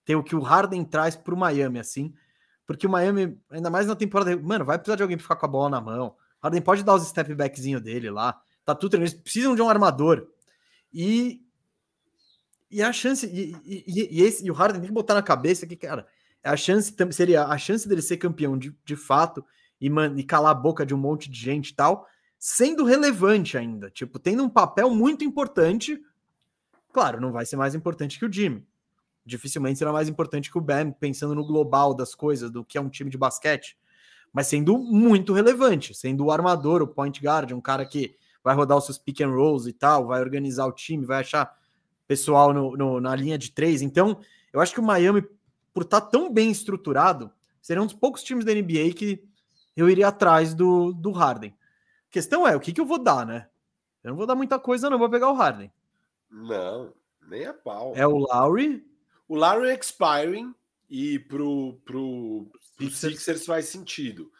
[0.05, 2.15] ter o que o Harden traz pro Miami, assim,
[2.66, 5.47] porque o Miami, ainda mais na temporada, mano, vai precisar de alguém pra ficar com
[5.47, 6.16] a bola na mão.
[6.43, 10.28] Harden pode dar os step backzinho dele lá, tá tudo Eles precisam de um armador.
[10.93, 11.40] E
[12.73, 15.66] e a chance, e, e, e, esse, e o Harden tem que botar na cabeça
[15.66, 16.07] que, cara,
[16.43, 19.44] a chance seria a chance dele ser campeão de, de fato
[19.81, 22.09] e, man, e calar a boca de um monte de gente e tal,
[22.39, 26.01] sendo relevante ainda, tipo, tendo um papel muito importante.
[26.93, 28.66] Claro, não vai ser mais importante que o Jimmy.
[29.24, 32.81] Dificilmente será mais importante que o Bam, pensando no global das coisas, do que é
[32.81, 33.77] um time de basquete.
[34.32, 38.78] Mas sendo muito relevante, sendo o armador, o point guard, um cara que vai rodar
[38.78, 41.55] os seus pick and rolls e tal, vai organizar o time, vai achar
[42.07, 43.83] pessoal no, no, na linha de três.
[43.83, 44.20] Então,
[44.53, 45.23] eu acho que o Miami,
[45.73, 47.31] por estar tá tão bem estruturado,
[47.61, 49.24] seria um dos poucos times da NBA que
[49.77, 51.51] eu iria atrás do, do Harden.
[51.51, 53.49] A questão é, o que, que eu vou dar, né?
[54.03, 54.99] Eu não vou dar muita coisa, não.
[54.99, 55.73] Vou pegar o Harden.
[56.31, 56.93] Não,
[57.29, 57.93] nem a pau.
[57.95, 58.85] É o Lowry.
[59.29, 60.55] O Lowry é expiring
[60.91, 63.15] e pro, pro, pro Sixers.
[63.15, 64.31] Sixers faz sentido.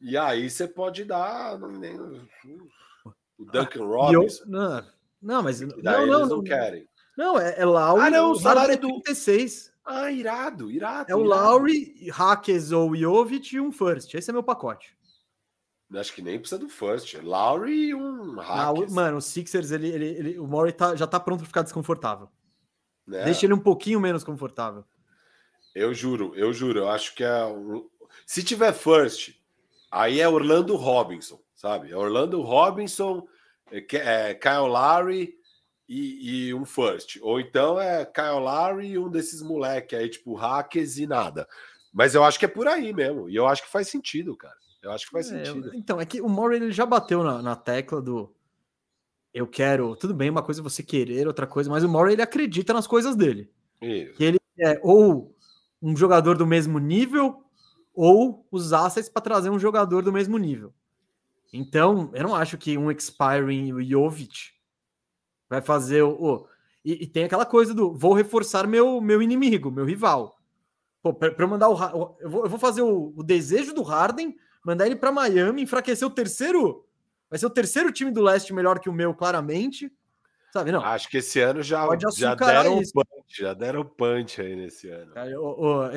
[0.00, 1.98] E aí você pode dar nem,
[3.38, 4.44] o Duncan ah, Robinson.
[4.44, 4.86] Eu, não,
[5.24, 6.86] não, mas não, não, não, não querem.
[7.16, 8.02] Não, é, é Lowry.
[8.02, 9.72] Ah, não, o salário é do 36.
[9.84, 11.10] Ah, irado, irado.
[11.10, 11.42] É o irado.
[11.42, 14.14] Lowry, Hackers ou Jovic e um first.
[14.14, 14.96] Esse é meu pacote.
[15.94, 17.14] Acho que nem precisa do first.
[17.22, 18.92] Lowry e um Hackers.
[18.92, 21.62] Ah, mano, o Sixers, ele, ele, ele o Murray tá, já tá pronto para ficar
[21.62, 22.28] desconfortável.
[23.10, 23.24] É.
[23.24, 24.84] Deixa ele um pouquinho menos confortável.
[25.74, 26.80] Eu juro, eu juro.
[26.80, 27.40] Eu acho que é.
[28.26, 29.34] Se tiver first,
[29.90, 31.90] aí é Orlando Robinson, sabe?
[31.90, 33.26] É Orlando Robinson,
[33.74, 35.34] é, é Kyle Lowry
[35.88, 37.18] e, e, um first.
[37.20, 41.48] Ou então é Kyle Lowry e um desses moleques aí, tipo hackers e nada.
[41.92, 43.28] Mas eu acho que é por aí mesmo.
[43.28, 44.56] E eu acho que faz sentido, cara.
[44.82, 45.70] Eu acho que faz é, sentido.
[45.74, 48.34] Então, é que o Murray ele já bateu na, na, tecla do
[49.32, 49.96] eu quero.
[49.96, 52.86] Tudo bem, uma coisa é você querer, outra coisa, mas o Murray ele acredita nas
[52.86, 53.50] coisas dele.
[53.80, 54.14] Isso.
[54.14, 55.34] Que ele é ou
[55.80, 57.44] um jogador do mesmo nível
[57.94, 60.72] ou os assets para trazer um jogador do mesmo nível.
[61.56, 64.50] Então, eu não acho que um expiring Jovic
[65.48, 66.48] vai fazer o.
[66.84, 70.36] e, e, tem aquela coisa do vou reforçar meu, meu inimigo, meu rival.
[71.00, 72.16] Pô, para eu mandar o.
[72.18, 76.08] Eu vou, eu vou fazer o, o, desejo do Harden, mandar ele para Miami, enfraquecer
[76.08, 76.84] o terceiro.
[77.30, 79.92] Vai ser o terceiro time do leste melhor que o meu, claramente.
[80.52, 80.82] Sabe, não.
[80.82, 81.86] Acho que esse ano já,
[82.16, 82.92] já deram isso.
[82.92, 85.12] punch, já deram punch aí nesse ano.
[85.38, 85.90] O, o,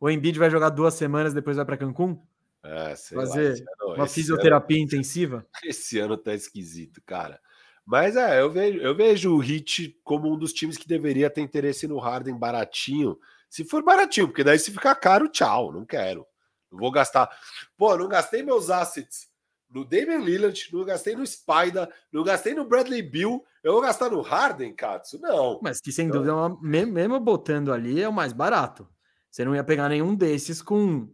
[0.00, 2.20] o Embiid vai jogar duas semanas, depois vai para Cancún?
[2.68, 5.46] É, fazer lá, ano, uma fisioterapia ano, intensiva.
[5.64, 7.40] Esse ano tá esquisito, cara.
[7.84, 11.40] Mas é, eu vejo, eu vejo o Hit como um dos times que deveria ter
[11.40, 13.16] interesse no Harden baratinho.
[13.48, 16.26] Se for baratinho, porque daí se ficar caro, tchau, não quero.
[16.70, 17.30] Não vou gastar.
[17.76, 19.28] Pô, não gastei meus assets
[19.70, 24.10] no Damian Lillard, não gastei no Spider, não gastei no Bradley Bill, eu vou gastar
[24.10, 25.20] no Harden, Katsu?
[25.20, 25.58] Não.
[25.62, 26.22] Mas que sem então...
[26.22, 28.88] dúvida, é mesmo botando ali, é o mais barato.
[29.30, 31.08] Você não ia pegar nenhum desses com.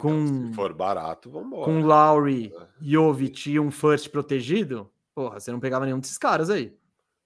[0.00, 1.64] Com se for barato, vamos embora.
[1.64, 4.90] Com Lowry, Jovic e um first protegido?
[5.14, 6.74] Porra, você não pegava nenhum desses caras aí.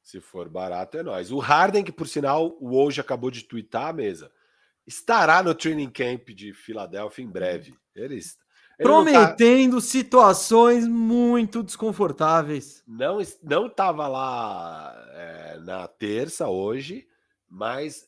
[0.03, 1.31] Se for barato, é nós.
[1.31, 4.31] O Harden, que por sinal o hoje acabou de twittar a mesa,
[4.87, 7.75] estará no training camp de Filadélfia em breve.
[7.95, 8.43] Ele, está,
[8.79, 9.81] ele prometendo tá...
[9.81, 12.83] situações muito desconfortáveis.
[12.87, 17.07] Não não estava lá é, na terça hoje,
[17.49, 18.07] mas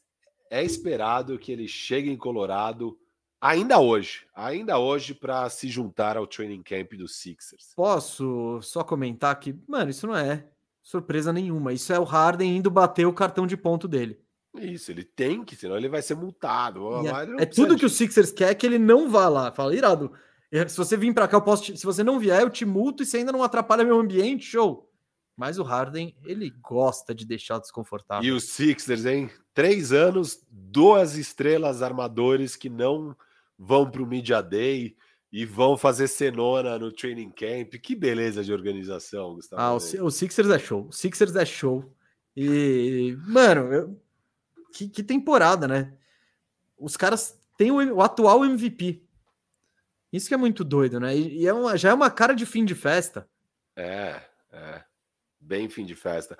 [0.50, 2.98] é esperado que ele chegue em Colorado
[3.46, 7.72] Ainda hoje, ainda hoje para se juntar ao training camp dos Sixers.
[7.76, 10.48] Posso só comentar que, mano, isso não é
[10.82, 11.72] surpresa nenhuma.
[11.72, 14.18] Isso é o Harden indo bater o cartão de ponto dele.
[14.58, 17.06] Isso, ele tem que, senão ele vai ser multado.
[17.06, 19.52] É, é tudo que o Sixers quer que ele não vá lá.
[19.52, 20.10] Fala, irado.
[20.66, 21.62] Se você vir para cá, eu posso.
[21.62, 21.76] Te...
[21.78, 24.90] Se você não vier, eu te multo e você ainda não atrapalha meu ambiente, show.
[25.36, 28.28] Mas o Harden, ele gosta de deixar desconfortável.
[28.28, 29.30] E os Sixers, hein?
[29.54, 33.14] Três anos, duas estrelas armadores que não
[33.58, 34.96] vão para o Media Day
[35.32, 37.74] e vão fazer cenona no training camp.
[37.74, 39.60] Que beleza de organização, Gustavo.
[39.60, 40.86] Ah, o, o Sixers é show.
[40.88, 41.92] O Sixers é show.
[42.36, 44.02] E, mano, eu...
[44.72, 45.94] que, que, temporada, né?
[46.78, 49.02] Os caras têm o, o, atual MVP.
[50.12, 51.16] Isso que é muito doido, né?
[51.16, 53.28] E, e é uma, já é uma cara de fim de festa.
[53.74, 54.20] É,
[54.52, 54.84] é.
[55.46, 56.36] Bem fim de festa.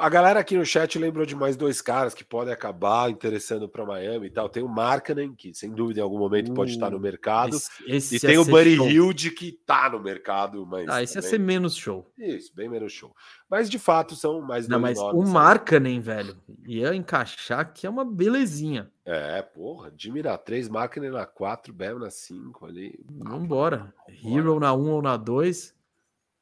[0.00, 3.86] A galera aqui no chat lembrou de mais dois caras que podem acabar interessando para
[3.86, 4.48] Miami e tal.
[4.48, 7.54] Tem o Markkanen, que sem dúvida em algum momento uh, pode estar no uh, mercado.
[7.54, 10.66] Esse, esse e tem o Buddy Hilde, que está no mercado.
[10.66, 11.24] Mas ah, esse também...
[11.24, 12.12] ia ser menos show.
[12.18, 13.14] Isso, bem menos show.
[13.48, 16.36] Mas de fato são mais Não, mas o Markkanen, velho,
[16.66, 18.90] ia encaixar que é uma belezinha.
[19.04, 22.98] É, porra, Jimmy na 3, Markkanen na 4, Bell na 5 ali.
[23.08, 23.94] Vambora.
[24.08, 25.72] Hero na 1 ou na 2.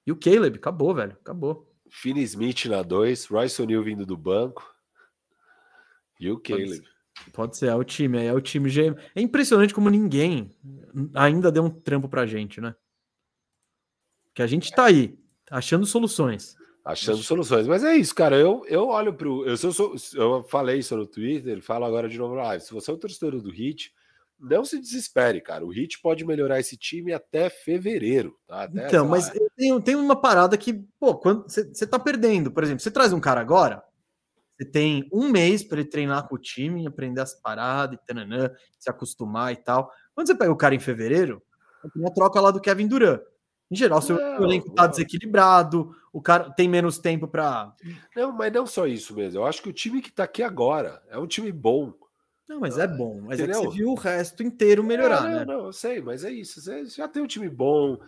[0.06, 1.75] E o Caleb, acabou, velho, acabou.
[1.90, 4.74] Finney Smith na 2, Royce O'Neal vindo do banco
[6.20, 6.80] e o Caleb.
[6.80, 8.70] Pode, pode ser, é o time, é o time.
[9.14, 10.50] É impressionante como ninguém
[11.14, 12.74] ainda deu um trampo pra gente, né?
[14.34, 15.18] Que a gente tá aí,
[15.50, 16.56] achando soluções.
[16.84, 18.36] Achando soluções, mas é isso, cara.
[18.36, 19.44] Eu, eu olho pro.
[19.44, 22.64] Eu, sou, eu falei isso no Twitter, falo agora de novo na live.
[22.64, 23.92] Se você é o torcedor do Hit,
[24.38, 25.64] não se desespere, cara.
[25.64, 28.62] O Hit pode melhorar esse time até fevereiro, tá?
[28.64, 32.80] Até, então, mas tem, tem uma parada que, pô, quando você tá perdendo, por exemplo,
[32.80, 33.82] você traz um cara agora,
[34.58, 38.50] você tem um mês para ele treinar com o time, aprender as paradas e tananã,
[38.78, 39.90] se acostumar e tal.
[40.14, 41.42] Quando você pega o cara em fevereiro,
[41.92, 43.20] tem a troca lá do Kevin Durant.
[43.70, 47.74] Em geral, seu não, elenco tá desequilibrado, o cara tem menos tempo para.
[48.14, 49.40] Não, mas não só isso mesmo.
[49.40, 51.92] Eu acho que o time que tá aqui agora é um time bom.
[52.48, 53.20] Não, mas é bom.
[53.22, 53.60] Mas Entendeu?
[53.60, 55.44] é que você viu o resto inteiro melhorar, é, né?
[55.44, 56.60] Não, eu sei, mas é isso.
[56.60, 57.98] Você já tem um time bom.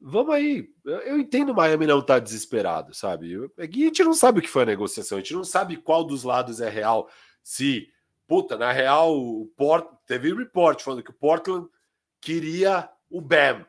[0.00, 0.68] vamos aí.
[0.84, 3.34] Eu entendo o Miami não estar tá desesperado, sabe?
[3.56, 6.04] É a gente não sabe o que foi a negociação, a gente não sabe qual
[6.04, 7.08] dos lados é real.
[7.42, 7.88] Se,
[8.28, 11.66] puta, na real, o Port teve um report falando que o Portland
[12.20, 13.64] queria o Bam.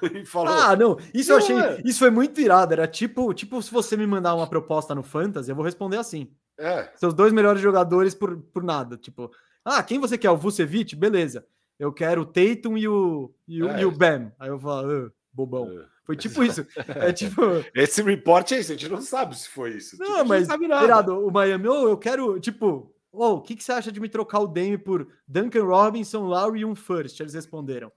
[0.26, 1.82] falou, ah, não, isso não, eu achei, é.
[1.84, 2.74] isso foi muito irado.
[2.74, 6.30] Era tipo, tipo, se você me mandar uma proposta no Fantasy, eu vou responder assim.
[6.58, 6.90] É.
[6.96, 8.96] Seus dois melhores jogadores por, por nada.
[8.96, 9.30] Tipo,
[9.64, 10.30] ah, quem você quer?
[10.30, 10.94] O Vucevic?
[10.96, 11.46] Beleza.
[11.78, 13.82] Eu quero o Tatum e o, e o, é.
[13.82, 14.32] e o Bam.
[14.38, 15.70] Aí eu falo, bobão.
[15.70, 15.84] É.
[16.04, 16.66] Foi tipo isso.
[16.88, 17.42] É tipo.
[17.74, 19.98] Esse report é isso, a gente não sabe se foi isso.
[19.98, 20.84] Não, tipo, mas sabe nada.
[20.84, 24.08] Irado, o Miami, oh, eu quero, tipo, oh, o que, que você acha de me
[24.08, 27.18] trocar o Dame por Duncan Robinson, Lowry e um first?
[27.18, 27.90] Eles responderam.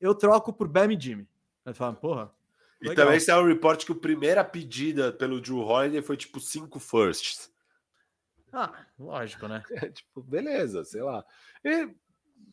[0.00, 1.28] Eu troco por Bam e Jimmy.
[1.64, 2.32] Aí falaram, porra.
[2.80, 3.06] E legal.
[3.06, 7.50] também saiu um report que a primeira pedida pelo Drew Holiday foi tipo cinco firsts.
[8.54, 9.62] Ah, lógico, né?
[9.82, 11.24] É, tipo, beleza, sei lá.
[11.64, 11.88] E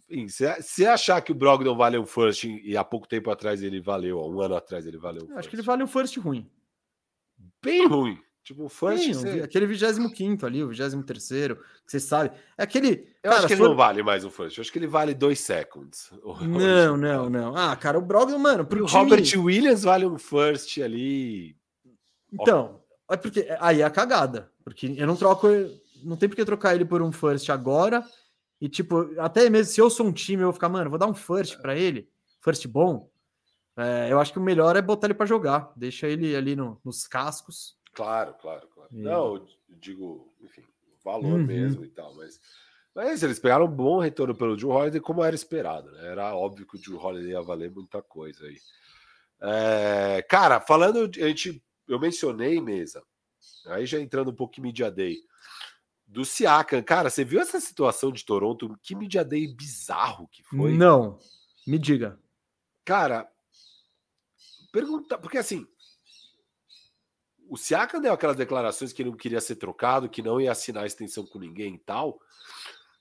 [0.10, 3.64] enfim, se, se achar que o Brogdon vale um first e há pouco tempo atrás
[3.64, 6.18] ele valeu, há um ano atrás ele valeu um Acho que ele vale um first
[6.18, 6.50] ruim.
[7.64, 8.20] Bem ruim.
[8.44, 9.04] Tipo, um first.
[9.04, 9.42] Sim, você...
[9.42, 12.32] Aquele 25 ali, o 23, que você sabe.
[12.58, 13.08] É aquele.
[13.24, 13.70] Eu cara, acho que ele for...
[13.70, 14.58] não vale mais um first.
[14.58, 16.12] Eu acho que ele vale dois seconds.
[16.42, 17.56] Não, não, não.
[17.56, 18.66] Ah, cara, o Brogdon, mano.
[18.66, 19.04] Pro o time...
[19.04, 21.56] Robert Williams vale um first ali.
[22.34, 24.52] Então, é porque aí é a cagada.
[24.64, 25.48] Porque eu não troco.
[26.04, 28.04] Não tem por que trocar ele por um first agora
[28.62, 31.08] e, tipo, até mesmo se eu sou um time, eu vou ficar, mano, vou dar
[31.08, 32.08] um first para ele,
[32.40, 33.10] first bom.
[33.76, 36.80] É, eu acho que o melhor é botar ele para jogar, deixa ele ali no,
[36.86, 37.76] nos cascos.
[37.94, 38.90] Claro, claro, claro.
[38.92, 39.02] E...
[39.02, 40.64] Não, eu digo, enfim,
[41.04, 41.46] valor uhum.
[41.46, 42.40] mesmo e tal, mas.
[42.94, 46.08] Mas eles pegaram um bom retorno pelo Drew Holiday, como era esperado, né?
[46.10, 48.58] Era óbvio que o Drew Holiday ia valer muita coisa aí.
[49.42, 53.02] É, cara, falando, a gente, eu mencionei mesa,
[53.68, 55.18] aí já entrando um pouco em Media Day
[56.12, 56.84] do Siakam.
[56.84, 58.78] Cara, você viu essa situação de Toronto?
[58.84, 60.74] Que media day bizarro que foi.
[60.74, 61.18] Não,
[61.66, 62.20] me diga.
[62.84, 63.32] Cara,
[64.74, 65.66] pergunta, porque assim,
[67.48, 70.84] o Siakam deu aquelas declarações que ele não queria ser trocado, que não ia assinar
[70.84, 72.20] a extensão com ninguém e tal,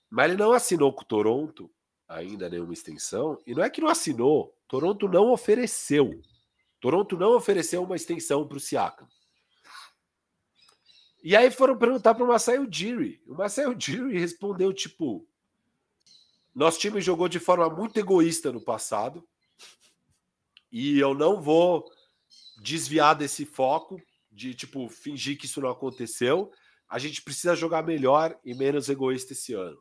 [0.08, 1.68] mas ele não assinou com o Toronto
[2.08, 6.20] ainda nenhuma extensão, e não é que não assinou, Toronto não ofereceu.
[6.80, 9.06] Toronto não ofereceu uma extensão para o Siakam.
[11.22, 13.20] E aí foram perguntar para o Masai Ujiri.
[13.26, 15.26] O Masai Ujiri respondeu tipo:
[16.54, 19.26] Nosso time jogou de forma muito egoísta no passado
[20.72, 21.84] e eu não vou
[22.62, 26.50] desviar desse foco de tipo fingir que isso não aconteceu.
[26.88, 29.78] A gente precisa jogar melhor e menos egoísta esse ano.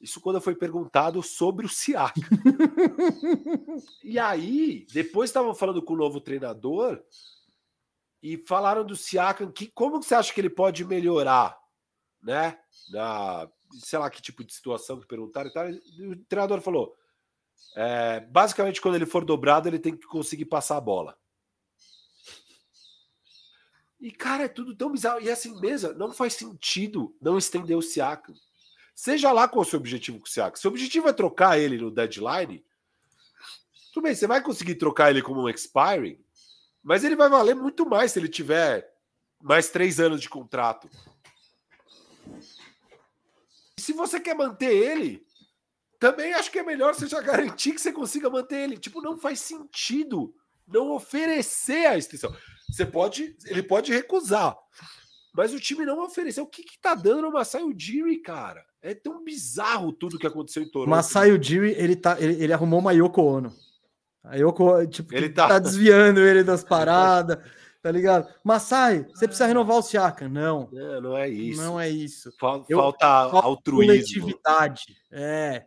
[0.00, 2.20] Isso quando foi perguntado sobre o Siaka.
[4.02, 7.00] e aí, depois estavam falando com o novo treinador
[8.22, 11.58] e falaram do Siakam, que como você acha que ele pode melhorar,
[12.22, 12.58] né?
[12.90, 13.48] Na,
[13.80, 15.68] sei lá que tipo de situação que perguntaram e tal.
[15.68, 16.96] O treinador falou:
[17.74, 21.18] é, basicamente, quando ele for dobrado, ele tem que conseguir passar a bola.
[24.00, 25.20] E, cara, é tudo tão bizarro.
[25.20, 28.34] E assim mesmo, não faz sentido não estender o Siakam.
[28.94, 30.60] Seja lá qual o seu objetivo com o Siakam.
[30.60, 32.64] Se o objetivo é trocar ele no deadline,
[33.92, 36.21] tudo bem, você vai conseguir trocar ele como um expiring,
[36.82, 38.90] mas ele vai valer muito mais se ele tiver
[39.40, 40.88] mais três anos de contrato.
[43.78, 45.24] se você quer manter ele,
[45.98, 48.76] também acho que é melhor você já garantir que você consiga manter ele.
[48.76, 50.34] Tipo, não faz sentido
[50.66, 52.34] não oferecer a extensão.
[52.70, 54.56] Você pode, ele pode recusar,
[55.34, 56.44] mas o time não ofereceu.
[56.44, 58.64] O que que tá dando no Masai Ujiri, cara?
[58.80, 60.90] É tão bizarro tudo que aconteceu em Toronto.
[60.90, 63.52] Masai Ujiri, ele tá, ele, ele arrumou uma Yoko Ono.
[64.24, 64.52] Aí eu,
[64.88, 65.48] tipo, ele tá...
[65.48, 67.38] tá desviando ele das paradas,
[67.82, 68.32] tá ligado?
[68.44, 70.28] Masai, você precisa renovar o Siaka.
[70.28, 70.68] Não.
[70.72, 71.60] Não, não é isso.
[71.60, 72.32] Não é isso.
[72.38, 73.86] Falta, eu, falta altruísmo.
[73.86, 74.96] Coletividade.
[75.10, 75.66] É.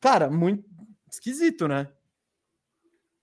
[0.00, 0.64] Cara, muito
[1.10, 1.88] esquisito, né?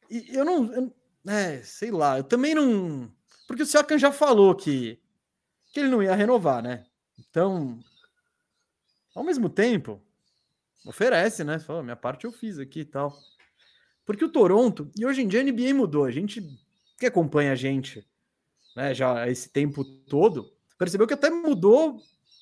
[0.10, 0.74] E eu não.
[0.74, 0.96] Eu,
[1.28, 3.12] é, sei lá, eu também não.
[3.48, 5.00] Porque o Siakam já falou que,
[5.72, 6.86] que ele não ia renovar, né?
[7.18, 7.80] Então,
[9.14, 10.02] ao mesmo tempo,
[10.86, 11.60] oferece, né?
[11.60, 13.18] Fala, minha parte eu fiz aqui e tal.
[14.06, 16.42] Porque o Toronto, e hoje em dia a NBA mudou, a gente
[16.98, 18.06] que acompanha a gente
[18.76, 22.00] né, já esse tempo todo, percebeu que até mudou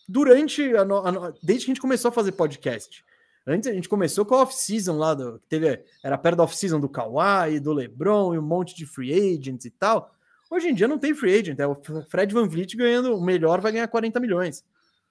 [0.08, 3.04] durante a, a, desde que a gente começou a fazer podcast.
[3.46, 6.90] Antes a gente começou com a off-season lá, do, teve, era perto da off-season do
[6.90, 10.14] Kawhi, do LeBron e um monte de free agents e tal.
[10.50, 11.76] Hoje em dia não tem free agent, é o
[12.10, 14.64] Fred Van Vliet ganhando, o melhor vai ganhar 40 milhões.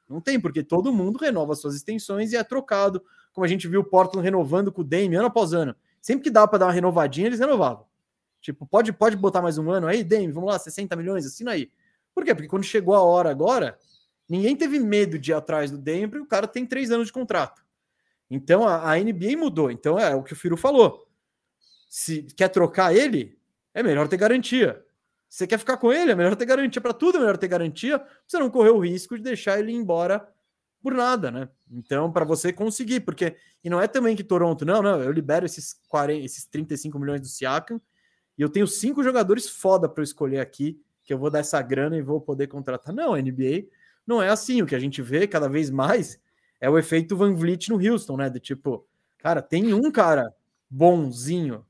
[0.09, 3.03] Não tem, porque todo mundo renova suas extensões e é trocado,
[3.33, 5.75] como a gente viu o Portland renovando com o Dame ano após ano.
[6.03, 7.87] Sempre que dava para dar uma renovadinha, eles renovavam.
[8.41, 11.71] Tipo, pode, pode botar mais um ano aí, Demi, vamos lá, 60 milhões, assina aí.
[12.13, 12.35] Por quê?
[12.35, 13.79] Porque quando chegou a hora agora,
[14.29, 17.13] ninguém teve medo de ir atrás do Demi, porque o cara tem três anos de
[17.13, 17.65] contrato.
[18.29, 19.71] Então a, a NBA mudou.
[19.71, 21.07] Então é o que o Firo falou.
[21.89, 23.39] Se quer trocar ele,
[23.73, 24.85] é melhor ter garantia.
[25.29, 27.99] Você quer ficar com ele, é melhor ter garantia para tudo, é melhor ter garantia,
[28.01, 30.29] pra você não correr o risco de deixar ele embora
[30.83, 31.49] por nada, né?
[31.71, 35.47] Então, para você conseguir, porque e não é também que Toronto, não, não, eu libero
[35.47, 37.81] esses 40, esses 35 milhões do Siakam
[38.37, 41.61] e eu tenho cinco jogadores foda para eu escolher aqui, que eu vou dar essa
[41.63, 42.95] grana e vou poder contratar.
[42.95, 43.69] Não, NBA
[44.07, 46.21] não é assim, o que a gente vê cada vez mais
[46.61, 48.29] é o efeito Van Vliet no Houston, né?
[48.29, 48.87] De tipo,
[49.19, 50.33] cara, tem um cara
[50.69, 51.65] bonzinho,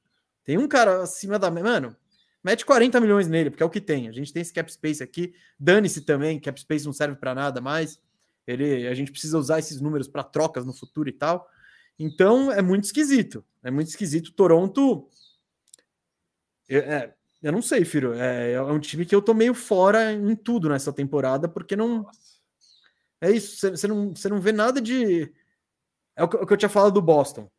[0.45, 1.51] tem um cara acima da.
[1.51, 1.97] Mano,
[2.43, 4.09] mete 40 milhões nele, porque é o que tem.
[4.09, 5.35] A gente tem esse cap space aqui.
[5.59, 8.01] Dane-se também, cap space não serve para nada mais.
[8.47, 11.49] Ele, a gente precisa usar esses números para trocas no futuro e tal.
[11.99, 13.45] Então é muito esquisito.
[13.63, 14.33] É muito esquisito.
[14.33, 15.09] Toronto.
[16.69, 18.15] É, é eu não sei, filho.
[18.15, 22.07] É, é, um time que eu tô meio fora em tudo nessa temporada, porque não.
[23.21, 23.69] É isso.
[23.71, 25.33] Você não, não vê nada de.
[26.15, 27.51] É o que, o que eu tinha falado do Boston.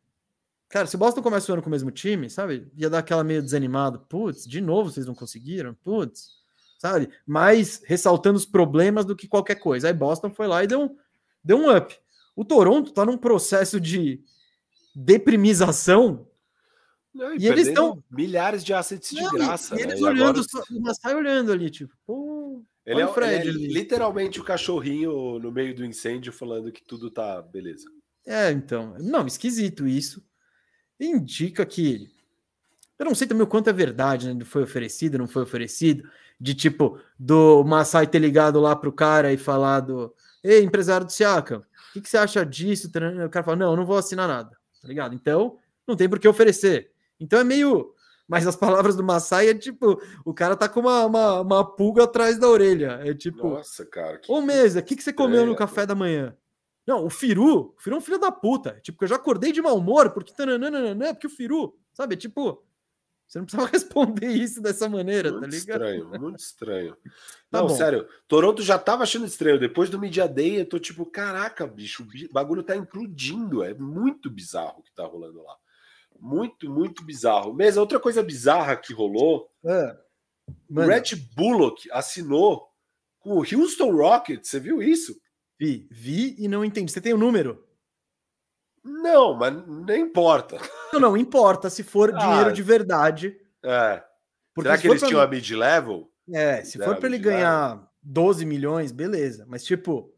[0.68, 2.70] Cara, se o Boston começa o ano com o mesmo time, sabe?
[2.76, 4.00] Ia dar aquela meio desanimado.
[4.08, 5.74] Putz, de novo vocês não conseguiram?
[5.74, 6.43] Putz,
[6.84, 7.08] sabe?
[7.26, 9.88] Mais ressaltando os problemas do que qualquer coisa.
[9.88, 10.96] Aí Boston foi lá e deu um,
[11.42, 11.96] deu um up.
[12.36, 14.20] O Toronto tá num processo de
[14.94, 16.28] deprimização.
[17.14, 19.76] Não, e, e eles estão milhares de assets de graça.
[19.76, 20.06] E, eles né?
[20.06, 20.66] olhando, e agora...
[20.82, 25.50] mas sai olhando ali, tipo, pô, ele é, Fred, ele é literalmente o cachorrinho no
[25.50, 27.88] meio do incêndio falando que tudo tá beleza.
[28.26, 30.22] É, então, não, esquisito isso
[31.00, 32.12] indica que.
[32.98, 34.44] Eu não sei também o quanto é verdade, né?
[34.44, 36.08] Foi oferecido, não foi oferecido.
[36.44, 41.56] De tipo, do Massai ter ligado lá pro cara e falado: Ei, empresário do Siaka,
[41.56, 42.88] o que, que, você acha disso?
[43.24, 44.50] O cara fala: Não, eu não vou assinar nada,
[44.82, 45.14] tá ligado?
[45.14, 45.56] Então,
[45.88, 46.90] não tem por que oferecer.
[47.18, 47.94] Então é meio.
[48.28, 52.04] Mas as palavras do Massai é tipo: o cara tá com uma, uma, uma pulga
[52.04, 53.00] atrás da orelha.
[53.02, 54.18] É tipo: Nossa, cara.
[54.18, 54.30] Que...
[54.30, 56.36] Ô, mesa, o que, que você comeu no café da manhã?
[56.86, 58.78] Não, o Firu, o Firu é um filho da puta.
[58.82, 62.16] Tipo, eu já acordei de mau humor porque tananana, porque o Firu, sabe?
[62.16, 62.62] Tipo,
[63.26, 65.84] você não precisava responder isso dessa maneira, muito tá ligado?
[65.84, 66.96] Estranho, muito estranho.
[67.50, 67.74] tá não, bom.
[67.74, 69.58] sério, Toronto já tava achando estranho.
[69.58, 73.62] Depois do Media Day, eu tô tipo, caraca, bicho, o bagulho tá implodindo.
[73.62, 75.56] É muito bizarro o que tá rolando lá.
[76.20, 77.52] Muito, muito bizarro.
[77.52, 79.96] Mesmo, outra coisa bizarra que rolou: é.
[80.70, 82.68] o Red Bullock assinou
[83.18, 84.48] com o Houston Rockets.
[84.48, 85.18] Você viu isso?
[85.58, 86.92] Vi, vi e não entendi.
[86.92, 87.63] Você tem o um número?
[88.84, 90.58] Não, mas nem importa.
[90.92, 93.36] Não, não, importa se for ah, dinheiro de verdade.
[93.62, 94.04] É.
[94.54, 96.12] Porque Será que eles tinham a mid-level?
[96.32, 99.46] É, se for para ele ganhar 12 milhões, beleza.
[99.48, 100.14] Mas, tipo,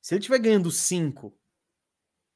[0.00, 1.36] se ele estiver ganhando 5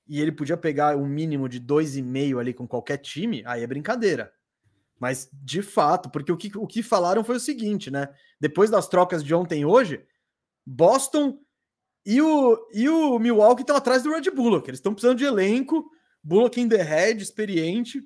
[0.09, 4.33] e ele podia pegar um mínimo de 2,5 ali com qualquer time, aí é brincadeira.
[4.99, 8.09] Mas, de fato, porque o que, o que falaram foi o seguinte, né?
[8.41, 10.05] Depois das trocas de ontem e hoje,
[10.67, 11.39] Boston
[12.05, 14.69] e o, e o Milwaukee estão atrás do Red Bullock.
[14.69, 15.91] Eles estão precisando de elenco.
[16.23, 18.03] Bullock in the head, experiente.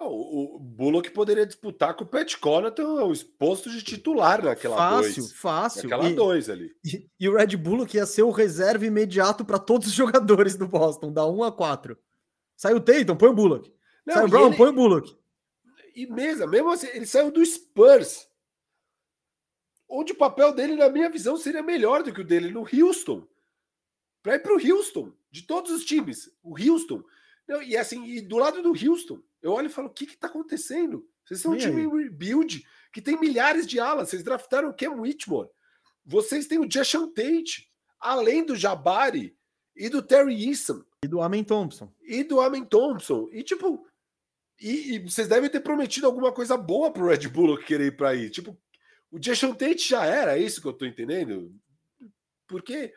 [0.00, 5.22] O, o Bullock poderia disputar com o Pat Connaughton o posto de titular naquela fácil,
[5.22, 5.32] dois.
[5.32, 6.72] Fácil, Naquela e, dois ali.
[6.84, 10.66] E, e, o Red Bullock ia ser o reserva imediato para todos os jogadores do
[10.66, 11.96] Boston, da 1 a 4.
[12.56, 13.72] Saiu o Tatum, põe o Bullock.
[14.04, 14.56] Não, Saiu o Brown, ele...
[14.56, 15.16] põe o Bullock.
[15.94, 18.26] E mesmo, mesmo assim, ele saiu do Spurs
[19.92, 23.28] onde o papel dele, na minha visão, seria melhor do que o dele no Houston.
[24.22, 27.04] Para ir para o Houston, de todos os times, o Houston.
[27.46, 30.28] Não, e assim, e do lado do Houston, eu olho e falo: o que está
[30.28, 31.06] acontecendo?
[31.24, 34.08] Vocês são um time em rebuild que tem milhares de alas.
[34.08, 35.50] Vocês draftaram o Cam Whitmore.
[36.04, 37.70] Vocês têm o Jason Tate,
[38.00, 39.36] além do Jabari
[39.76, 40.82] e do Terry Eason.
[41.04, 41.92] E do Amen Thompson.
[42.02, 43.28] E do Amen Thompson.
[43.32, 43.86] E tipo,
[44.60, 48.10] e, e, vocês devem ter prometido alguma coisa boa pro Red Bull querer ir para
[48.10, 48.30] aí.
[48.30, 48.56] Tipo,
[49.12, 51.54] o Jason Tate já era, é isso que eu tô entendendo?
[52.48, 52.92] Porque,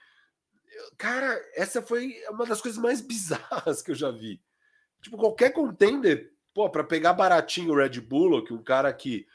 [0.98, 4.42] cara, essa foi uma das coisas mais bizarras que eu já vi.
[5.02, 9.28] Tipo, qualquer contender, pô, para pegar baratinho o Red Bull, que um cara que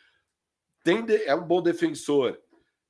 [0.83, 2.41] tem de, é um bom defensor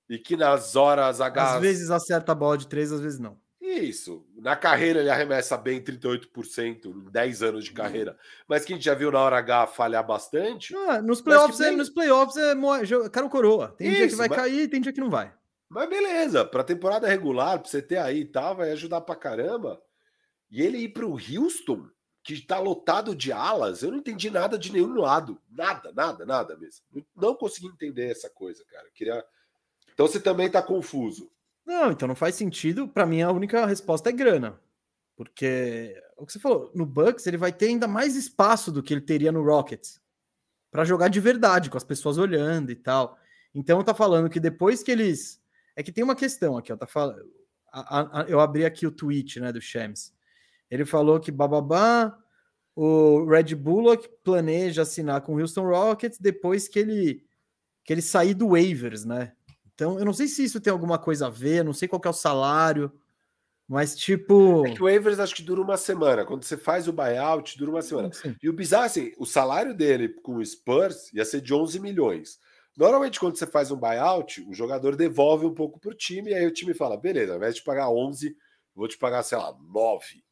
[0.08, 1.56] e que nas horas H.
[1.56, 3.40] Às vezes acerta a bola de três, às vezes não.
[3.80, 4.26] Isso.
[4.36, 8.18] Na carreira ele arremessa bem 38% em 10 anos de carreira.
[8.48, 10.74] Mas que a gente já viu na hora H falhar bastante.
[10.74, 12.54] Ah, nos playoffs, é, nos playoffs é
[13.10, 13.74] cara ou coroa.
[13.76, 14.38] Tem Isso, dia que vai mas...
[14.38, 15.32] cair tem dia que não vai.
[15.68, 19.14] Mas beleza, para temporada regular, para você ter aí e tá, tal, vai ajudar pra
[19.14, 19.80] caramba.
[20.50, 21.88] E ele ir pro Houston,
[22.24, 25.40] que tá lotado de alas, eu não entendi nada de nenhum lado.
[25.48, 26.84] Nada, nada, nada mesmo.
[27.14, 28.88] Não consegui entender essa coisa, cara.
[28.92, 29.24] queria.
[29.94, 31.30] Então você também tá confuso.
[31.70, 32.88] Não, então não faz sentido.
[32.88, 34.58] Para mim, a única resposta é grana.
[35.14, 38.92] Porque o que você falou, no Bucks ele vai ter ainda mais espaço do que
[38.92, 40.00] ele teria no Rockets
[40.68, 43.16] para jogar de verdade, com as pessoas olhando e tal.
[43.54, 45.40] Então tá falando que depois que eles.
[45.76, 46.76] É que tem uma questão aqui, ó.
[46.76, 47.22] Tá falando.
[48.26, 50.12] Eu abri aqui o tweet né, do Shams.
[50.68, 52.18] Ele falou que bababá.
[52.74, 57.24] o Red Bullock planeja assinar com o Houston Rockets depois que ele
[57.84, 59.32] que ele sair do waivers, né?
[59.80, 62.08] Então, eu não sei se isso tem alguma coisa a ver, não sei qual é
[62.10, 62.92] o salário,
[63.66, 64.66] mas tipo.
[64.66, 66.22] É que o waivers acho que dura uma semana.
[66.22, 68.12] Quando você faz o buyout, dura uma semana.
[68.12, 68.36] Sim.
[68.42, 72.38] E o bizarro, assim, o salário dele com o Spurs ia ser de 11 milhões.
[72.76, 76.34] Normalmente, quando você faz um buyout, o jogador devolve um pouco para o time, e
[76.34, 78.36] aí o time fala: beleza, ao invés de pagar 11,
[78.74, 80.22] vou te pagar, sei lá, 9.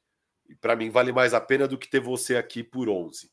[0.46, 3.30] E para mim vale mais a pena do que ter você aqui por 11.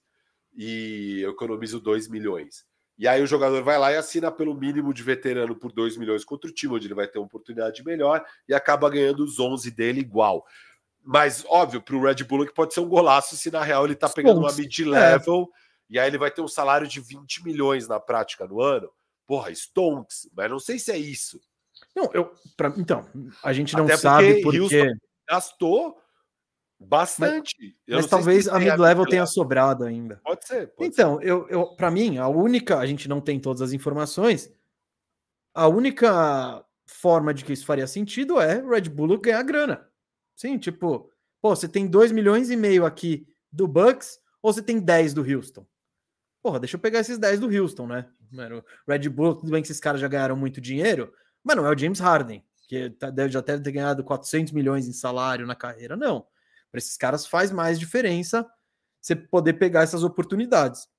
[0.53, 2.65] E eu economizo 2 milhões.
[2.97, 6.23] E aí o jogador vai lá e assina pelo mínimo de veterano por 2 milhões
[6.23, 9.69] contra o time, onde ele vai ter uma oportunidade melhor e acaba ganhando os 11
[9.71, 10.45] dele igual.
[11.03, 13.93] Mas, óbvio, para o Red Bull que pode ser um golaço se na real ele
[13.93, 15.93] está pegando uma mid-level é.
[15.93, 18.89] e aí ele vai ter um salário de 20 milhões na prática no ano.
[19.27, 21.39] Porra, Stonks, mas não sei se é isso.
[21.95, 22.33] Não, eu.
[22.55, 23.07] Pra, então,
[23.43, 24.59] a gente não Até sabe porque.
[24.59, 24.93] porque...
[25.27, 25.97] gastou
[26.79, 27.75] bastante.
[27.87, 30.19] Mas, mas talvez a mid-level tenha sobrado ainda.
[30.23, 30.67] Pode ser.
[30.67, 31.27] Pode então, ser.
[31.27, 32.77] eu, eu para mim, a única.
[32.77, 34.51] A gente não tem todas as informações.
[35.53, 39.87] A única forma de que isso faria sentido é Red Bull ganhar grana.
[40.35, 41.09] Sim, tipo,
[41.41, 45.21] pô, você tem 2 milhões e meio aqui do Bucks ou você tem 10 do
[45.21, 45.65] Houston?
[46.43, 48.07] Porra, deixa eu pegar esses 10 do Houston, né?
[48.31, 51.11] Mano, Red Bull, tudo bem que esses caras já ganharam muito dinheiro,
[51.43, 54.93] mas não é o James Harden, que tá, já deve ter ganhado 400 milhões em
[54.93, 56.27] salário na carreira, não.
[56.75, 58.45] Para esses caras faz mais diferença
[58.99, 60.89] você poder pegar essas oportunidades.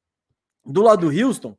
[0.65, 1.55] Do lado do Houston,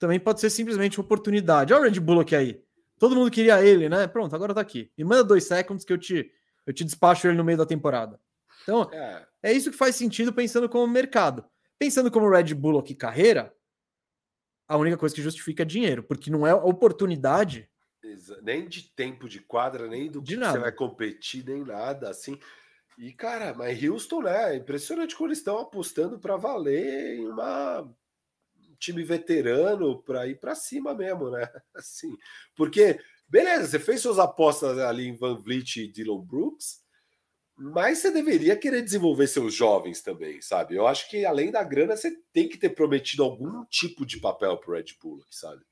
[0.00, 1.72] também pode ser simplesmente uma oportunidade.
[1.72, 2.60] Olha o Red Bull aqui aí.
[2.98, 4.08] Todo mundo queria ele, né?
[4.08, 4.90] Pronto, agora tá aqui.
[4.98, 6.28] Me manda dois seconds que eu te,
[6.66, 8.18] eu te despacho ele no meio da temporada.
[8.64, 11.44] Então, é, é isso que faz sentido pensando como mercado.
[11.78, 13.54] Pensando como Red Bull aqui carreira,
[14.66, 17.70] a única coisa que justifica é dinheiro, porque não é oportunidade.
[18.42, 20.54] Nem de tempo de quadra, nem do de que nada.
[20.54, 22.40] você vai competir, nem nada assim.
[22.98, 24.54] E, cara, mas Houston, né?
[24.54, 30.38] É impressionante como eles estão apostando para valer em uma um time veterano para ir
[30.38, 31.46] para cima mesmo, né?
[31.74, 32.16] Assim,
[32.54, 32.98] porque,
[33.28, 36.84] beleza, você fez suas apostas ali em Van Vliet e Dylan Brooks,
[37.58, 40.74] mas você deveria querer desenvolver seus jovens também, sabe?
[40.74, 44.58] Eu acho que além da grana, você tem que ter prometido algum tipo de papel
[44.58, 45.62] pro Red Bull, sabe?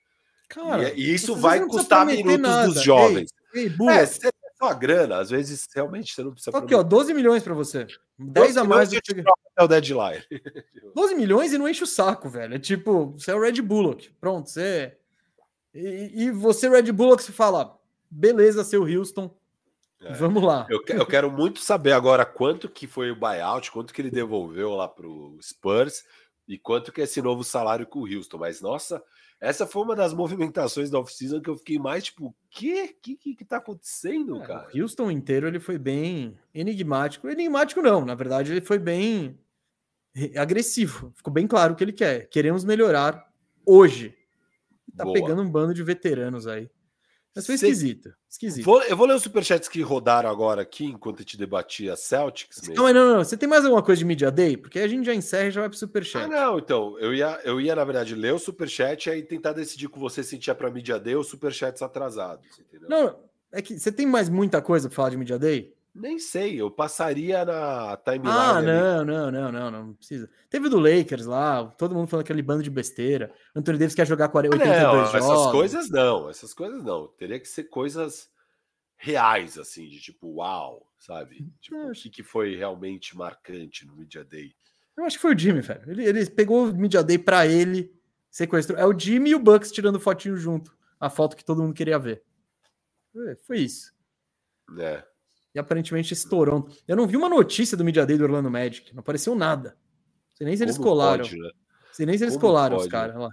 [0.48, 2.68] Cara, e, e isso vai custar minutos nada.
[2.68, 3.30] dos jovens.
[3.55, 4.30] Ei, ei, é, você
[4.64, 6.56] só a grana, às vezes realmente você não precisa.
[6.56, 7.86] Aqui, ó, 12 milhões para você.
[8.18, 9.12] 10 a mais do que
[9.56, 10.24] é o deadline.
[10.94, 12.54] 12 milhões e não enche o saco, velho.
[12.54, 14.10] É tipo, você é o Red Bullock.
[14.20, 14.96] Pronto, você.
[15.74, 17.78] E, e você, Red Bullock, você fala,
[18.10, 19.34] beleza, seu Houston.
[20.00, 20.12] É.
[20.12, 20.66] Vamos lá.
[20.68, 24.74] Eu, eu, quero muito saber agora quanto que foi o buyout, quanto que ele devolveu
[24.74, 26.04] lá para o Spurs
[26.46, 28.38] e quanto que é esse novo salário com o Houston.
[28.38, 29.02] Mas, nossa,
[29.44, 32.94] essa foi uma das movimentações da off-season que eu fiquei mais tipo, o quê?
[32.96, 34.68] O que, que, que tá acontecendo, é, cara?
[34.74, 37.28] O Houston inteiro ele foi bem enigmático.
[37.28, 39.38] Enigmático não, na verdade ele foi bem
[40.36, 41.12] agressivo.
[41.14, 42.28] Ficou bem claro o que ele quer.
[42.28, 43.30] Queremos melhorar
[43.66, 44.16] hoje.
[44.96, 45.14] Tá Boa.
[45.14, 46.70] pegando um bando de veteranos aí.
[47.35, 48.15] Mas foi esquisito.
[48.31, 48.65] esquisito.
[48.65, 52.69] Vou, eu vou ler os superchats que rodaram agora aqui, enquanto eu te debatia Celtics.
[52.69, 52.85] Mesmo.
[52.85, 53.24] Não, não, não.
[53.24, 54.56] Você tem mais alguma coisa de Media Day?
[54.56, 56.24] Porque a gente já encerra e já vai pro superchat.
[56.24, 56.97] Ah, não, então.
[57.01, 60.23] Eu ia, eu ia, na verdade, ler o superchat e aí tentar decidir com você
[60.23, 62.47] se tinha para Media Day ou superchats atrasados.
[62.61, 62.89] Entendeu?
[62.89, 63.19] Não,
[63.51, 65.73] é que você tem mais muita coisa para falar de Media Day?
[65.94, 68.28] Nem sei, eu passaria na timeline.
[68.28, 70.28] Ah, não, não, não, não, não precisa.
[70.50, 73.32] Teve do Lakers lá, todo mundo falando aquele bando de besteira.
[73.54, 75.14] Anthony Davis quer jogar 82 não, jogos.
[75.14, 77.06] Essas coisas não, essas coisas não.
[77.06, 78.28] Teria que ser coisas
[78.96, 81.48] reais, assim, de tipo, uau, sabe?
[81.60, 84.52] Tipo, o que, que foi realmente marcante no Media Day?
[84.96, 85.88] Eu acho que foi o Jimmy, velho.
[85.88, 87.94] Ele, ele pegou o Media Day pra ele,
[88.32, 88.76] sequestrou.
[88.76, 90.76] É o Jimmy e o Bucks tirando fotinho junto.
[90.98, 92.24] A foto que todo mundo queria ver.
[93.46, 93.94] Foi isso.
[94.76, 95.13] É
[95.55, 96.68] e aparentemente estourou.
[96.86, 99.70] Eu não vi uma notícia do Media Day do Orlando Magic, não apareceu nada.
[100.31, 101.24] Não sei nem se eles Como colaram.
[101.24, 101.51] Pode, né?
[101.86, 103.20] Não sei nem se eles Como colaram pode, os caras né?
[103.20, 103.31] lá.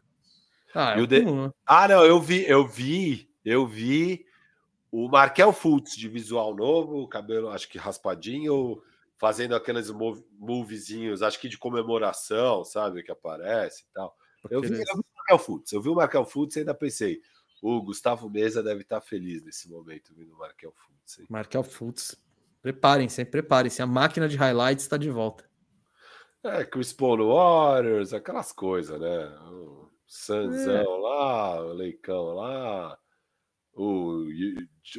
[0.74, 1.26] Ah, é de...
[1.26, 1.52] Né?
[1.66, 4.26] ah, não, eu vi, eu vi, eu vi
[4.92, 8.82] o Markel Fultz de visual novo, cabelo acho que raspadinho,
[9.18, 14.16] fazendo aqueles move, movezinhos, acho que de comemoração, sabe, que aparece e tal.
[14.50, 17.22] Eu vi, eu vi, o Markel Fultz, eu vi o Markel Fultz e ainda pensei,
[17.62, 21.20] o Gustavo Mesa deve estar feliz nesse momento vindo o Markel Fultz.
[21.20, 21.26] Hein?
[21.30, 22.20] Markel Fultz.
[22.62, 23.82] Preparem-se, preparem-se.
[23.82, 25.50] A máquina de highlights está de volta.
[26.44, 29.26] É, Chris Paul no Warriors, aquelas coisas, né?
[29.52, 30.84] O Sanzão é.
[30.84, 32.98] lá, o Leicão lá,
[33.74, 34.26] o,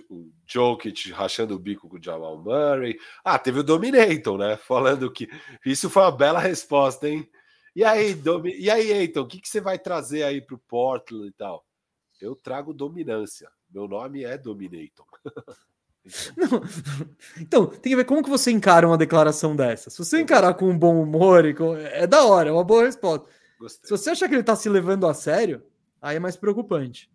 [0.09, 2.97] o Jokic rachando o bico com o Jamal Murray.
[3.25, 4.57] Ah, teve o Dominator, né?
[4.57, 5.29] Falando que
[5.67, 7.29] isso foi uma bela resposta, hein?
[7.75, 8.55] E aí, Domi...
[8.57, 11.65] e aí, Eiton, o que, que você vai trazer aí para o Portland e tal?
[12.23, 13.51] Eu trago dominância.
[13.69, 15.05] Meu nome é Dominator.
[16.37, 16.63] Não.
[17.41, 19.91] Então, tem que ver como que você encara uma declaração dessa.
[19.91, 21.77] Se você encarar com um bom humor, e com...
[21.77, 23.29] é da hora, é uma boa resposta.
[23.59, 23.89] Gostei.
[23.89, 25.65] Se você achar que ele tá se levando a sério,
[26.01, 27.11] aí é mais preocupante.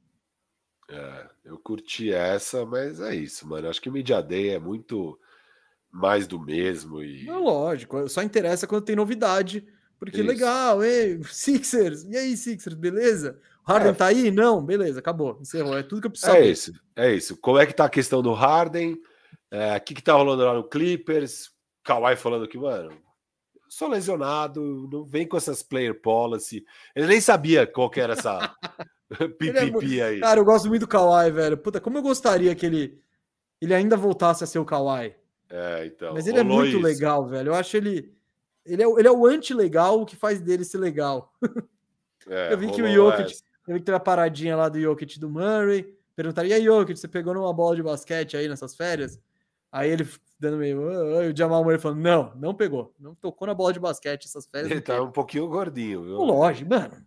[0.90, 3.70] É, eu curti essa, mas é isso, mano.
[3.70, 5.18] Acho que o Media Day é muito
[5.90, 7.02] mais do mesmo.
[7.02, 7.30] E...
[7.30, 9.66] É lógico, só interessa quando tem novidade.
[9.98, 10.28] Porque isso.
[10.28, 13.40] legal, ei, Sixers, e aí, Sixers, beleza?
[13.68, 13.94] Harden é.
[13.94, 14.32] tá aí?
[14.32, 15.38] Não, beleza, acabou.
[15.42, 15.78] Encerrou.
[15.78, 16.32] É tudo que eu preciso.
[16.32, 16.52] É saber.
[16.52, 17.38] isso, é isso.
[17.38, 18.94] Como é que tá a questão do Harden?
[18.94, 19.00] O
[19.52, 21.52] é, que, que tá rolando lá no Clippers?
[21.84, 22.92] Kawhi falando que, mano,
[23.68, 26.66] sou lesionado, não vem com essas player policy.
[26.96, 28.56] Ele nem sabia qual que era essa
[29.38, 30.20] pipipi é, aí.
[30.22, 31.58] Cara, eu gosto muito do Kawhi, velho.
[31.58, 33.02] Puta, como eu gostaria que ele,
[33.62, 35.14] ele ainda voltasse a ser o Kawhi.
[35.50, 36.14] É, então.
[36.14, 36.82] Mas ele é muito isso.
[36.82, 37.50] legal, velho.
[37.50, 38.16] Eu acho ele.
[38.66, 41.34] Ele é, ele é o anti-legal, o que faz dele ser legal.
[42.28, 43.34] É, eu vi que o Jokic,
[43.76, 45.96] que teve a paradinha lá do Jokic do Murray.
[46.16, 49.20] Perguntaria, e aí, Jokic, você pegou numa bola de basquete aí nessas férias?
[49.72, 50.08] Aí ele
[50.40, 50.80] dando meio.
[50.80, 52.94] o Jamal Murray falando: não, não pegou.
[53.00, 54.72] Não tocou na bola de basquete essas férias.
[54.72, 56.18] Ele tá um pouquinho gordinho, viu?
[56.18, 57.06] Lógico, mano.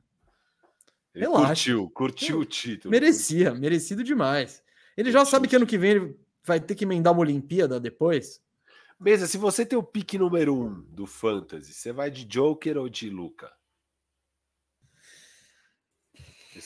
[1.14, 1.46] Ele Relaxa.
[1.46, 2.90] curtiu, curtiu o título.
[2.90, 3.60] Merecia, curtiu.
[3.60, 4.62] merecido demais.
[4.96, 8.40] Ele já sabe que ano que vem ele vai ter que emendar uma Olimpíada depois.
[8.98, 12.88] Mesa, se você tem o pique número um do Fantasy, você vai de Joker ou
[12.88, 13.50] de Luca?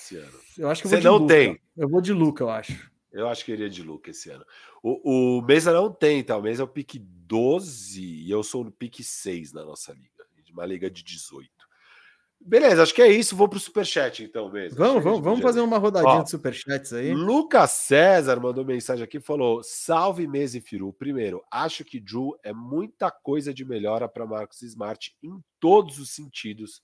[0.05, 0.39] Esse ano.
[0.59, 1.35] Eu acho que Você não Luca.
[1.35, 1.61] tem.
[1.77, 2.93] Eu vou de Luca, eu acho.
[3.11, 4.45] Eu acho que iria de Luca esse ano.
[4.83, 6.37] O, o Mesa não tem, tá?
[6.37, 10.11] O Mesa é o pique 12 e eu sou no pique 6 na nossa liga.
[10.43, 11.49] De uma liga de 18.
[12.47, 13.35] Beleza, acho que é isso.
[13.35, 14.77] Vou pro superchat então mesmo.
[14.77, 17.15] Vamos, vamos, vamos fazer uma rodadinha Ó, de superchats aí.
[17.15, 20.93] Lucas César mandou mensagem aqui falou: Salve Mesa e Firu.
[20.93, 26.11] Primeiro, acho que Drew é muita coisa de melhora para Marcos Smart em todos os
[26.11, 26.83] sentidos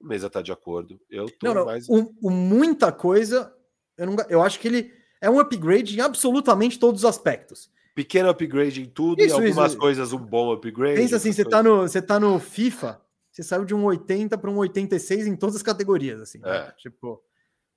[0.00, 1.00] o Mesa tá de acordo.
[1.10, 1.64] Eu tô não, não.
[1.66, 1.88] mais.
[1.88, 3.52] O, o, muita coisa.
[3.96, 7.70] Eu, não, eu acho que ele é um upgrade em absolutamente todos os aspectos.
[7.94, 9.80] Pequeno upgrade em tudo isso, e algumas isso.
[9.80, 11.00] coisas um bom upgrade.
[11.00, 13.00] Pensa assim, você tá, no, você tá no FIFA,
[13.30, 16.20] você saiu de um 80 para um 86 em todas as categorias.
[16.20, 16.48] Assim, né?
[16.48, 16.60] é.
[16.60, 16.74] Né?
[16.78, 17.22] Tipo.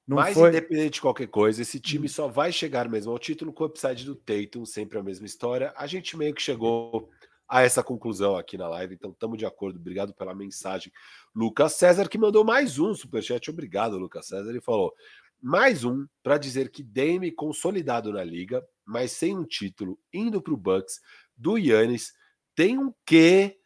[0.07, 0.49] Mas foi...
[0.49, 2.10] independente de qualquer coisa, esse time hum.
[2.10, 5.73] só vai chegar mesmo ao título com o upside do Tatum, sempre a mesma história.
[5.76, 7.10] A gente meio que chegou
[7.52, 8.95] a essa conclusão aqui na live.
[8.95, 9.78] Então, estamos de acordo.
[9.78, 10.90] Obrigado pela mensagem.
[11.36, 13.49] Lucas César, que mandou mais um superchat.
[13.49, 14.49] Obrigado, Lucas César.
[14.49, 14.94] Ele falou:
[15.41, 20.53] mais um para dizer que Dame consolidado na liga, mas sem um título, indo para
[20.53, 21.02] o Bucks,
[21.36, 22.14] do Yannis,
[22.56, 23.60] tem um quê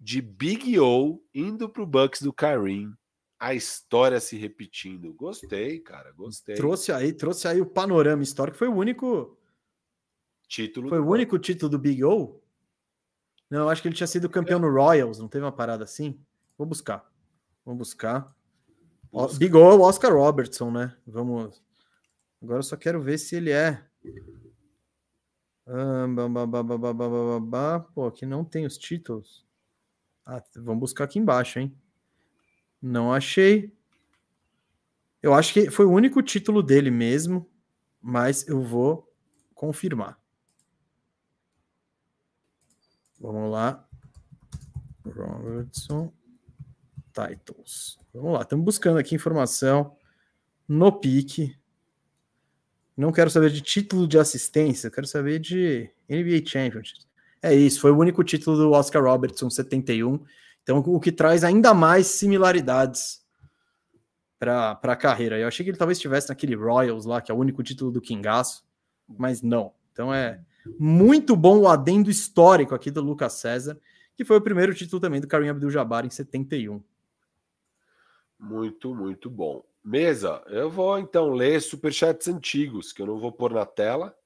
[0.00, 2.92] de Big O indo para o Bucks do Karim.
[3.38, 5.14] A história se repetindo.
[5.14, 6.56] Gostei, cara, gostei.
[6.56, 8.58] Trouxe aí, trouxe aí o panorama histórico.
[8.58, 9.38] Foi o único
[10.48, 10.88] título.
[10.88, 12.40] Foi o único título do Big O
[13.50, 16.20] não, acho que ele tinha sido campeão no Royals, não teve uma parada assim?
[16.56, 17.04] Vou buscar.
[17.64, 18.34] Vamos buscar.
[19.10, 19.38] Busca.
[19.38, 20.96] Big O, Oscar Robertson, né?
[21.06, 21.62] Vamos.
[22.42, 23.82] Agora eu só quero ver se ele é.
[27.94, 29.46] Pô, aqui não tem os títulos.
[30.24, 31.74] Ah, vamos buscar aqui embaixo, hein?
[32.80, 33.74] Não achei.
[35.22, 37.50] Eu acho que foi o único título dele mesmo,
[38.00, 39.10] mas eu vou
[39.54, 40.17] confirmar.
[43.20, 43.84] Vamos lá.
[45.04, 46.12] Robertson
[47.12, 47.98] Titles.
[48.12, 49.96] Vamos lá, estamos buscando aqui informação
[50.66, 51.56] no pique.
[52.96, 57.06] Não quero saber de título de assistência, quero saber de NBA Championship.
[57.40, 60.24] É isso, foi o único título do Oscar Robertson 71.
[60.62, 63.24] Então, o que traz ainda mais similaridades
[64.38, 65.38] para a carreira.
[65.38, 68.00] Eu achei que ele talvez estivesse naquele Royals lá, que é o único título do
[68.00, 68.64] Kingaço,
[69.08, 69.72] mas não.
[69.92, 70.40] Então é
[70.78, 73.78] muito bom o adendo histórico aqui do Lucas César,
[74.16, 76.82] que foi o primeiro título também do Karim Abdul-Jabbar em 71.
[78.38, 79.64] Muito, muito bom.
[79.82, 84.16] Mesa, eu vou então ler superchats antigos, que eu não vou pôr na tela.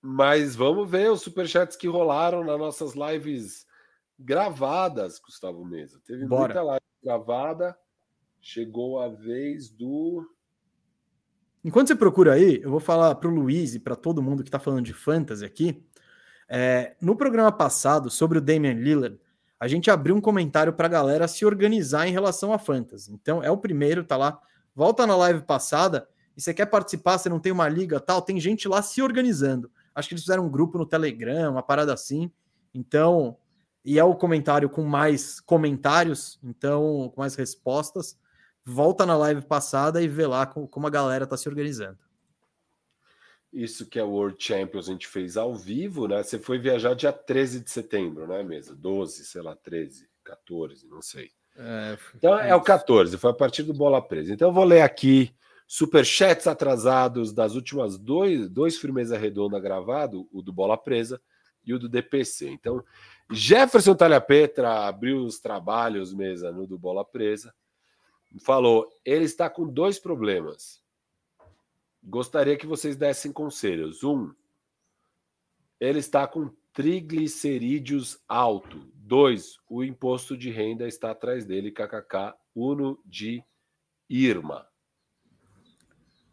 [0.00, 3.66] Mas vamos ver os superchats que rolaram nas nossas lives
[4.18, 6.00] gravadas, Gustavo Mesa.
[6.04, 6.54] Teve Bora.
[6.54, 7.78] muita live gravada.
[8.40, 10.24] Chegou a vez do
[11.68, 14.48] Enquanto você procura aí, eu vou falar para o Luiz e para todo mundo que
[14.48, 15.84] está falando de fantasy aqui.
[16.48, 19.20] É, no programa passado, sobre o Damian Lillard,
[19.60, 23.12] a gente abriu um comentário para a galera se organizar em relação a fantasy.
[23.12, 24.40] Então, é o primeiro, tá lá.
[24.74, 28.40] Volta na live passada e você quer participar, você não tem uma liga tal, tem
[28.40, 29.70] gente lá se organizando.
[29.94, 32.32] Acho que eles fizeram um grupo no Telegram, uma parada assim.
[32.72, 33.36] Então,
[33.84, 38.16] e é o comentário com mais comentários, então, com mais respostas
[38.68, 41.98] volta na live passada e vê lá como a galera tá se organizando.
[43.50, 46.22] Isso que é o World Champions a gente fez ao vivo, né?
[46.22, 48.74] Você foi viajar dia 13 de setembro, né, mesa?
[48.76, 51.30] 12, sei lá, 13, 14, não sei.
[51.56, 54.34] É, então é o 14, foi a partir do Bola Presa.
[54.34, 55.34] Então eu vou ler aqui
[55.66, 61.20] Superchats atrasados das últimas dois, dois Firmeza Redonda gravado, o do Bola Presa
[61.64, 62.50] e o do DPC.
[62.50, 62.84] Então,
[63.30, 67.54] Jefferson Talha Petra abriu os trabalhos, mesa, no do Bola Presa.
[68.40, 70.82] Falou, ele está com dois problemas.
[72.02, 74.04] Gostaria que vocês dessem conselhos.
[74.04, 74.34] Um,
[75.80, 78.78] ele está com triglicerídeos alto.
[78.94, 83.42] Dois, o imposto de renda está atrás dele, kkk, uno de
[84.08, 84.68] Irma.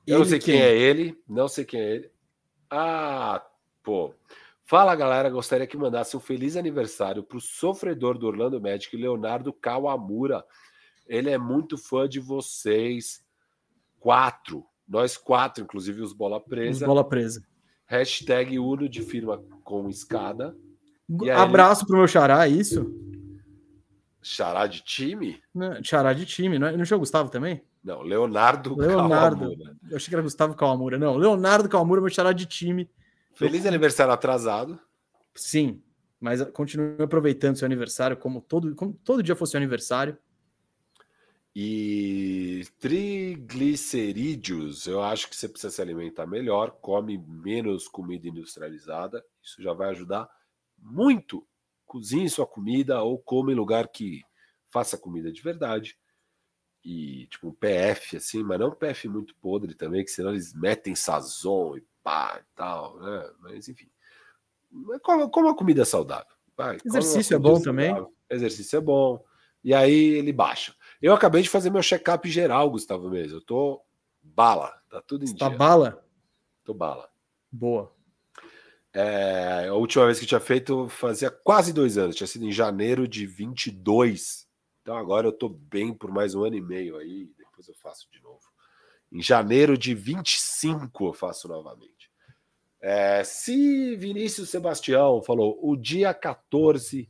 [0.06, 0.54] Eu ele não sei quem?
[0.56, 2.12] quem é ele, não sei quem é ele.
[2.70, 3.46] Ah,
[3.82, 4.14] pô.
[4.64, 9.54] Fala galera, gostaria que mandasse um feliz aniversário para o sofredor do Orlando Magic, Leonardo
[9.54, 10.44] Kawamura.
[11.08, 13.24] Ele é muito fã de vocês.
[14.00, 14.66] Quatro.
[14.88, 16.84] Nós quatro, inclusive os bola presa.
[16.84, 17.44] Os bola presa.
[17.86, 20.56] Hashtag Uno de firma com escada.
[21.36, 21.88] Abraço ele...
[21.88, 22.94] pro meu xará, é isso?
[24.22, 25.40] Xará de time?
[25.54, 26.76] Não, xará de time, não, é?
[26.76, 27.62] não tinha o Gustavo também?
[27.84, 29.78] Não, Leonardo, Leonardo Kawamura.
[29.90, 30.98] Eu achei que era Gustavo Kawamura.
[30.98, 32.90] Não, Leonardo Kawamura, meu xará de time.
[33.36, 33.70] Feliz eu...
[33.70, 34.80] aniversário atrasado.
[35.36, 35.80] Sim,
[36.20, 40.18] mas continue aproveitando seu aniversário como todo, como todo dia fosse seu aniversário.
[41.56, 49.64] E triglicerídeos, eu acho que você precisa se alimentar melhor, come menos comida industrializada, isso
[49.64, 50.30] já vai ajudar
[50.78, 51.48] muito.
[51.86, 54.22] Cozinhe sua comida ou come em lugar que
[54.70, 55.98] faça comida de verdade
[56.84, 60.54] e tipo um PF assim, mas não um PF muito podre também, que senão eles
[60.54, 63.32] metem sazon e pá e tal, né?
[63.40, 63.90] Mas enfim,
[65.02, 66.36] como, como a comida saudável.
[66.58, 67.64] Vai, Exercício é bom saudável.
[67.64, 67.96] também.
[68.30, 69.24] Exercício é bom.
[69.64, 70.76] E aí ele baixa.
[71.06, 73.38] Eu acabei de fazer meu check-up geral, Gustavo mesmo.
[73.38, 73.80] Eu tô
[74.24, 75.56] bala, tá tudo em Você tá dia.
[75.56, 76.04] Tá bala?
[76.64, 77.08] Tô bala.
[77.52, 77.94] Boa.
[78.92, 83.08] É, a última vez que tinha feito fazia quase dois anos, tinha sido em janeiro
[83.08, 84.48] de 22.
[84.82, 88.08] Então agora eu estou bem por mais um ano e meio aí, depois eu faço
[88.12, 88.42] de novo.
[89.12, 92.10] Em janeiro de 25 eu faço novamente.
[92.82, 97.08] É, se Vinícius Sebastião falou o dia 14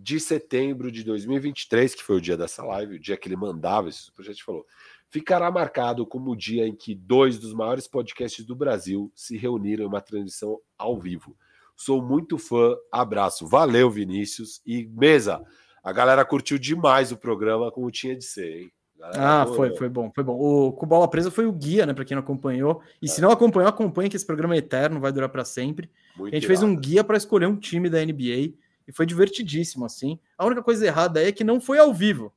[0.00, 3.88] de setembro de 2023, que foi o dia dessa live, o dia que ele mandava
[3.88, 4.64] esse projeto, falou:
[5.10, 9.84] ficará marcado como o dia em que dois dos maiores podcasts do Brasil se reuniram
[9.84, 11.36] em uma transmissão ao vivo.
[11.76, 13.46] Sou muito fã, abraço.
[13.46, 14.60] Valeu, Vinícius.
[14.64, 15.42] E mesa,
[15.82, 18.72] a galera curtiu demais o programa como tinha de ser, hein?
[19.00, 20.34] ah, foi, foi bom, foi bom.
[20.34, 21.94] O Com Bola Presa foi o guia, né?
[21.94, 22.82] Para quem não acompanhou.
[23.00, 23.08] E é.
[23.08, 25.88] se não acompanhou, acompanhe que esse programa é eterno, vai durar para sempre.
[26.16, 26.60] Muito a gente irado.
[26.60, 28.54] fez um guia para escolher um time da NBA
[28.88, 30.18] e foi divertidíssimo, assim.
[30.38, 32.34] A única coisa errada é que não foi ao vivo.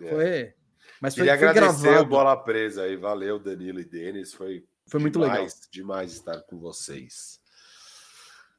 [0.00, 0.10] É.
[0.10, 0.54] Foi.
[1.00, 2.04] Mas foi, foi agradecer gravado.
[2.04, 2.96] o Bola Presa aí.
[2.96, 4.34] Valeu, Danilo e Denis.
[4.34, 5.68] Foi, foi muito demais, legal.
[5.70, 7.40] Demais estar com vocês.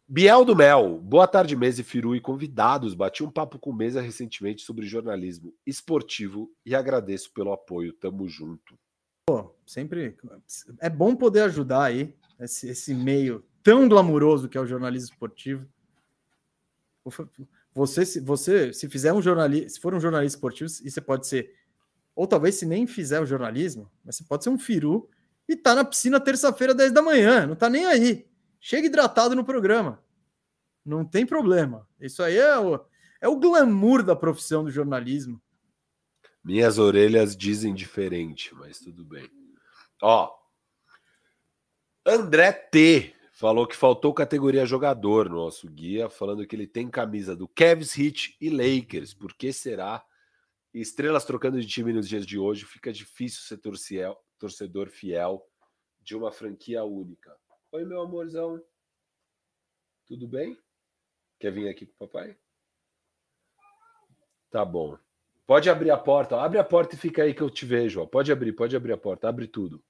[0.08, 2.94] Biel do Mel, boa tarde, Mesa e Firu e convidados.
[2.94, 7.92] Bati um papo com Mesa recentemente sobre jornalismo esportivo e agradeço pelo apoio.
[7.92, 8.78] Tamo junto.
[9.28, 10.16] Pô, sempre
[10.80, 15.68] é bom poder ajudar aí esse, esse meio tão glamuroso que é o jornalismo esportivo.
[17.74, 21.28] Você, se você se fizer um jornalista, se for um jornalista esportivo, e você pode
[21.28, 21.54] ser,
[22.16, 25.10] ou talvez se nem fizer o jornalismo, mas você pode ser um Firu
[25.48, 28.28] e tá na piscina terça-feira, 10 da manhã, não tá nem aí.
[28.60, 30.04] Chega hidratado no programa.
[30.84, 31.88] Não tem problema.
[32.00, 32.80] Isso aí é o,
[33.22, 35.42] é o glamour da profissão do jornalismo.
[36.44, 39.30] Minhas orelhas dizem diferente, mas tudo bem.
[40.02, 40.32] Ó,
[42.06, 47.36] André T falou que faltou categoria jogador no nosso guia, falando que ele tem camisa
[47.36, 49.14] do Cavs, Heat e Lakers.
[49.14, 50.04] Por que será?
[50.74, 53.58] Estrelas trocando de time nos dias de hoje, fica difícil ser
[54.38, 55.46] torcedor fiel
[56.02, 57.38] de uma franquia única.
[57.74, 58.64] Oi, meu amorzão.
[60.08, 60.58] Tudo bem?
[61.38, 62.38] Quer vir aqui com o papai?
[64.50, 64.98] Tá bom.
[65.46, 66.40] Pode abrir a porta.
[66.40, 68.02] Abre a porta e fica aí que eu te vejo.
[68.02, 68.06] Ó.
[68.06, 69.28] Pode abrir, pode abrir a porta.
[69.28, 69.84] Abre tudo.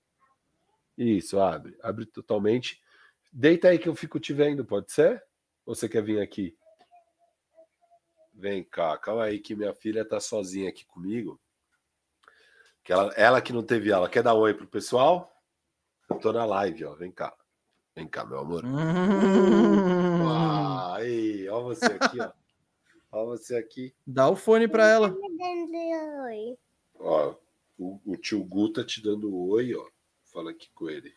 [0.98, 1.78] Isso, abre.
[1.84, 2.84] Abre totalmente.
[3.38, 5.22] Deita aí que eu fico te vendo, pode ser?
[5.66, 6.58] Ou você quer vir aqui?
[8.34, 11.38] Vem cá, calma aí que minha filha tá sozinha aqui comigo.
[12.82, 14.08] Que ela, ela que não teve aula.
[14.08, 15.38] Quer dar um oi pro pessoal?
[16.10, 16.96] Eu tô na live, ó.
[16.96, 17.36] Vem cá.
[17.94, 18.64] Vem cá, meu amor.
[18.64, 20.30] Hum.
[20.94, 22.32] Aí, ó você aqui, ó.
[23.12, 23.94] Ó você aqui.
[24.08, 25.14] Dá o fone para ela.
[26.98, 27.36] Ó,
[27.78, 29.86] o, o, tio Gu tá te dando oi, ó.
[30.24, 31.14] Fala aqui com ele.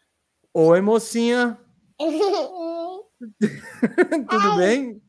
[0.53, 1.57] Oi, mocinha.
[4.29, 5.03] Tudo bem?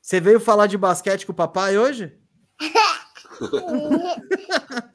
[0.00, 2.18] Você veio falar de basquete com o papai hoje?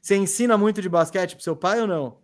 [0.00, 2.22] Você ensina muito de basquete pro seu pai ou não?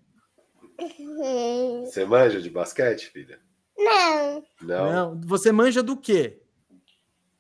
[1.85, 3.41] Você manja de basquete, filha?
[3.77, 4.45] Não.
[4.61, 4.93] Não.
[4.93, 5.21] Não.
[5.23, 6.41] Você manja do quê?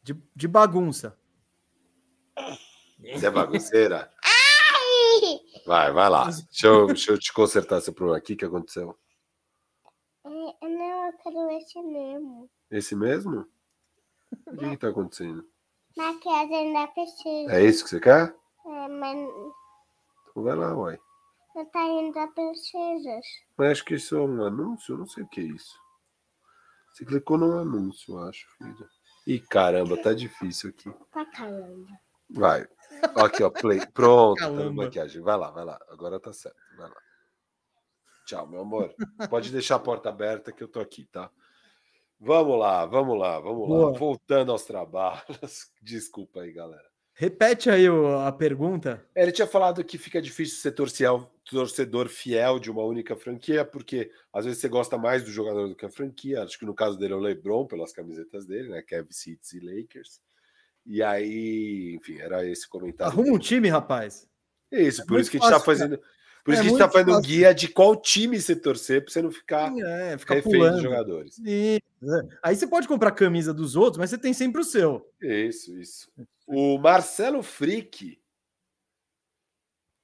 [0.02, 1.16] De, de bagunça.
[3.00, 4.10] Você é bagunceira?
[5.64, 6.24] Vai, vai lá.
[6.24, 8.32] Deixa eu, deixa eu te consertar esse problema aqui.
[8.32, 8.98] O que aconteceu?
[11.12, 12.50] Eu quero esse mesmo.
[12.70, 13.46] Esse mesmo?
[14.46, 15.44] O que está acontecendo?
[15.96, 17.52] Maquiagem da pesquisa.
[17.52, 18.34] É isso que você quer?
[18.64, 19.18] É, mas
[20.30, 20.98] Então vai lá, uai.
[21.54, 23.24] não tá indo a pesquisas.
[23.58, 25.78] Mas acho que isso é um anúncio, eu não sei o que é isso.
[26.92, 28.88] Você clicou no anúncio, eu acho, filho.
[29.26, 30.90] Ih, caramba, tá difícil aqui.
[31.10, 31.86] Pra caramba.
[32.30, 32.66] Vai.
[33.16, 33.86] Aqui, ó, play.
[33.92, 35.20] Pronto, tá maquiagem.
[35.22, 35.78] Vai lá, vai lá.
[35.88, 36.56] Agora tá certo.
[36.76, 36.96] Vai lá.
[38.26, 38.94] Tchau, meu amor.
[39.28, 41.30] Pode deixar a porta aberta que eu tô aqui, tá?
[42.20, 43.76] Vamos lá, vamos lá, vamos lá.
[43.76, 43.92] Boa.
[43.92, 45.70] Voltando aos trabalhos.
[45.82, 46.84] Desculpa aí, galera.
[47.14, 47.84] Repete aí
[48.24, 49.04] a pergunta.
[49.14, 54.10] Ele tinha falado que fica difícil ser torciel- torcedor fiel de uma única franquia, porque
[54.32, 56.42] às vezes você gosta mais do jogador do que a franquia.
[56.42, 58.82] Acho que no caso dele é o LeBron, pelas camisetas dele, né?
[58.82, 60.22] Kevin City e Lakers.
[60.86, 63.12] E aí, enfim, era esse comentário.
[63.12, 64.26] Arruma um time, rapaz.
[64.70, 66.00] É isso, É por isso que a gente tá fácil, cara.
[66.44, 67.28] Por isso É que a gente tá muito fazendo um fácil.
[67.30, 70.72] guia de qual time você torcer para você não ficar É, fica refém pulando.
[70.74, 71.38] dos jogadores.
[71.38, 72.38] Isso, é.
[72.42, 75.08] Aí você pode comprar camisa dos outros, mas você tem sempre o seu.
[75.20, 76.10] Isso, isso.
[76.46, 78.18] O Marcelo Frick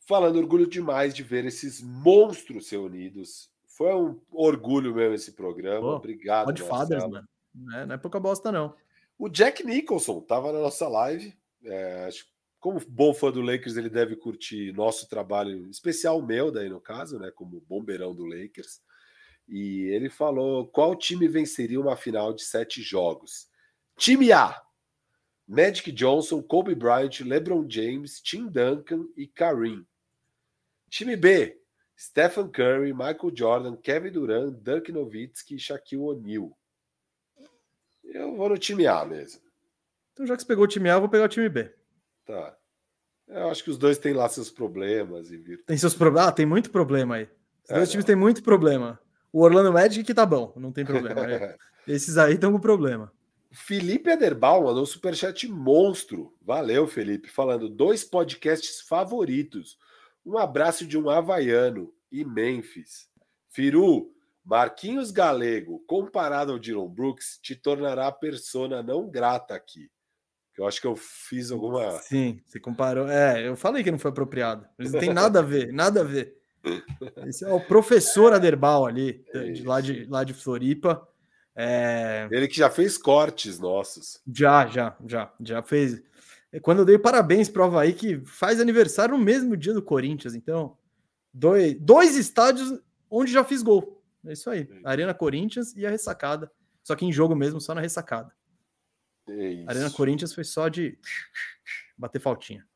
[0.07, 3.51] falando orgulho demais de ver esses monstros se unidos.
[3.67, 5.97] Foi um orgulho mesmo esse programa.
[5.97, 7.11] Obrigado, Marcelo.
[7.11, 7.29] mano.
[7.55, 8.75] Não é, não é pouca bosta, não.
[9.19, 11.37] O Jack Nicholson estava na nossa live.
[11.65, 16.51] É, acho que como bom fã do Lakers, ele deve curtir nosso trabalho, especial meu,
[16.51, 17.31] daí no caso, né?
[17.31, 18.81] Como bombeirão do Lakers.
[19.49, 23.49] E ele falou qual time venceria uma final de sete jogos.
[23.97, 24.61] Time A:
[25.47, 29.87] Magic Johnson, Kobe Bryant, LeBron James, Tim Duncan e Kareem.
[30.91, 31.59] Time B:
[31.97, 36.59] Stephen Curry, Michael Jordan, Kevin Durant, Dirk Nowitzki e Shaquille O'Neal.
[38.05, 39.41] Eu vou no time A mesmo.
[40.13, 41.78] Então, já que você pegou o time A, eu vou pegar o time B.
[42.29, 42.55] Tá.
[43.27, 45.65] Eu acho que os dois têm lá seus problemas e vir.
[45.65, 46.29] Tem seus problemas?
[46.29, 47.25] Ah, tem muito problema aí.
[47.65, 47.93] Os É, dois não.
[47.93, 49.01] times têm muito problema.
[49.33, 51.21] O Orlando Magic que tá bom, não tem problema.
[51.31, 51.57] É,
[51.89, 53.11] Esses aí estão com problema.
[53.51, 56.37] Felipe Ederbal mandou um superchat monstro.
[56.43, 57.31] Valeu, Felipe.
[57.31, 59.79] Falando dois podcasts favoritos.
[60.25, 63.09] Um abraço de um havaiano e Memphis.
[63.49, 64.13] Firu,
[64.45, 69.91] Marquinhos Galego, comparado ao Dylan Brooks, te tornará persona não grata aqui.
[70.59, 71.91] Eu acho que eu fiz alguma.
[72.01, 73.09] Sim, você comparou.
[73.09, 74.67] É, eu falei que não foi apropriado.
[74.77, 76.37] Eles não tem nada a ver, nada a ver.
[77.27, 81.07] Esse é o professor Aderbal ali, É de, lá, de, lá de Floripa.
[81.55, 84.21] É, Ele que já fez cortes nossos.
[84.33, 86.03] já, já, já, já fez.
[86.63, 90.35] Quando eu dei parabéns para o Havaí, que faz aniversário no mesmo dia do Corinthians.
[90.35, 90.77] Então,
[91.33, 94.03] dois, dois estádios onde já fiz gol.
[94.27, 94.69] É isso aí.
[94.85, 96.51] Arena Corinthians e a ressacada.
[96.83, 98.33] Só que em jogo mesmo, só na ressacada.
[99.29, 99.65] É.
[99.67, 100.99] Arena Corinthians foi só de
[101.97, 102.67] bater faltinha.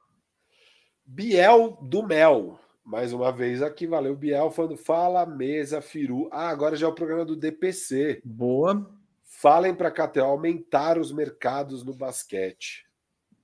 [1.05, 2.59] Biel do Mel.
[2.85, 6.29] Mais uma vez aqui, valeu, Biel, falando Fala Mesa Firu.
[6.33, 8.20] Ah, agora já é o programa do DPC.
[8.24, 8.91] Boa.
[9.23, 12.85] Falem para a KTO aumentar os mercados no basquete.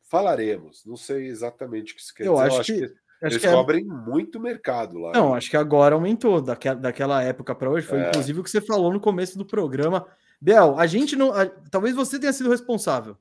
[0.02, 0.84] Falaremos.
[0.84, 2.60] Não sei exatamente o que isso quer Eu dizer.
[2.60, 5.12] acho que- Acho eles é- cobrem muito mercado lá.
[5.12, 7.86] Não, acho que agora aumentou daquela, daquela época para hoje.
[7.86, 8.08] Foi É.
[8.08, 10.06] inclusive o que você falou no começo do programa.
[10.40, 11.32] Bel, a gente não.
[11.32, 13.16] a- talvez você tenha sido responsável.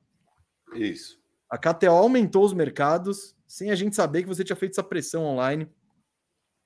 [0.74, 1.18] Isso.
[1.50, 5.24] A KTO aumentou os mercados sem a gente saber que você tinha feito essa pressão
[5.24, 5.68] online.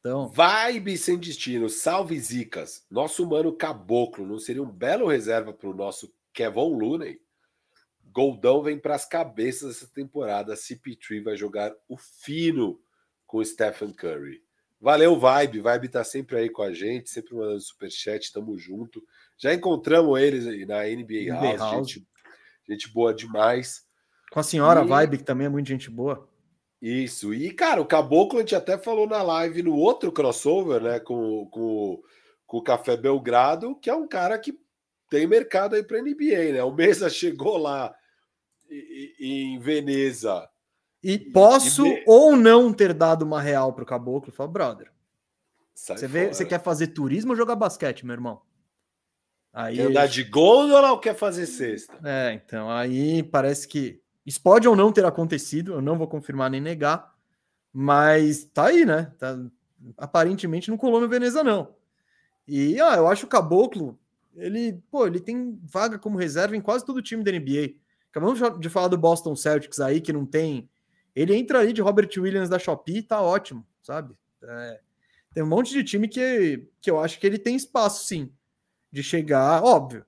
[0.01, 1.69] Então, Vibe sem destino.
[1.71, 2.85] Salve Zicas.
[2.91, 7.21] Nosso mano Caboclo não seria um belo reserva para o nosso Kevon Looney?
[8.13, 10.55] Goldão vem para as cabeças essa temporada.
[10.55, 12.79] CP3 vai jogar o fino
[13.33, 14.43] com o Stephen Curry.
[14.79, 15.61] Valeu, Vibe.
[15.61, 18.31] Vibe tá sempre aí com a gente, sempre mandando superchat.
[18.31, 19.03] Tamo junto.
[19.39, 21.89] Já encontramos eles na NBA, NBA House.
[21.93, 22.07] Gente,
[22.69, 23.87] gente boa demais.
[24.31, 26.29] com a senhora E- Vibe, que também é muito gente boa.
[26.81, 27.33] Isso.
[27.33, 31.01] E, cara, o Caboclo a gente até falou na live no outro crossover, né?
[31.01, 32.03] Com, com,
[32.47, 34.59] com o Café Belgrado, que é um cara que
[35.09, 36.63] tem mercado aí para NBA, né?
[36.63, 37.95] O Mesa chegou lá
[39.19, 40.47] em Veneza.
[41.03, 44.33] E posso e- ou não ter dado uma real pro caboclo?
[44.33, 44.93] Fala, brother.
[45.75, 46.35] Sai Você, vê, fora.
[46.35, 48.41] você quer fazer turismo ou jogar basquete, meu irmão?
[49.53, 51.99] Aí, Quer andar de gôndola ou quer fazer cesta?
[52.05, 54.01] É, então, aí parece que.
[54.25, 57.13] Isso pode ou não ter acontecido, eu não vou confirmar nem negar,
[57.73, 59.13] mas tá aí, né?
[59.19, 59.37] Tá-
[59.99, 61.75] aparentemente não colou no Veneza, não.
[62.47, 63.99] E ah, eu acho o Caboclo,
[64.37, 67.75] ele, pô, ele tem vaga como reserva em quase todo o time da NBA.
[68.11, 70.69] Acabamos de falar do Boston Celtics aí, que não tem.
[71.15, 74.15] Ele entra ali de Robert Williams da Shopee tá ótimo, sabe?
[74.43, 74.81] É,
[75.35, 78.33] tem um monte de time que, que eu acho que ele tem espaço, sim,
[78.91, 80.05] de chegar, óbvio.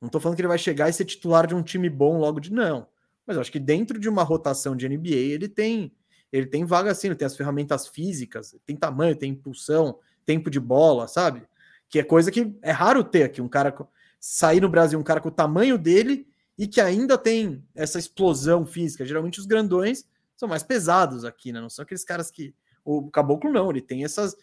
[0.00, 2.40] Não tô falando que ele vai chegar e ser titular de um time bom logo
[2.40, 2.86] de não.
[3.26, 5.92] Mas eu acho que dentro de uma rotação de NBA, ele tem
[6.30, 10.58] ele tem vaga assim, ele tem as ferramentas físicas, tem tamanho, tem impulsão, tempo de
[10.58, 11.46] bola, sabe?
[11.88, 13.72] Que é coisa que é raro ter aqui, um cara
[14.18, 16.26] sair no Brasil, um cara com o tamanho dele
[16.58, 19.04] e que ainda tem essa explosão física.
[19.04, 20.06] Geralmente os grandões
[20.44, 21.60] são mais pesados aqui, né?
[21.60, 22.54] Não são aqueles caras que.
[22.84, 24.36] O Caboclo não, ele tem essas,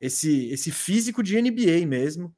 [0.00, 2.34] esse, esse físico de NBA mesmo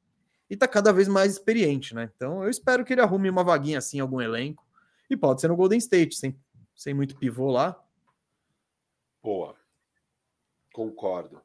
[0.47, 2.11] e tá cada vez mais experiente, né?
[2.15, 4.63] Então eu espero que ele arrume uma vaguinha assim em algum elenco.
[5.09, 6.39] E pode ser no Golden State, sem,
[6.75, 7.83] sem muito pivô lá.
[9.23, 9.55] Boa.
[10.71, 11.41] Concordo.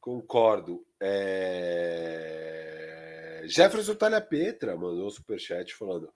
[0.00, 0.86] Concordo.
[1.00, 1.98] É...
[3.44, 6.10] Jefferson Talha Petra mandou um superchat falando: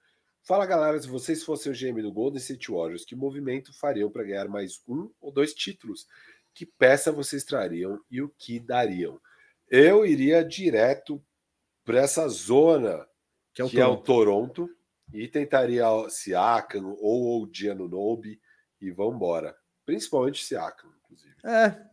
[0.45, 4.25] Fala galera, se vocês fossem o GM do Golden State Warriors, que movimento fariam para
[4.25, 6.09] ganhar mais um ou dois títulos?
[6.53, 9.21] Que peça vocês trariam e o que dariam?
[9.69, 11.25] Eu iria direto
[11.85, 13.07] para essa zona
[13.55, 13.91] que, é o, que Toronto.
[13.91, 14.77] é o Toronto
[15.15, 18.41] e tentaria Siakam ou o Giano Nobe
[18.81, 19.57] e vamos embora.
[19.87, 21.37] Principalmente Siakam, inclusive.
[21.45, 21.87] É,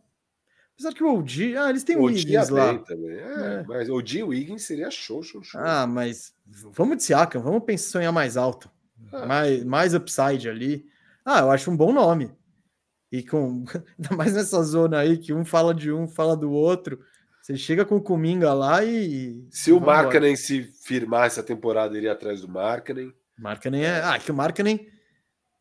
[0.80, 2.78] Apesar que o OG, ah, eles têm o Wiggins lá.
[2.80, 3.12] Também.
[3.12, 3.64] É, é.
[3.68, 5.60] Mas o OG Wiggins seria show, show, show.
[5.60, 6.34] Ah, mas
[6.72, 8.72] vamos de Siakam, vamos pensar sonhar mais alto.
[9.12, 9.26] Ah.
[9.26, 10.86] Mais, mais upside ali.
[11.26, 12.32] Ah, eu acho um bom nome.
[13.12, 13.66] E com
[14.00, 17.04] ainda mais nessa zona aí que um fala de um, fala do outro.
[17.42, 19.46] Você chega com o Kuminga lá e.
[19.50, 23.14] Se o Markkanen se firmar essa temporada, iria atrás do Markkanen.
[23.38, 24.02] Markkanen é.
[24.02, 24.88] Ah, que o Markkanen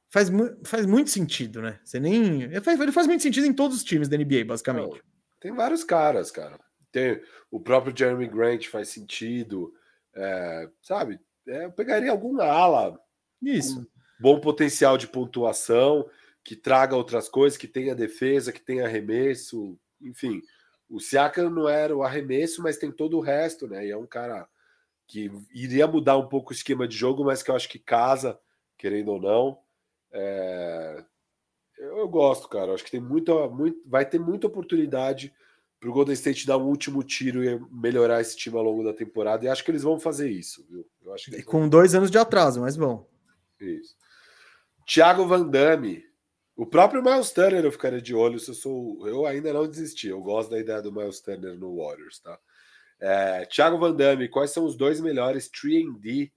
[0.09, 0.29] faz,
[0.65, 1.79] faz muito sentido, né?
[1.85, 2.43] Você nem.
[2.43, 4.97] Ele faz, ele faz muito sentido em todos os times da NBA, basicamente.
[4.97, 5.01] Não,
[5.41, 6.59] tem vários caras, cara.
[6.91, 7.21] Tem
[7.51, 9.73] o próprio Jeremy Grant faz sentido.
[10.15, 11.21] É, sabe?
[11.47, 12.99] É, eu pegaria algum ala.
[13.41, 13.87] Isso.
[14.19, 16.09] bom potencial de pontuação,
[16.43, 20.43] que traga outras coisas, que tenha defesa, que tenha arremesso, enfim.
[20.89, 23.87] O Siakam não era o arremesso, mas tem todo o resto, né?
[23.87, 24.49] E é um cara
[25.07, 28.39] que iria mudar um pouco o esquema de jogo, mas que eu acho que casa,
[28.77, 29.59] querendo ou não.
[30.13, 31.05] É...
[31.79, 32.75] Eu, eu, gosto, cara.
[32.75, 35.33] Acho que tem muita, muito, vai ter muita oportunidade
[35.79, 38.93] para o Golden State dar um último tiro e melhorar esse time ao longo da
[38.93, 39.45] temporada.
[39.45, 40.85] E acho que eles vão fazer isso, viu?
[41.05, 41.69] Eu acho que Com vão...
[41.69, 43.09] dois anos de atraso, mas bom.
[43.61, 43.97] Isso.
[44.87, 46.07] Thiago Van Damme.
[46.57, 49.07] O próprio Miles Turner eu ficaria de olho se eu sou.
[49.07, 50.09] Eu ainda não desisti.
[50.09, 52.37] Eu gosto da ideia do Miles Turner no Warriors, tá?
[53.01, 56.33] É, Thiago Van Damme, quais são os dois melhores 3D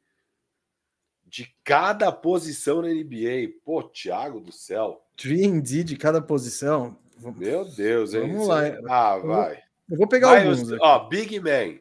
[1.31, 3.53] de cada posição na NBA.
[3.63, 5.01] Pô, Thiago do céu.
[5.17, 6.97] 3D de cada posição.
[7.37, 8.33] Meu Deus, hein?
[8.33, 8.61] Vamos lá.
[8.89, 9.59] Ah, vai.
[9.89, 10.73] Eu vou pegar Miles, alguns.
[10.73, 10.83] Aqui.
[10.83, 11.79] Ó, Big Man.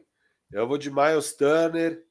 [0.53, 2.01] Eu vou de Miles Turner.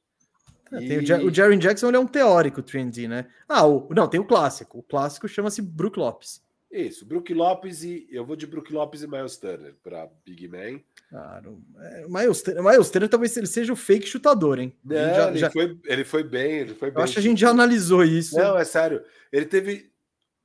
[0.71, 1.13] É, e...
[1.13, 3.27] o, o Jerry Jackson ele é um teórico 3D, né?
[3.49, 4.77] Ah, o, não, tem o clássico.
[4.77, 6.43] O clássico chama-se Brook Lopes.
[6.71, 10.79] Isso, Brook Lopes e eu vou de Brook Lopes e Miles Turner para Big Man.
[11.09, 11.61] Claro.
[11.77, 14.73] É, o Miles, Miles Turner talvez ele seja o fake chutador, hein?
[14.83, 15.51] Não, já, ele, já...
[15.51, 16.99] Foi, ele foi bem, ele foi bem.
[16.99, 18.37] Eu acho que a gente já analisou isso.
[18.37, 19.03] Não, é sério.
[19.33, 19.91] Ele teve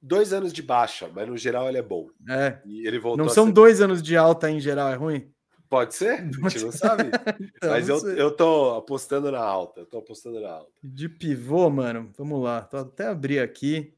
[0.02, 2.08] dois anos de baixa, mas no geral ele é bom.
[2.28, 2.58] É.
[2.64, 3.52] E ele voltou não são ser...
[3.52, 5.30] dois anos de alta em geral, é ruim?
[5.68, 7.04] Pode ser, a gente não sabe.
[7.56, 9.80] então, mas eu, eu tô apostando na alta.
[9.80, 10.72] Eu tô apostando na alta.
[10.82, 12.62] De pivô, mano, vamos lá.
[12.62, 13.92] Tô até abrir aqui.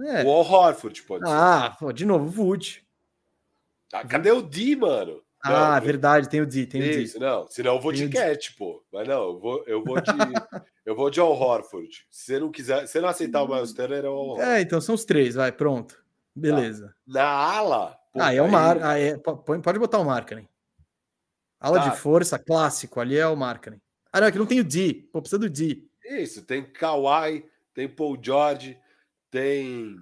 [0.00, 0.24] É.
[0.24, 1.86] O Al Horford pode ah, ser.
[1.86, 2.84] Ah, de novo, Wood.
[3.92, 5.22] Ah, cadê o D, mano?
[5.42, 7.26] Ah, não, verdade, tem o D, tem isso, o D.
[7.26, 8.84] Não, senão eu vou tem de Cat, pô.
[8.92, 10.10] Mas não, eu vou, eu vou de.
[10.84, 12.06] eu vou de Al Horford.
[12.10, 14.50] Se você não quiser, se você não aceitar o Miles Turner, é o Al Horford.
[14.50, 16.04] É, então são os três, vai, pronto.
[16.34, 16.94] Beleza.
[17.06, 17.98] Na, na ala.
[18.14, 18.82] Ah, é o Mar.
[18.82, 20.48] Ah, é, pode botar o Markkanen.
[21.60, 21.88] Ala tá.
[21.88, 23.80] de força, clássico, ali é o Markkanen.
[24.12, 25.08] Ah, não, aqui não tem o D.
[25.12, 25.84] Pô, precisa do D.
[26.04, 27.44] Isso, tem Kawhi,
[27.74, 28.78] tem Paul George,
[29.30, 29.96] tem.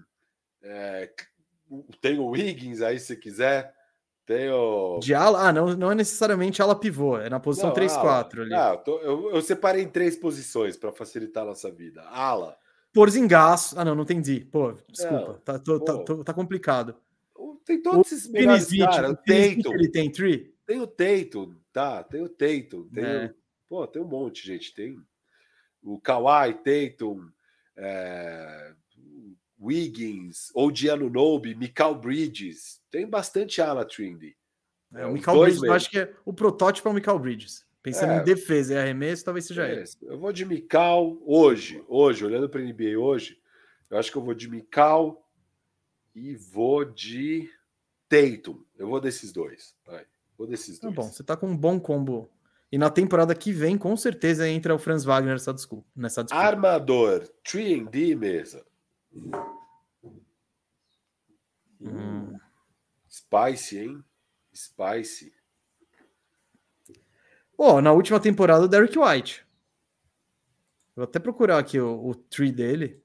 [0.62, 1.10] É,
[2.00, 3.74] tem o Wiggins aí, se quiser.
[4.24, 4.98] Tem o.
[4.98, 5.48] De ala?
[5.48, 8.54] Ah, não, não é necessariamente ala pivô, é na posição 3-4 ali.
[8.54, 12.02] Ah, eu, tô, eu, eu, separei em três posições para facilitar a nossa vida.
[12.02, 12.56] Ala.
[12.92, 13.78] Porzingaço.
[13.78, 14.40] Ah, não, não entendi.
[14.40, 15.28] Pô, desculpa.
[15.28, 16.96] Não, tá, tô, tá, tô, tá, complicado.
[17.64, 19.12] Tem todos esses melhores caras.
[19.12, 19.74] O Tatum.
[19.74, 20.54] Ele tem tree?
[20.66, 22.02] Tem o Tatum, tá?
[22.02, 22.88] Tem o Tatum.
[22.92, 23.26] Tem é.
[23.26, 23.34] o,
[23.68, 24.74] pô, tem um monte, gente.
[24.74, 24.98] Tem
[25.82, 27.28] o Kawhi, Tatum,
[27.76, 28.72] é,
[29.60, 32.80] Wiggins, Odiano Nobe, Mikal Bridges.
[32.90, 34.36] Tem bastante ala trendy.
[34.94, 35.66] É, o Mikal Bridges, mesmo.
[35.66, 37.66] eu acho que é o protótipo é o Mikal Bridges.
[37.82, 39.84] Pensando é, em defesa e arremesso, talvez seja é, ele.
[40.02, 43.38] Eu vou de Mikal hoje, hoje, olhando para a NBA hoje,
[43.88, 45.24] eu acho que eu vou de Mikal
[46.14, 47.48] e vou de
[48.08, 48.60] Tatum.
[48.76, 49.74] Eu vou desses dois.
[49.86, 50.04] Vai.
[50.36, 50.96] Vou desses tá dois.
[50.96, 52.28] Tá bom, você tá com um bom combo.
[52.72, 55.86] E na temporada que vem, com certeza, entra o Franz Wagner nessa disputa.
[55.94, 56.44] Nessa disputa.
[56.44, 58.65] Armador, 3D mesa.
[61.80, 62.38] Hum.
[63.08, 64.04] Spice, hein?
[64.54, 65.32] Spice.
[67.56, 69.46] Oh, na última temporada, o Derek White.
[70.94, 73.02] Vou até procurar aqui o, o tree dele.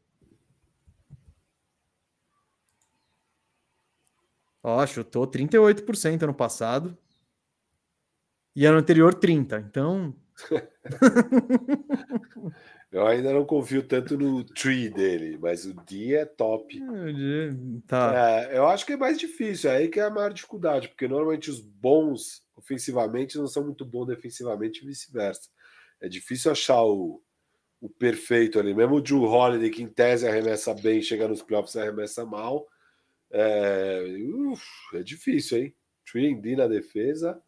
[4.63, 6.97] Ó, chutou 38% ano passado.
[8.55, 9.65] E ano anterior, 30%.
[9.67, 10.15] Então.
[12.91, 16.77] Eu ainda não confio tanto no tree dele, mas o D é top.
[17.88, 18.11] Tá.
[18.13, 21.07] É, eu acho que é mais difícil, é aí que é a maior dificuldade, porque
[21.07, 25.49] normalmente os bons ofensivamente não são muito bons defensivamente e vice-versa.
[26.01, 27.23] É difícil achar o,
[27.80, 28.73] o perfeito ali.
[28.73, 32.68] Mesmo o Drew Holiday, que em tese arremessa bem, chega nos playoffs e arremessa mal.
[33.31, 34.03] É,
[34.51, 35.76] uf, é difícil, hein?
[36.05, 37.41] Tree D na defesa.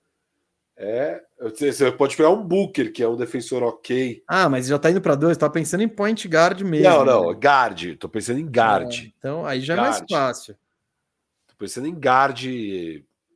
[0.76, 4.24] É, você pode pegar um Booker, que é um defensor ok.
[4.28, 6.90] Ah, mas já tá indo para dois, tá pensando em point guard mesmo.
[6.90, 7.38] Não, não, né?
[7.40, 7.96] guard.
[7.98, 8.94] Tô pensando em guard.
[8.94, 9.88] É, então aí já guard.
[9.88, 10.56] é mais fácil.
[11.48, 12.44] Tô pensando em guard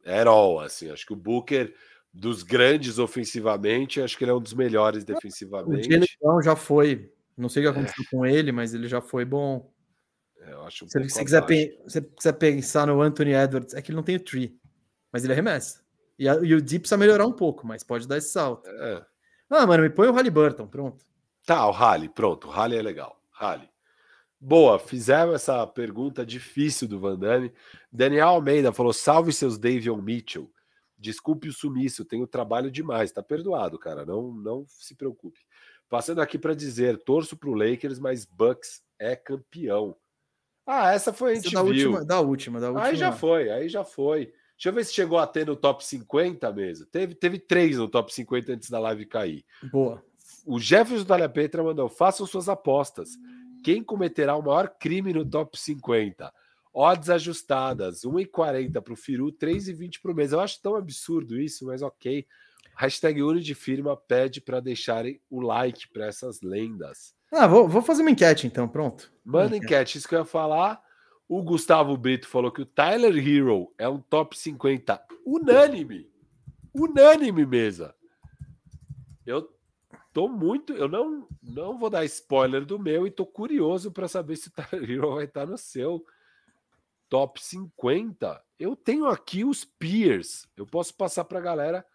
[0.05, 0.89] herói, assim.
[0.89, 1.73] Acho que o Booker
[2.11, 5.87] dos grandes ofensivamente, acho que ele é um dos melhores defensivamente.
[5.87, 7.11] O Leão já foi.
[7.37, 8.09] Não sei o que aconteceu é.
[8.09, 9.71] com ele, mas ele já foi bom.
[10.41, 13.95] É, eu acho um se você quiser, quiser pensar no Anthony Edwards, é que ele
[13.95, 14.57] não tem o tree,
[15.11, 15.86] mas ele arremessa.
[16.17, 18.69] E, a, e o Deep precisa melhorar um pouco, mas pode dar esse salto.
[18.69, 19.05] É.
[19.49, 21.05] Ah, mano, me põe o Halliburton, pronto.
[21.45, 22.47] Tá, o Halley, pronto.
[22.47, 23.21] O Halley é legal.
[23.31, 23.69] Halley.
[24.39, 27.51] Boa, fizeram essa pergunta difícil do Van Damme.
[27.91, 30.51] Daniel Almeida falou: salve seus Davion Mitchell.
[30.97, 33.11] Desculpe o sumiço, tenho trabalho demais.
[33.11, 34.05] Tá perdoado, cara.
[34.05, 35.39] Não, não se preocupe.
[35.89, 39.95] Passando aqui para dizer: torço pro Lakers, mas Bucks é campeão.
[40.65, 41.71] Ah, essa foi a gente da viu.
[41.71, 42.85] Última, da última, da última.
[42.85, 44.33] Aí já foi, aí já foi.
[44.57, 46.87] Deixa eu ver se chegou a ter no top 50 mesmo.
[46.87, 49.45] Teve, teve três no top 50 antes da live cair.
[49.71, 50.03] Boa.
[50.45, 53.11] O Jefferson Talha Petra mandou: façam suas apostas.
[53.63, 56.33] Quem cometerá o maior crime no top 50?
[56.73, 60.31] Odds ajustadas: 1,40 para o Firu, 3,20 para o mês.
[60.31, 62.25] Eu acho tão absurdo isso, mas ok.
[62.75, 63.21] Hashtag
[63.53, 67.15] Firma pede para deixarem o like para essas lendas.
[67.31, 69.11] Ah, vou, vou fazer uma enquete então, pronto.
[69.23, 70.81] Manda enquete, isso que eu ia falar.
[71.27, 76.09] O Gustavo Brito falou que o Tyler Hero é um top 50 unânime.
[76.73, 77.93] Unânime, mesa.
[79.25, 79.53] Eu
[80.13, 80.71] tô muito.
[80.73, 84.51] Eu não, não vou dar spoiler do meu e tô curioso para saber se o
[84.51, 86.05] Tyler Hero vai estar no seu
[87.09, 88.41] top 50.
[88.57, 90.47] Eu tenho aqui os peers.
[90.55, 91.85] Eu posso passar para a galera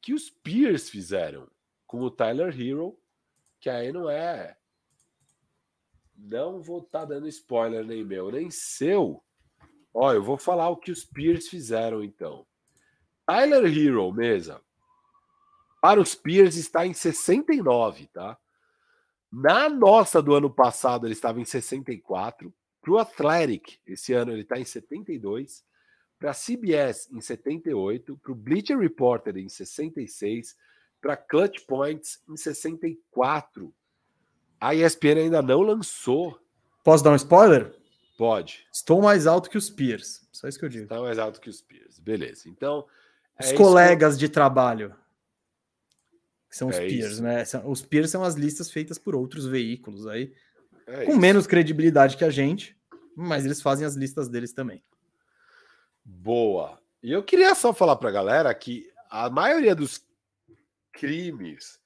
[0.00, 1.48] que os peers fizeram
[1.86, 2.98] com o Tyler Hero,
[3.60, 4.56] que aí não é
[6.16, 9.22] não vou estar tá dando spoiler nem meu, nem seu.
[9.92, 12.46] Ó, eu vou falar o que os Peers fizeram então.
[13.26, 14.60] Tyler Hero, mesa.
[15.80, 18.38] Para os Peers está em 69, tá?
[19.32, 22.52] Na nossa do ano passado ele estava em 64.
[22.80, 25.64] Para o Athletic, esse ano ele está em 72.
[26.18, 28.16] Para a CBS em 78.
[28.18, 30.56] Para o Bleacher Reporter em 66.
[31.00, 33.74] Para Clutch Points em 64.
[34.60, 36.40] A ESPN ainda não lançou.
[36.82, 37.74] Posso dar um spoiler?
[38.16, 38.66] Pode.
[38.72, 40.26] Estou mais alto que os peers.
[40.32, 40.84] Só isso que eu digo.
[40.84, 41.98] Está mais alto que os peers.
[41.98, 42.48] Beleza.
[42.48, 42.86] Então.
[43.38, 44.20] Os é colegas que...
[44.20, 44.94] de trabalho.
[46.48, 47.22] Que são os é peers, isso.
[47.22, 47.44] né?
[47.64, 50.32] Os peers são as listas feitas por outros veículos aí.
[50.86, 51.20] É com isso.
[51.20, 52.78] menos credibilidade que a gente,
[53.16, 54.82] mas eles fazem as listas deles também.
[56.04, 56.80] Boa.
[57.02, 60.04] E eu queria só falar para a galera que a maioria dos
[60.92, 61.80] crimes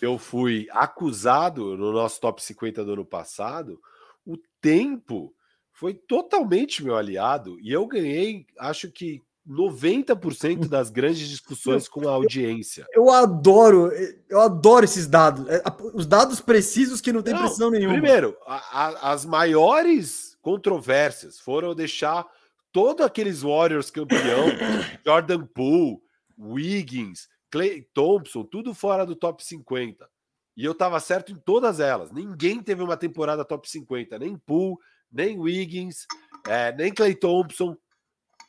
[0.00, 3.80] eu fui acusado no nosso top 50 do ano passado,
[4.26, 5.34] o tempo
[5.72, 12.12] foi totalmente meu aliado e eu ganhei, acho que 90% das grandes discussões com a
[12.12, 12.86] audiência.
[12.92, 13.90] Eu adoro,
[14.28, 15.62] eu adoro esses dados, é,
[15.94, 17.94] os dados precisos que não tem não, precisão nenhuma.
[17.94, 22.26] Primeiro, a, a, as maiores controvérsias foram deixar
[22.70, 24.46] todos aqueles Warriors campeão,
[25.04, 25.98] Jordan Poole,
[26.38, 30.08] Wiggins, Clay Thompson, tudo fora do top 50.
[30.56, 32.12] E eu estava certo em todas elas.
[32.12, 34.76] Ninguém teve uma temporada top 50, nem Poole,
[35.10, 36.06] nem Wiggins,
[36.46, 37.76] é, nem Clay Thompson.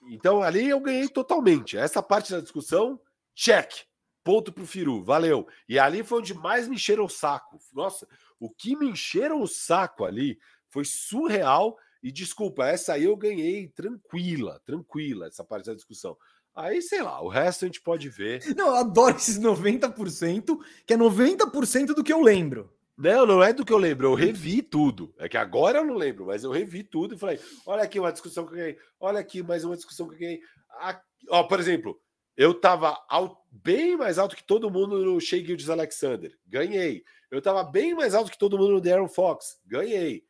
[0.09, 1.77] Então ali eu ganhei totalmente.
[1.77, 2.99] Essa parte da discussão,
[3.33, 3.71] check.
[4.23, 5.47] Ponto pro Firu, valeu.
[5.67, 7.57] E ali foi onde mais me encheram o saco.
[7.73, 8.07] Nossa,
[8.39, 10.37] o que me encheram o saco ali
[10.69, 11.75] foi surreal.
[12.03, 16.17] E desculpa, essa aí eu ganhei tranquila, tranquila, essa parte da discussão.
[16.55, 18.43] Aí, sei lá, o resto a gente pode ver.
[18.55, 22.71] Não, eu adoro esses 90%, que é 90% do que eu lembro.
[22.97, 25.13] Não, não é do que eu lembro, eu revi tudo.
[25.17, 28.11] É que agora eu não lembro, mas eu revi tudo e falei: olha aqui uma
[28.11, 30.41] discussão que eu ganhei, olha aqui mais uma discussão que eu ganhei.
[30.79, 31.99] Aqui, ó, por exemplo,
[32.37, 32.97] eu tava
[33.49, 37.03] bem mais alto que todo mundo no Shea Gildes Alexander, ganhei.
[37.29, 40.23] Eu tava bem mais alto que todo mundo no Darren Fox, ganhei.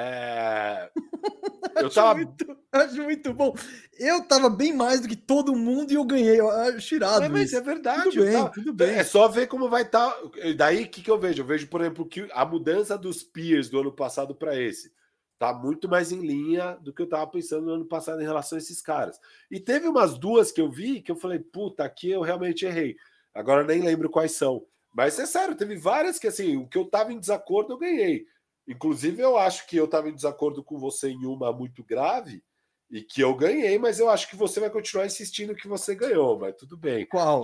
[0.00, 0.90] É...
[1.74, 2.10] eu tava...
[2.10, 3.52] acho, muito, acho muito bom.
[3.98, 6.38] Eu tava bem mais do que todo mundo e eu ganhei.
[6.38, 7.24] Eu acho irado.
[7.24, 8.10] É, mas é verdade.
[8.10, 8.50] Tudo bem, tava...
[8.50, 8.94] tudo bem.
[8.94, 10.08] É só ver como vai estar.
[10.08, 10.30] Tá...
[10.56, 11.42] Daí o que, que eu vejo?
[11.42, 14.92] Eu vejo, por exemplo, que a mudança dos peers do ano passado para esse.
[15.36, 18.56] tá muito mais em linha do que eu tava pensando no ano passado em relação
[18.56, 19.18] a esses caras.
[19.50, 22.96] E teve umas duas que eu vi que eu falei, puta, aqui eu realmente errei.
[23.34, 24.64] Agora nem lembro quais são.
[24.94, 28.26] Mas é sério, teve várias que assim, o que eu tava em desacordo eu ganhei.
[28.68, 32.44] Inclusive, eu acho que eu tava em desacordo com você em uma muito grave
[32.90, 36.38] e que eu ganhei, mas eu acho que você vai continuar insistindo que você ganhou,
[36.38, 37.06] mas tudo bem.
[37.06, 37.42] Qual?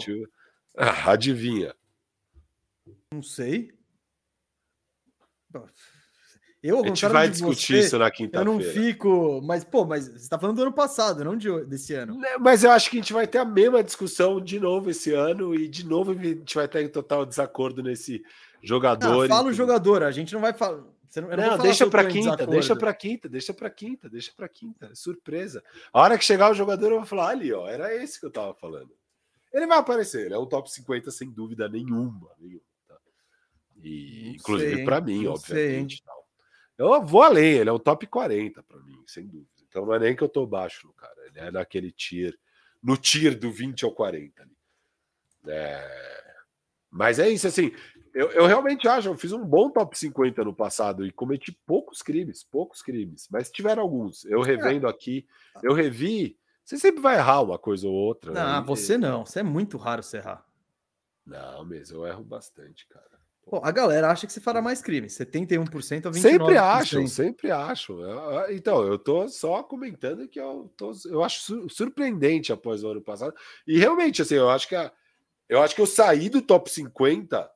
[0.77, 1.75] Ah, adivinha.
[3.11, 3.73] Não sei.
[6.63, 8.51] Eu, a gente vai discutir você, isso na quinta-feira.
[8.51, 9.41] Eu não fico.
[9.43, 12.19] Mas, pô, mas você está falando do ano passado, não de, desse ano.
[12.19, 15.13] Né, mas eu acho que a gente vai ter a mesma discussão de novo esse
[15.13, 18.23] ano e de novo a gente vai estar em total desacordo nesse
[18.63, 19.27] jogador.
[19.27, 20.83] Ah, fala o jogador, a gente não vai falar.
[21.21, 24.95] Não, não, deixa para quinta, deixa para quinta, deixa para quinta, deixa para quinta.
[24.95, 25.63] Surpresa.
[25.93, 28.31] A hora que chegar o jogador, eu vou falar ali, ó, era esse que eu
[28.31, 28.95] tava falando.
[29.53, 32.97] Ele vai aparecer, ele é um top 50 sem dúvida nenhuma, nenhuma tá?
[33.83, 36.15] E não inclusive para mim, obviamente, sei,
[36.77, 39.49] eu vou além, ele é o top 40 para mim, sem dúvida.
[39.69, 42.37] Então não é nem que eu tô baixo no cara, ele é naquele tier,
[42.83, 44.57] no tier do 20 ao 40 ali.
[45.47, 46.35] É...
[46.91, 47.73] Mas é isso, assim,
[48.15, 52.01] eu, eu, realmente acho, eu fiz um bom top 50 no passado e cometi poucos
[52.01, 54.25] crimes, poucos crimes, mas tiveram alguns.
[54.27, 54.47] Eu é.
[54.47, 55.27] revendo aqui,
[55.63, 56.39] eu revi.
[56.65, 58.33] Você sempre vai errar uma coisa ou outra.
[58.33, 58.67] Não, né?
[58.67, 59.27] você não.
[59.27, 60.47] Você é muito raro você errar.
[61.27, 63.15] Não, mesmo, eu erro bastante, cara.
[63.51, 66.13] Bom, a galera acha que você fará mais crimes, 71% a 29%.
[66.13, 67.99] Sempre acho, sempre acho.
[68.51, 73.35] Então, eu tô só comentando que eu, tô, eu acho surpreendente após o ano passado.
[73.67, 74.91] E realmente, assim, eu acho que a,
[75.49, 77.51] eu acho que eu saí do top 50.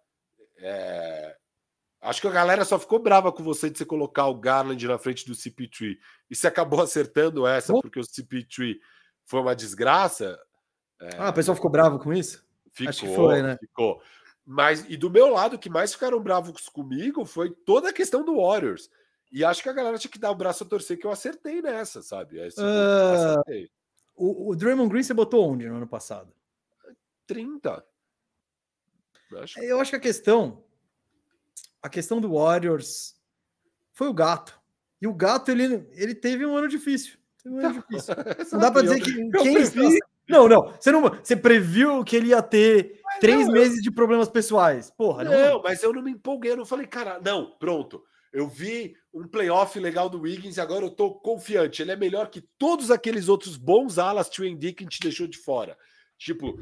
[0.59, 1.37] É,
[2.03, 4.99] acho que a galera só ficou brava com você de você colocar o Garland na
[4.99, 5.97] frente do CP3
[6.31, 8.77] e você acabou acertando essa porque o CP3
[9.25, 10.39] foi uma desgraça.
[11.01, 12.45] É, ah, a pessoa ficou brava com isso?
[12.73, 13.57] Ficou, acho que foi, né?
[13.59, 14.03] Ficou.
[14.45, 18.25] Mas, e do meu lado, o que mais ficaram bravos comigo foi toda a questão
[18.25, 18.89] do Warriors.
[19.31, 21.61] E acho que a galera tinha que dar o braço a torcer que eu acertei
[21.61, 22.39] nessa, sabe?
[22.41, 22.65] Esse, uh,
[23.15, 23.71] acertei.
[24.17, 26.33] O, o Draymond Green você botou onde no ano passado?
[27.27, 27.85] 30.
[29.31, 30.65] Eu acho, eu acho que a questão
[31.83, 33.15] a questão do Warriors
[33.93, 34.59] foi o gato.
[35.01, 37.19] E o gato ele, ele teve um ano difícil.
[37.47, 38.15] Um ano difícil.
[38.53, 39.99] Não dá para dizer que quem previ...
[40.29, 40.75] Não, não.
[40.79, 43.83] Você não você previu que ele ia ter Três não, meses eu...
[43.85, 44.91] de problemas pessoais.
[44.91, 45.33] Porra, não.
[45.33, 46.53] Não, mas eu não me empolguei.
[46.53, 48.03] Eu não falei, cara, não, pronto.
[48.33, 51.81] Eu vi um playoff legal do Wiggins e agora eu tô confiante.
[51.81, 55.39] Ele é melhor que todos aqueles outros bons alas que o a gente deixou de
[55.39, 55.77] fora.
[56.19, 56.59] Tipo,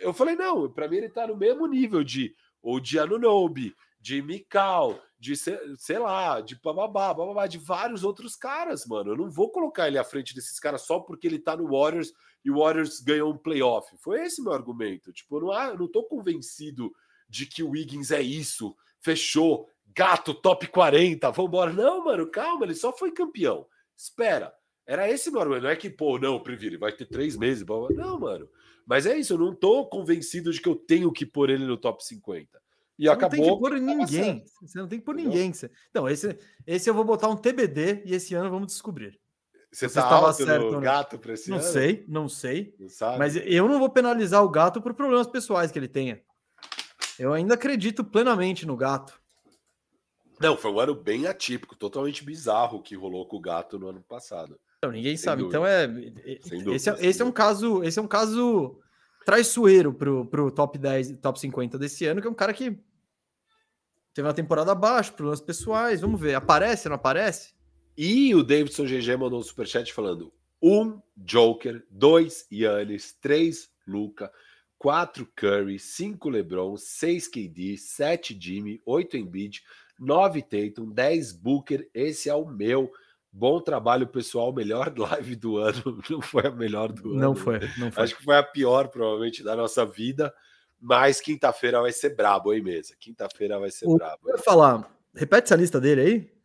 [0.00, 4.22] eu falei, não, para mim ele tá no mesmo nível de ou de Anunobi, de
[4.22, 9.12] Mikal, de sei lá, de bababá, bababá, de vários outros caras, mano.
[9.12, 12.12] Eu não vou colocar ele à frente desses caras só porque ele tá no Warriors
[12.44, 13.94] e o Warriors ganhou um playoff.
[13.98, 15.12] Foi esse meu argumento.
[15.12, 16.90] Tipo, eu não, eu não tô convencido
[17.28, 18.74] de que o Wiggins é isso.
[19.00, 21.72] Fechou, gato, top 40, vambora.
[21.72, 23.66] Não, mano, calma, ele só foi campeão.
[23.96, 24.54] Espera.
[24.86, 25.64] Era esse meu argumento.
[25.64, 27.64] Não é que, pô, não, Previre, vai ter três meses.
[27.66, 28.48] Não, mano.
[28.90, 31.76] Mas é isso, eu não tô convencido de que eu tenho que pôr ele no
[31.76, 32.60] top 50.
[32.98, 33.38] E você acabou.
[33.38, 34.44] Não tem que pôr ninguém.
[34.60, 35.52] Você não tem que pôr ninguém.
[35.94, 36.36] Não, esse,
[36.66, 39.16] esse eu vou botar um TBD e esse ano vamos descobrir.
[39.70, 41.66] Você, você tá estava certo no gato para esse Não ano?
[41.66, 42.74] sei, não sei.
[42.80, 46.20] Não mas eu não vou penalizar o gato por problemas pessoais que ele tenha.
[47.16, 49.22] Eu ainda acredito plenamente no gato.
[50.40, 54.02] Não, foi um ano bem atípico, totalmente bizarro que rolou com o gato no ano
[54.02, 54.58] passado.
[54.82, 55.42] Não, ninguém Sem sabe.
[55.42, 55.86] Então é.
[55.86, 57.82] Dúvida, esse, é esse é um caso.
[57.84, 58.78] Esse é um caso
[59.26, 62.78] traiçoeiro pro, pro top 10, top 50 desse ano, que é um cara que
[64.14, 66.00] teve uma temporada abaixo, problemas pessoais.
[66.00, 66.34] Vamos ver.
[66.34, 67.52] Aparece, não aparece?
[67.96, 70.32] E o Davidson GG mandou um superchat falando:
[70.62, 74.32] um Joker, dois Yannis, três Luca,
[74.78, 79.62] quatro Curry, cinco LeBron, seis KD, sete Jimmy, oito Embiid,
[79.98, 81.86] nove Tatum, dez Booker.
[81.92, 82.90] Esse é o meu.
[83.32, 84.52] Bom trabalho, pessoal.
[84.52, 86.02] Melhor live do ano.
[86.08, 87.20] Não foi a melhor do ano.
[87.20, 88.02] Não foi, não foi.
[88.02, 90.34] Acho que foi a pior, provavelmente, da nossa vida.
[90.80, 92.96] Mas quinta-feira vai ser brabo, hein, mesa?
[92.98, 94.30] Quinta-feira vai ser o, brabo.
[94.30, 94.90] Eu falar.
[95.14, 96.40] Repete essa lista dele aí.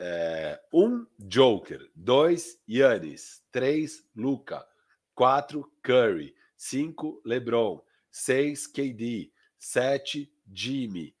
[0.00, 4.64] É, um Joker, dois Yannis, três Luca,
[5.12, 11.16] quatro Curry, cinco LeBron, seis KD, sete Jimmy,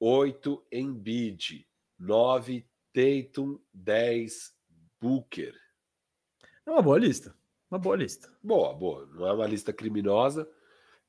[0.00, 2.66] oito Embiid, nove
[2.96, 4.54] Tatum, dez
[4.98, 5.52] Booker.
[6.64, 7.36] É uma boa lista.
[7.70, 8.32] Uma boa lista.
[8.42, 9.06] Boa, boa.
[9.12, 10.48] Não é uma lista criminosa.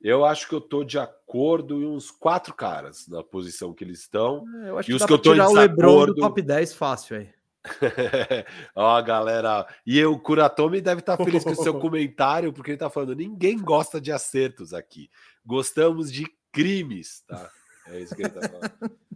[0.01, 4.01] Eu acho que eu tô de acordo em uns quatro caras na posição que eles
[4.01, 4.43] estão.
[4.65, 5.81] É, eu acho e que os que eu tô tirar em desacordo...
[5.81, 7.29] o LeBron do top 10 fácil aí.
[8.75, 9.65] Ó, galera.
[9.85, 13.15] E o Kuratomi deve estar tá feliz com o seu comentário, porque ele tá falando:
[13.15, 15.09] ninguém gosta de acertos aqui.
[15.45, 17.49] Gostamos de crimes, tá?
[17.87, 18.97] É isso que ele tá falando.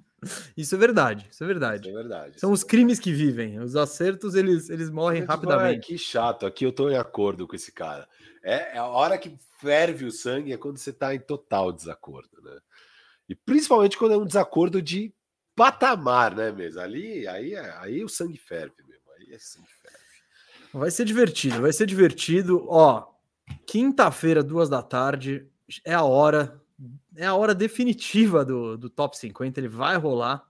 [0.56, 1.88] Isso é verdade, isso é verdade.
[1.88, 2.39] Isso é verdade.
[2.39, 3.60] São os crimes que vivem.
[3.60, 5.88] Os acertos, eles, eles morrem rapidamente.
[5.88, 8.07] que chato, aqui eu tô em acordo com esse cara.
[8.43, 12.41] É, é, a hora que ferve o sangue é quando você tá em total desacordo,
[12.43, 12.57] né?
[13.27, 15.14] E principalmente quando é um desacordo de
[15.56, 16.81] patamar, né, mesmo?
[16.81, 19.03] Ali, aí, aí o sangue ferve mesmo.
[19.18, 19.98] Aí é sangue ferve.
[20.73, 22.65] Vai ser divertido, vai ser divertido.
[22.68, 23.07] Ó,
[23.65, 25.48] quinta-feira, duas da tarde,
[25.84, 26.61] é a hora
[27.15, 29.59] é a hora definitiva do, do top 50.
[29.59, 30.45] Ele vai rolar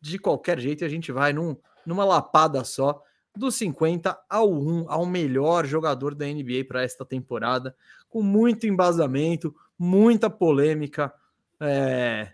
[0.00, 3.02] de qualquer jeito e a gente vai num, numa lapada só
[3.36, 7.76] do 50 ao 1, ao melhor jogador da NBA para esta temporada,
[8.08, 11.12] com muito embasamento, muita polêmica
[11.60, 12.32] é,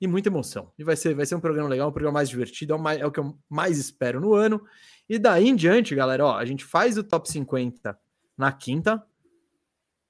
[0.00, 0.72] e muita emoção.
[0.78, 3.00] E vai ser, vai ser um programa legal, um programa mais divertido, é o, mais,
[3.00, 4.64] é o que eu mais espero no ano.
[5.08, 7.98] E daí em diante, galera, ó, a gente faz o top 50
[8.38, 9.04] na quinta,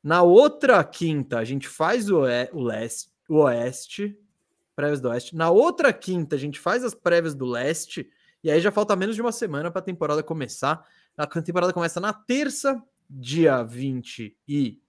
[0.02, 2.20] na outra quinta, a gente faz o,
[2.52, 4.18] o, leste, o oeste,
[4.74, 5.36] prévias do oeste.
[5.36, 8.10] Na outra quinta, a gente faz as prévias do leste.
[8.42, 10.86] E aí já falta menos de uma semana para a temporada começar.
[11.16, 14.80] A temporada começa na terça, dia 20 e.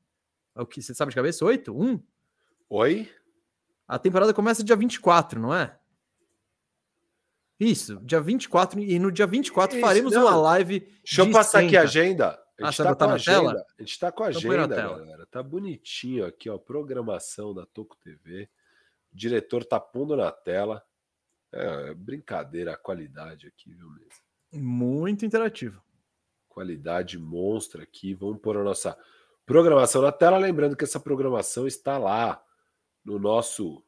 [0.56, 1.44] O que você sabe de cabeça?
[1.44, 1.74] 8?
[1.74, 2.02] 1?
[2.70, 3.10] Oi?
[3.88, 5.78] A temporada começa dia 24, não é?
[7.60, 8.80] Isso, dia 24.
[8.80, 10.24] E no dia 24 Isso, faremos não.
[10.24, 10.80] uma live.
[11.04, 12.40] Deixa eu passar aqui a agenda.
[12.64, 13.66] A gente ah, tá na agenda, tela?
[13.78, 15.26] A gente tá com a então agenda, galera.
[15.26, 16.58] Tá bonitinho aqui, ó.
[16.58, 18.50] Programação da Toco TV.
[19.12, 20.84] O diretor tá pondo na tela.
[21.52, 24.12] É, é brincadeira a qualidade aqui, viu mesmo?
[24.54, 25.82] Muito interativo.
[26.48, 28.14] Qualidade monstra aqui.
[28.14, 28.98] Vamos pôr a nossa
[29.46, 30.38] programação na tela.
[30.38, 32.44] Lembrando que essa programação está lá
[33.04, 33.84] no nosso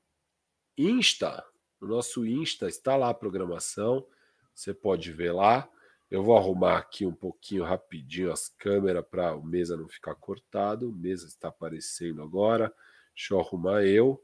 [0.77, 1.45] Insta.
[1.79, 4.05] No nosso Insta está lá a programação.
[4.53, 5.69] Você pode ver lá.
[6.13, 10.87] Eu vou arrumar aqui um pouquinho rapidinho as câmeras para o mesa não ficar cortado.
[10.87, 12.71] O mesa está aparecendo agora.
[13.15, 14.23] Deixa eu arrumar eu.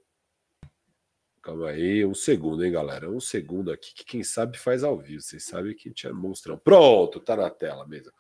[1.41, 3.10] Calma aí, um segundo, hein, galera?
[3.10, 5.20] Um segundo aqui, que quem sabe faz ao vivo.
[5.20, 6.60] Vocês sabem que a gente é monstrão.
[6.60, 8.14] Pronto, tá na tela mesmo.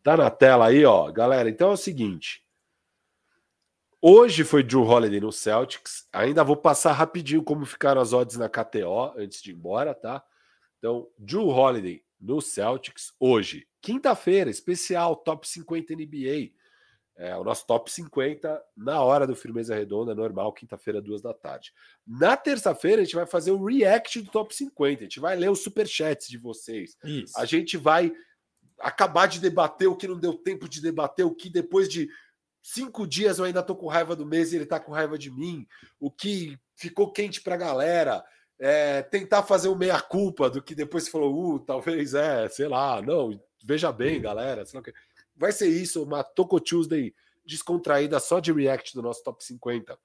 [0.00, 1.10] Tá na tela aí, ó.
[1.10, 2.46] Galera, então é o seguinte.
[4.00, 6.06] Hoje foi Drew Holiday no Celtics.
[6.12, 10.24] Ainda vou passar rapidinho como ficaram as odds na KTO antes de ir embora, tá?
[10.78, 13.66] Então, Drew Holiday no Celtics hoje.
[13.80, 16.52] Quinta-feira, especial Top 50 NBA.
[17.20, 21.72] É, o nosso top 50 na hora do Firmeza Redonda, normal, quinta-feira, duas da tarde.
[22.06, 25.00] Na terça-feira, a gente vai fazer o react do top 50.
[25.00, 26.96] A gente vai ler os superchats de vocês.
[27.02, 27.36] Isso.
[27.36, 28.12] A gente vai
[28.78, 32.08] acabar de debater o que não deu tempo de debater, o que depois de
[32.62, 35.28] cinco dias eu ainda tô com raiva do mês e ele tá com raiva de
[35.28, 35.66] mim,
[35.98, 38.24] o que ficou quente pra galera
[38.58, 43.00] é, tentar fazer o meia-culpa do que depois você falou, uh, talvez é, sei lá,
[43.00, 44.64] não, veja bem, galera.
[45.36, 47.14] Vai ser isso, uma Toco Tuesday
[47.46, 49.98] descontraída só de react do nosso top 50.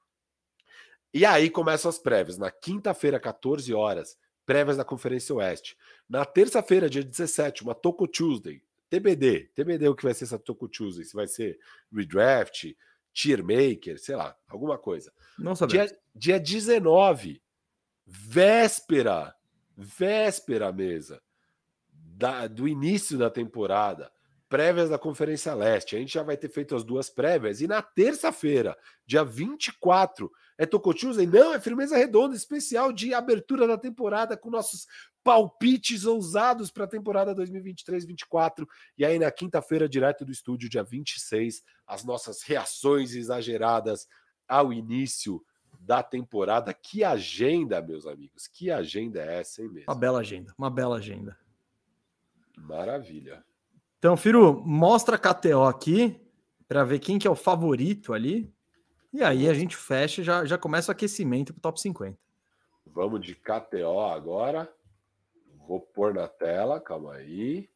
[1.14, 2.38] E aí começam as prévias.
[2.38, 5.78] Na quinta-feira, 14 horas, prévias da Conferência Oeste.
[6.08, 8.64] Na terça-feira, dia 17, uma Toco Tuesday.
[8.90, 9.50] TBD.
[9.56, 11.04] TBD é o que vai ser essa Toco Tuesday.
[11.04, 11.60] Se vai ser
[11.92, 12.76] redraft,
[13.12, 15.12] tier maker, sei lá, alguma coisa.
[15.38, 15.54] Não.
[15.68, 15.86] Dia,
[16.16, 17.42] dia 19,
[18.06, 19.36] véspera,
[19.76, 21.22] véspera mesa
[21.92, 24.12] da, do início da temporada,
[24.48, 25.96] prévias da Conferência Leste.
[25.96, 30.66] A gente já vai ter feito as duas prévias e na terça-feira, dia 24, é
[30.66, 31.26] Tocotchuzen?
[31.26, 34.86] Não, é firmeza redonda, especial de abertura da temporada com nossos
[35.24, 38.68] palpites ousados para a temporada 2023-24.
[38.98, 44.08] E aí na quinta-feira, direto do estúdio, dia 26, as nossas reações exageradas
[44.48, 45.44] ao início
[45.86, 46.74] da temporada.
[46.74, 48.48] Que agenda, meus amigos.
[48.48, 49.86] Que agenda é essa, hein mesmo?
[49.88, 51.38] Uma bela agenda, uma bela agenda.
[52.58, 53.44] Maravilha.
[54.00, 56.20] Então, Firu, mostra a KTO aqui
[56.68, 58.52] para ver quem que é o favorito ali.
[59.12, 62.18] E aí a gente fecha, já, já começa o aquecimento para o top 50.
[62.88, 64.72] Vamos de KTO agora.
[65.68, 67.70] Vou pôr na tela, calma aí.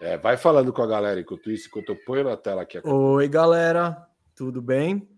[0.00, 2.80] É, vai falando com a galera enquanto isso, enquanto eu ponho na tela aqui.
[2.84, 5.08] Oi, galera, tudo bem?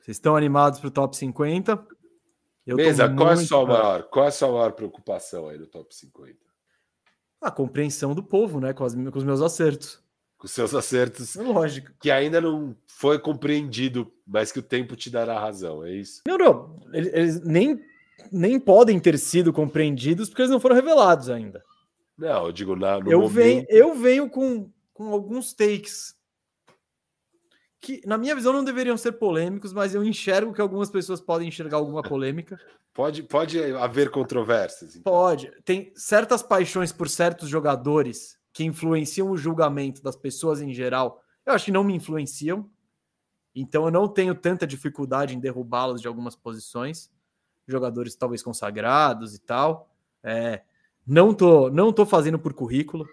[0.00, 1.86] Vocês estão animados para o top 50?
[2.66, 5.66] Eu Mesa, qual, é a sua maior, qual é a sua maior preocupação aí no
[5.66, 6.36] top 50?
[7.40, 8.72] A compreensão do povo, né?
[8.72, 10.02] Com, as, com os meus acertos.
[10.38, 11.36] Com seus acertos.
[11.36, 11.90] É lógico.
[12.00, 16.22] Que ainda não foi compreendido, mas que o tempo te dará razão, é isso?
[16.26, 16.80] Não, não.
[16.92, 17.80] Eles, eles nem,
[18.32, 21.62] nem podem ter sido compreendidos porque eles não foram revelados ainda.
[22.16, 23.34] Não, eu digo na, no eu momento...
[23.34, 26.14] Venho, eu venho com, com alguns takes
[27.80, 31.48] que, na minha visão, não deveriam ser polêmicos, mas eu enxergo que algumas pessoas podem
[31.48, 32.60] enxergar alguma polêmica.
[32.92, 34.96] Pode, pode haver controvérsias.
[34.96, 35.10] Então.
[35.10, 35.50] Pode.
[35.64, 41.22] Tem certas paixões por certos jogadores que influenciam o julgamento das pessoas em geral.
[41.46, 42.68] Eu acho que não me influenciam.
[43.54, 47.10] Então eu não tenho tanta dificuldade em derrubá-los de algumas posições.
[47.66, 49.88] jogadores talvez consagrados e tal.
[50.22, 50.62] É,
[51.06, 53.06] não tô, não tô fazendo por currículo.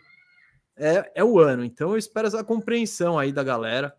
[0.75, 3.96] É, é o ano, então eu espero essa compreensão aí da galera.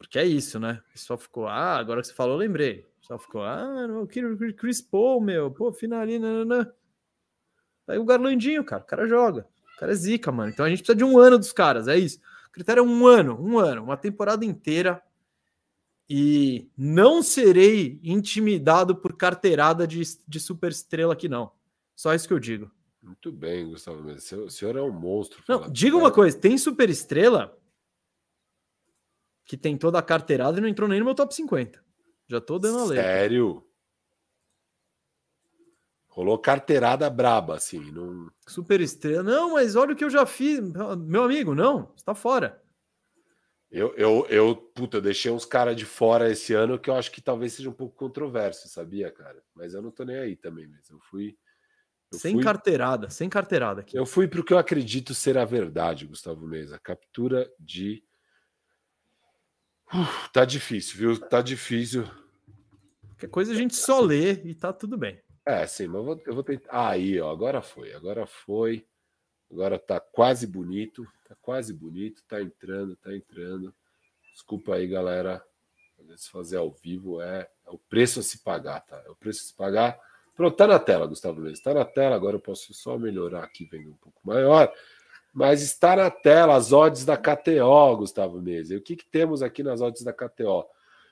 [0.00, 0.82] Porque é isso, né?
[0.88, 2.86] O pessoal ficou, ah, agora que você falou, eu lembrei.
[2.96, 4.06] O pessoal ficou, ah, o
[4.54, 6.74] Chris Paul, meu, pô, finalina, nanana.
[7.86, 9.46] Aí o Garlandinho, cara, o cara joga.
[9.76, 10.50] O cara é zica, mano.
[10.50, 12.18] Então a gente precisa de um ano dos caras, é isso.
[12.48, 15.02] O critério é um ano, um ano, uma temporada inteira.
[16.08, 21.52] E não serei intimidado por carteirada de, de super estrela aqui, não.
[21.94, 22.70] Só isso que eu digo.
[23.02, 24.02] Muito bem, Gustavo.
[24.02, 25.42] Mas o senhor é um monstro.
[25.46, 27.59] Não, diga uma coisa: tem super estrela
[29.50, 31.84] que tem toda a carteirada e não entrou nem no meu top 50.
[32.28, 33.02] Já tô dando a letra.
[33.02, 33.66] Sério?
[36.06, 37.90] Rolou carteirada braba, assim.
[37.90, 38.30] Não...
[38.46, 39.24] Super estrela.
[39.24, 40.60] Não, mas olha o que eu já fiz.
[41.00, 42.62] Meu amigo, não, está fora.
[43.68, 47.10] Eu, eu, eu, puta, eu deixei uns caras de fora esse ano que eu acho
[47.10, 49.42] que talvez seja um pouco controverso, sabia, cara?
[49.52, 51.36] Mas eu não tô nem aí também, mas eu fui.
[52.12, 52.44] Eu sem fui...
[52.44, 53.98] carteirada, sem carteirada aqui.
[53.98, 56.78] Eu fui para o que eu acredito ser a verdade, Gustavo Mesa.
[56.78, 58.04] Captura de
[59.92, 61.20] Uf, tá difícil, viu?
[61.20, 62.04] Tá difícil.
[63.08, 65.20] Qualquer coisa a gente só lê e tá tudo bem.
[65.44, 66.90] É, sim, mas eu vou, eu vou tentar.
[66.90, 68.86] aí, ó, agora foi, agora foi.
[69.50, 73.74] Agora tá quase bonito, tá quase bonito, tá entrando, tá entrando.
[74.32, 75.44] Desculpa aí, galera.
[76.16, 79.02] Se fazer ao vivo é, é, o preço a se pagar, tá?
[79.04, 79.98] É o preço a se pagar.
[80.34, 81.60] Pronto, tá na tela, Gustavo Mendes.
[81.60, 84.72] Tá na tela, agora eu posso só melhorar aqui, vendo um pouco maior.
[85.32, 88.74] Mas está na tela as odds da KTO, Gustavo Mesa.
[88.74, 90.64] E o que, que temos aqui nas odds da KTO?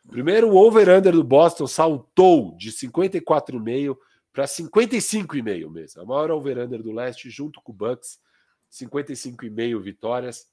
[0.08, 3.96] Primeiro, o over-under do Boston saltou de 54,5
[4.32, 6.02] para 55,5 mesmo.
[6.02, 8.18] A maior over-under do leste, junto com o Bucks,
[8.72, 10.46] 55,5 vitórias.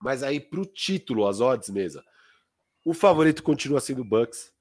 [0.00, 2.02] Mas aí, para o título, as odds, mesa.
[2.84, 4.52] O favorito continua sendo o Bucks,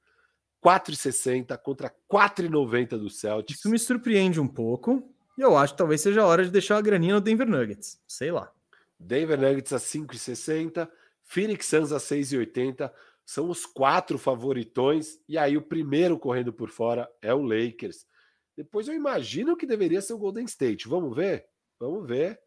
[0.64, 3.60] 4,60 contra 4,90 do Celtics.
[3.60, 5.04] Isso me surpreende um pouco.
[5.40, 7.98] E eu acho que talvez seja a hora de deixar a graninha no Denver Nuggets.
[8.06, 8.54] Sei lá.
[9.00, 10.92] Denver Nuggets a 5,60,
[11.24, 12.92] Phoenix Suns a 6,80.
[13.26, 15.18] São os quatro favoritões.
[15.30, 18.06] E aí o primeiro correndo por fora é o Lakers.
[18.54, 20.90] Depois eu imagino que deveria ser o Golden State.
[20.90, 21.48] Vamos ver?
[21.80, 22.38] Vamos ver.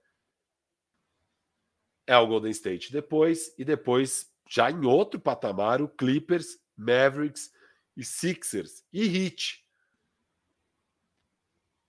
[2.06, 3.54] É o Golden State depois.
[3.56, 7.50] E depois, já em outro patamar, o Clippers, Mavericks
[7.96, 8.84] e Sixers.
[8.92, 9.61] E Heat.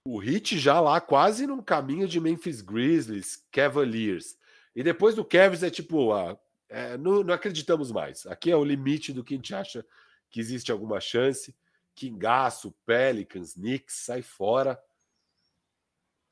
[0.06, 4.38] O Heat já lá quase no caminho de Memphis Grizzlies, Cavaliers.
[4.76, 8.26] E depois do Cavs é tipo, ah, é, não, não, acreditamos mais.
[8.26, 9.86] Aqui é o limite do que a gente acha
[10.30, 11.56] que existe alguma chance.
[11.96, 14.78] Kingaço, Pelicans, Knicks, sai fora.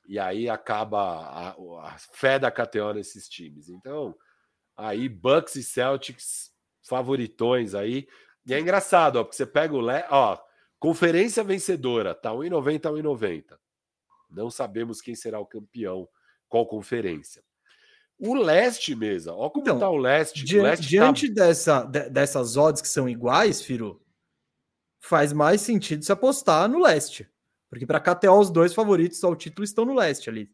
[0.06, 1.50] E aí acaba a,
[1.86, 3.70] a fé da KTO nesses times.
[3.70, 4.14] Então,
[4.76, 8.06] aí Bucks e Celtics favoritões aí.
[8.44, 9.80] E é engraçado, ó, porque você pega o...
[9.80, 10.04] Le...
[10.10, 10.36] Ó,
[10.78, 13.61] conferência vencedora, tá 1,90 a 1,90.
[14.32, 16.08] Não sabemos quem será o campeão,
[16.48, 17.42] qual conferência.
[18.18, 20.44] O leste mesmo, olha como está então, o leste.
[20.44, 21.46] Diante, o leste diante tá...
[21.46, 24.00] dessa, de, dessas odds que são iguais, Firo,
[25.00, 27.28] faz mais sentido se apostar no leste.
[27.68, 30.48] Porque para KTO, os dois favoritos ao título estão no leste ali.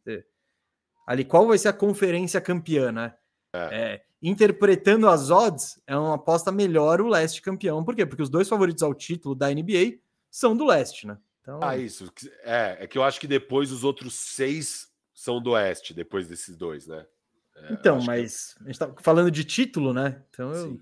[1.06, 3.14] Ali, qual vai ser a conferência campeã, né?
[3.52, 3.59] É.
[3.72, 7.84] É, interpretando as odds, é uma aposta melhor o leste campeão.
[7.84, 8.06] Por quê?
[8.06, 9.98] Porque os dois favoritos ao título da NBA
[10.30, 11.18] são do leste, né?
[11.48, 11.60] Então...
[11.62, 12.12] Ah, isso.
[12.42, 16.54] É, é que eu acho que depois os outros seis são do Oeste, depois desses
[16.54, 17.06] dois, né?
[17.56, 18.64] É, então, mas que...
[18.64, 20.22] a gente tá falando de título, né?
[20.28, 20.80] Então eu...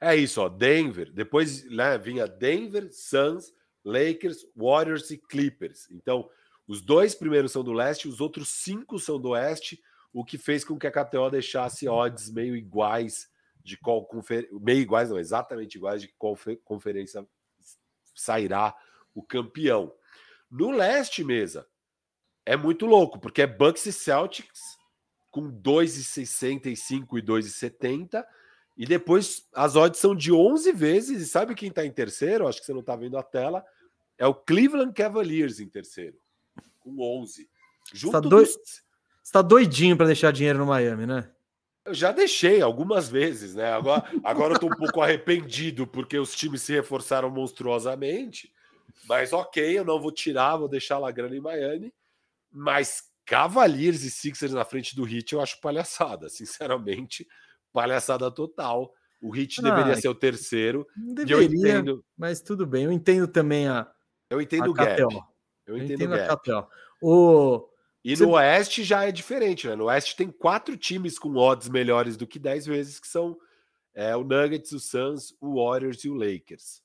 [0.00, 0.48] É isso, ó.
[0.48, 1.12] Denver.
[1.12, 3.52] Depois né, vinha Denver, Suns,
[3.84, 5.90] Lakers, Warriors e Clippers.
[5.90, 6.30] Então,
[6.66, 9.78] os dois primeiros são do leste, os outros cinco são do oeste,
[10.10, 13.28] o que fez com que a KTO deixasse odds meio iguais
[13.62, 14.58] de qual conferência.
[14.58, 17.26] Meio iguais, não, exatamente iguais de qual conferência
[18.14, 18.74] sairá
[19.14, 19.92] o campeão.
[20.50, 21.66] No leste, mesa,
[22.44, 24.78] é muito louco, porque é Bucks e Celtics
[25.30, 28.24] com 2,65 e 2,70.
[28.76, 31.20] E depois as odds são de 11 vezes.
[31.20, 32.46] E sabe quem está em terceiro?
[32.46, 33.64] Acho que você não está vendo a tela.
[34.16, 36.16] É o Cleveland Cavaliers em terceiro,
[36.80, 37.48] com 11.
[37.92, 38.58] Junto tá dos...
[39.22, 41.30] Você tá doidinho para deixar dinheiro no Miami, né?
[41.84, 43.72] Eu já deixei algumas vezes, né?
[43.72, 48.52] Agora, agora eu tô um pouco arrependido porque os times se reforçaram monstruosamente.
[49.06, 51.92] Mas ok, eu não vou tirar, vou deixar a grana em Miami.
[52.50, 57.26] Mas Cavaliers e Sixers na frente do Heat eu acho palhaçada, sinceramente,
[57.72, 58.92] palhaçada total.
[59.20, 60.86] O Heat ah, deveria ser o terceiro.
[60.96, 62.84] Deveria, eu entendo, mas tudo bem.
[62.84, 63.90] Eu entendo também a.
[64.30, 65.00] Eu entendo a o gap.
[65.00, 65.08] Eu,
[65.66, 66.68] eu entendo, entendo a KTO.
[67.02, 67.68] O...
[68.04, 68.24] E Você...
[68.24, 69.74] no Oeste já é diferente, né?
[69.74, 73.36] No Oeste tem quatro times com odds melhores do que dez vezes, que são
[73.92, 76.80] é, o Nuggets, o Suns, o Warriors e o Lakers.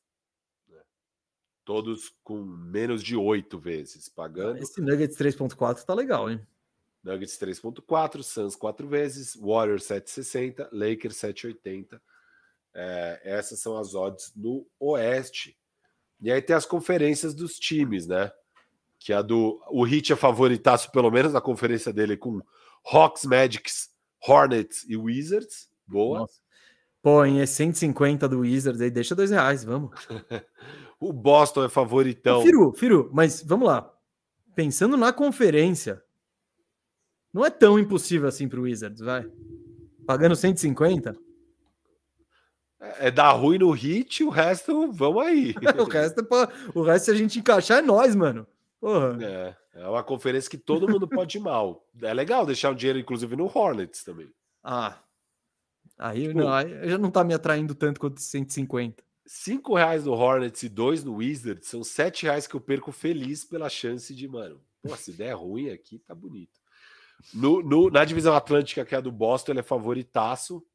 [1.65, 4.57] Todos com menos de oito vezes pagando.
[4.57, 6.45] Esse Nuggets 3.4 tá legal, hein?
[7.03, 12.01] Nuggets 3.4, Suns 4 vezes, Warriors 760, Lakers 780.
[12.75, 15.57] É, essas são as odds no Oeste.
[16.21, 18.31] E aí tem as conferências dos times, né?
[18.97, 19.61] Que a do.
[19.69, 22.41] O Hit é favoritaço, pelo menos na conferência dele, com
[22.85, 23.89] Hawks, Magics,
[24.25, 25.69] Hornets e Wizards.
[25.85, 26.19] Boa.
[26.19, 26.41] Nossa.
[27.01, 29.91] Pô, em 150 do Wizards aí, deixa dois reais, vamos.
[31.09, 32.41] o Boston é favoritão.
[32.41, 33.91] Firu, Firu, mas vamos lá.
[34.55, 36.03] Pensando na conferência,
[37.33, 39.25] não é tão impossível assim pro Wizards, vai.
[40.05, 41.15] Pagando 150?
[42.79, 45.53] É, é dar ruim no hit, o resto, vamos aí.
[45.79, 48.45] o, resto, é o resto, se a gente encaixar, é nós, mano.
[48.79, 49.17] Porra.
[49.21, 51.85] É, é uma conferência que todo mundo pode ir mal.
[52.01, 54.29] É legal deixar o dinheiro, inclusive, no Hornets também.
[54.63, 54.99] Ah,
[55.97, 59.03] Aí, tipo, não, aí já não tá me atraindo tanto quanto 150.
[59.25, 63.45] 5 reais no Hornets e 2 no Wizards são 7 reais que eu perco feliz
[63.45, 66.59] pela chance de, mano, pô, se der ruim aqui, tá bonito.
[67.33, 70.65] No, no, na divisão Atlântica, que é a do Boston, ele é favoritaço.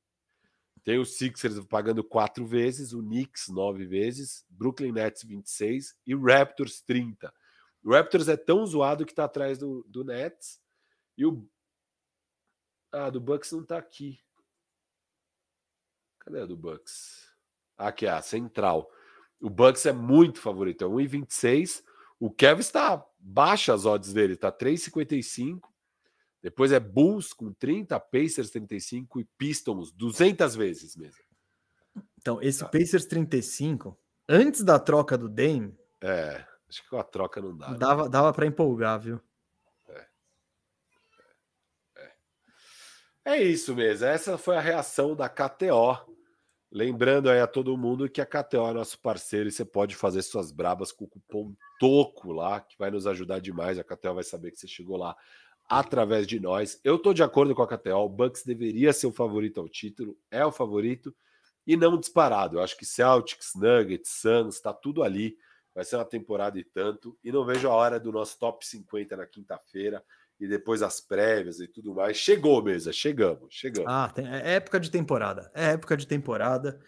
[0.82, 6.80] Tem o Sixers pagando 4 vezes, o Knicks 9 vezes, Brooklyn Nets 26 e Raptors
[6.80, 7.32] 30.
[7.84, 10.60] O Raptors é tão zoado que tá atrás do, do Nets
[11.16, 11.46] e o.
[12.90, 14.18] Ah, do Bucks não tá aqui.
[16.20, 17.27] Cadê a do Bucks?
[17.78, 18.90] Aqui, a central.
[19.40, 21.84] O Bucks é muito favorito, é 1,26.
[22.18, 25.60] O Kevin está baixa as odds dele, tá 3,55.
[26.42, 31.22] Depois é Bulls com 30, Pacers 35 e Pistons 200 vezes mesmo.
[32.16, 32.68] Então, esse tá.
[32.68, 33.96] Pacers 35,
[34.28, 35.76] antes da troca do Dame.
[36.00, 37.72] É, acho que com a troca não dá.
[37.74, 38.10] Dava, né?
[38.10, 39.20] dava para empolgar, viu?
[39.88, 40.06] É.
[41.96, 42.12] É.
[43.24, 44.06] é isso mesmo.
[44.06, 46.07] Essa foi a reação da KTO
[46.70, 50.20] Lembrando aí a todo mundo que a KTO é nosso parceiro e você pode fazer
[50.20, 53.78] suas brabas com o cupom TOCO lá, que vai nos ajudar demais.
[53.78, 55.16] A KTO vai saber que você chegou lá
[55.66, 56.78] através de nós.
[56.84, 60.18] Eu estou de acordo com a KTO, o Bucks deveria ser o favorito ao título,
[60.30, 61.14] é o favorito
[61.66, 62.58] e não disparado.
[62.58, 65.36] Eu acho que Celtics, Nuggets, Suns, está tudo ali.
[65.74, 67.16] Vai ser uma temporada e tanto.
[67.22, 70.04] E não vejo a hora do nosso top 50 na quinta-feira
[70.40, 72.16] e depois as prévias e tudo mais.
[72.16, 73.90] Chegou, mesa, chegamos, chegamos.
[73.90, 76.78] Ah, tem, é época de temporada, é época de temporada.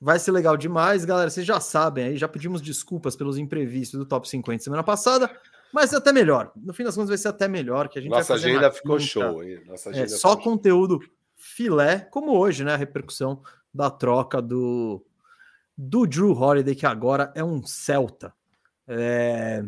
[0.00, 1.30] Vai ser legal demais, galera.
[1.30, 5.30] Vocês já sabem aí, já pedimos desculpas pelos imprevistos do top 50 semana passada,
[5.72, 6.52] mas é até melhor.
[6.56, 9.42] No fim das contas, vai ser até melhor que a gente Nossa agenda ficou show,
[9.42, 9.62] hein?
[9.66, 11.12] Nossa é, agenda é, só conteúdo show.
[11.34, 12.74] filé, como hoje, né?
[12.74, 15.04] A repercussão da troca do,
[15.76, 18.32] do Drew Holiday, que agora é um Celta.
[18.86, 19.64] É,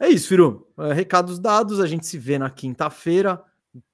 [0.00, 0.68] é isso, Firu.
[0.78, 3.42] É, recados dados, a gente se vê na quinta-feira.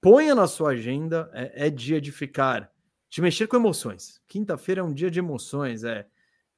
[0.00, 2.70] Ponha na sua agenda, é, é, dia de ficar,
[3.08, 4.20] de mexer com emoções.
[4.28, 6.06] Quinta-feira é um dia de emoções, é.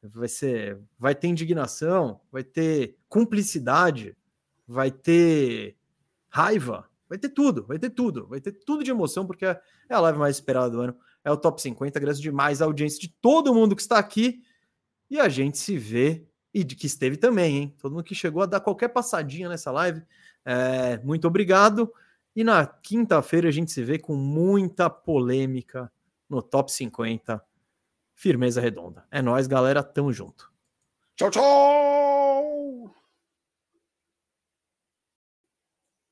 [0.02, 4.16] Vai ser, vai ter indignação, vai ter cumplicidade,
[4.66, 5.76] vai ter
[6.28, 10.00] raiva, vai ter tudo, vai ter tudo, vai ter tudo de emoção, porque é a
[10.00, 10.96] live mais esperada do ano.
[11.24, 11.98] É o top 50.
[11.98, 14.42] Agradeço demais a audiência de todo mundo que está aqui.
[15.08, 17.74] E a gente se vê e de que esteve também, hein?
[17.78, 20.02] Todo mundo que chegou a dar qualquer passadinha nessa live,
[20.44, 21.92] é, muito obrigado.
[22.34, 25.90] E na quinta-feira a gente se vê com muita polêmica
[26.28, 27.42] no top 50.
[28.14, 29.04] Firmeza redonda.
[29.10, 29.82] É nós, galera.
[29.82, 30.50] Tamo junto.
[31.16, 32.21] Tchau, tchau!